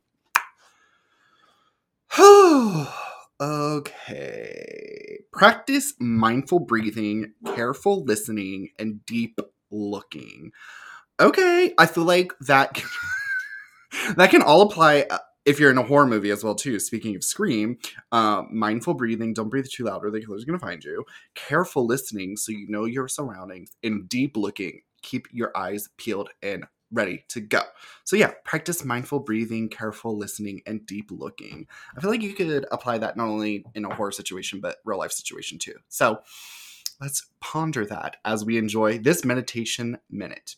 okay. 3.41 5.19
Practice 5.33 5.93
mindful 5.99 6.59
breathing, 6.59 7.33
careful 7.55 8.03
listening, 8.03 8.69
and 8.77 9.05
deep 9.05 9.39
looking. 9.71 10.51
Okay, 11.19 11.73
I 11.77 11.85
feel 11.85 12.03
like 12.03 12.33
that 12.41 12.73
can, 12.73 12.89
that 14.15 14.29
can 14.31 14.41
all 14.41 14.61
apply 14.61 15.05
uh, 15.09 15.19
if 15.45 15.59
you're 15.59 15.71
in 15.71 15.77
a 15.77 15.83
horror 15.83 16.05
movie 16.05 16.31
as 16.31 16.43
well 16.43 16.55
too. 16.55 16.79
Speaking 16.79 17.15
of 17.15 17.23
Scream, 17.23 17.77
uh, 18.11 18.43
mindful 18.51 18.93
breathing, 18.93 19.33
don't 19.33 19.49
breathe 19.49 19.67
too 19.71 19.85
loud 19.85 20.05
or 20.05 20.11
the 20.11 20.21
killer's 20.21 20.45
gonna 20.45 20.59
find 20.59 20.83
you. 20.83 21.05
Careful 21.35 21.85
listening 21.85 22.37
so 22.37 22.51
you 22.51 22.67
know 22.69 22.85
your 22.85 23.07
surroundings, 23.07 23.71
and 23.83 24.07
deep 24.07 24.37
looking. 24.37 24.81
Keep 25.01 25.27
your 25.31 25.55
eyes 25.57 25.89
peeled 25.97 26.29
and 26.43 26.65
ready 26.91 27.23
to 27.29 27.41
go. 27.41 27.61
So 28.03 28.15
yeah, 28.15 28.31
practice 28.43 28.83
mindful 28.83 29.19
breathing, 29.19 29.69
careful 29.69 30.17
listening, 30.17 30.61
and 30.65 30.85
deep 30.85 31.09
looking. 31.11 31.67
I 31.95 32.01
feel 32.01 32.09
like 32.09 32.21
you 32.21 32.33
could 32.33 32.65
apply 32.71 32.97
that 32.99 33.17
not 33.17 33.27
only 33.27 33.65
in 33.73 33.85
a 33.85 33.93
horror 33.93 34.11
situation, 34.11 34.59
but 34.59 34.77
real 34.85 34.99
life 34.99 35.11
situation 35.11 35.57
too. 35.57 35.75
So 35.87 36.19
let's 36.99 37.27
ponder 37.39 37.85
that 37.85 38.17
as 38.25 38.45
we 38.45 38.57
enjoy 38.57 38.99
this 38.99 39.25
meditation 39.25 39.97
minute. 40.09 40.55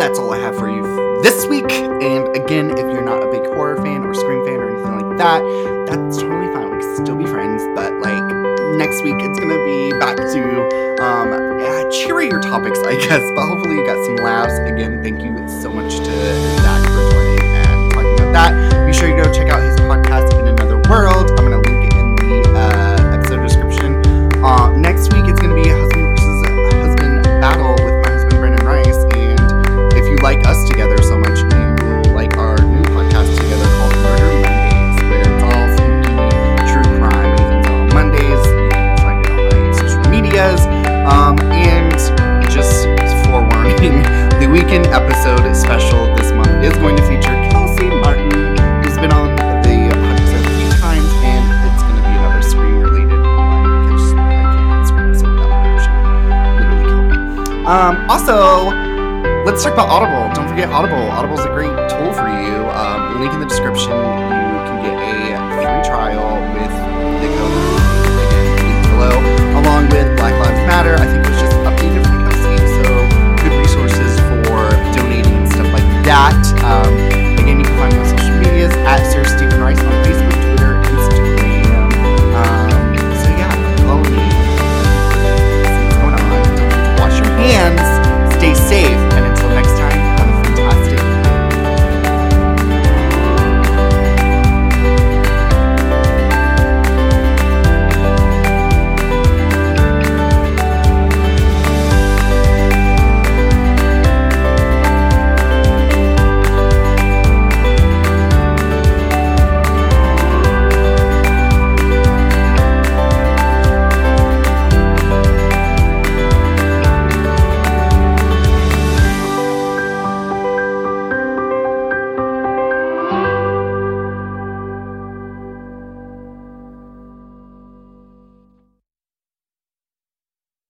That's 0.00 0.18
all 0.18 0.32
I 0.32 0.38
have 0.38 0.56
for 0.56 0.70
you 0.70 0.82
this 1.22 1.46
week. 1.46 1.70
And 1.70 2.34
again, 2.34 2.70
if 2.70 2.78
you're 2.78 3.04
not 3.04 3.22
a 3.22 3.30
big 3.30 3.44
horror 3.52 3.76
fan 3.76 4.02
or 4.02 4.14
Scream 4.14 4.44
fan 4.46 4.56
or 4.56 4.70
anything 4.70 5.08
like 5.08 5.18
that, 5.18 5.42
that's 5.86 6.16
totally 6.16 6.52
fine. 6.54 6.70
We 6.70 6.78
can 6.82 6.96
still 6.96 7.16
be 7.16 7.26
friends. 7.26 7.62
But 7.74 7.92
like 8.00 8.24
next 8.78 9.02
week, 9.02 9.16
it's 9.18 9.38
gonna 9.38 9.62
be 9.64 9.90
back 9.98 10.16
to 10.16 11.02
um, 11.04 11.32
uh, 11.60 11.90
cheerier 11.90 12.40
topics, 12.40 12.78
I 12.80 12.96
guess. 12.96 13.22
But 13.34 13.46
hopefully, 13.46 13.76
you 13.76 13.86
got 13.86 14.02
some 14.06 14.16
laughs. 14.16 14.58
Again, 14.60 15.02
thank 15.02 15.22
you 15.22 15.36
so 15.60 15.70
much 15.70 15.98
to 15.98 16.89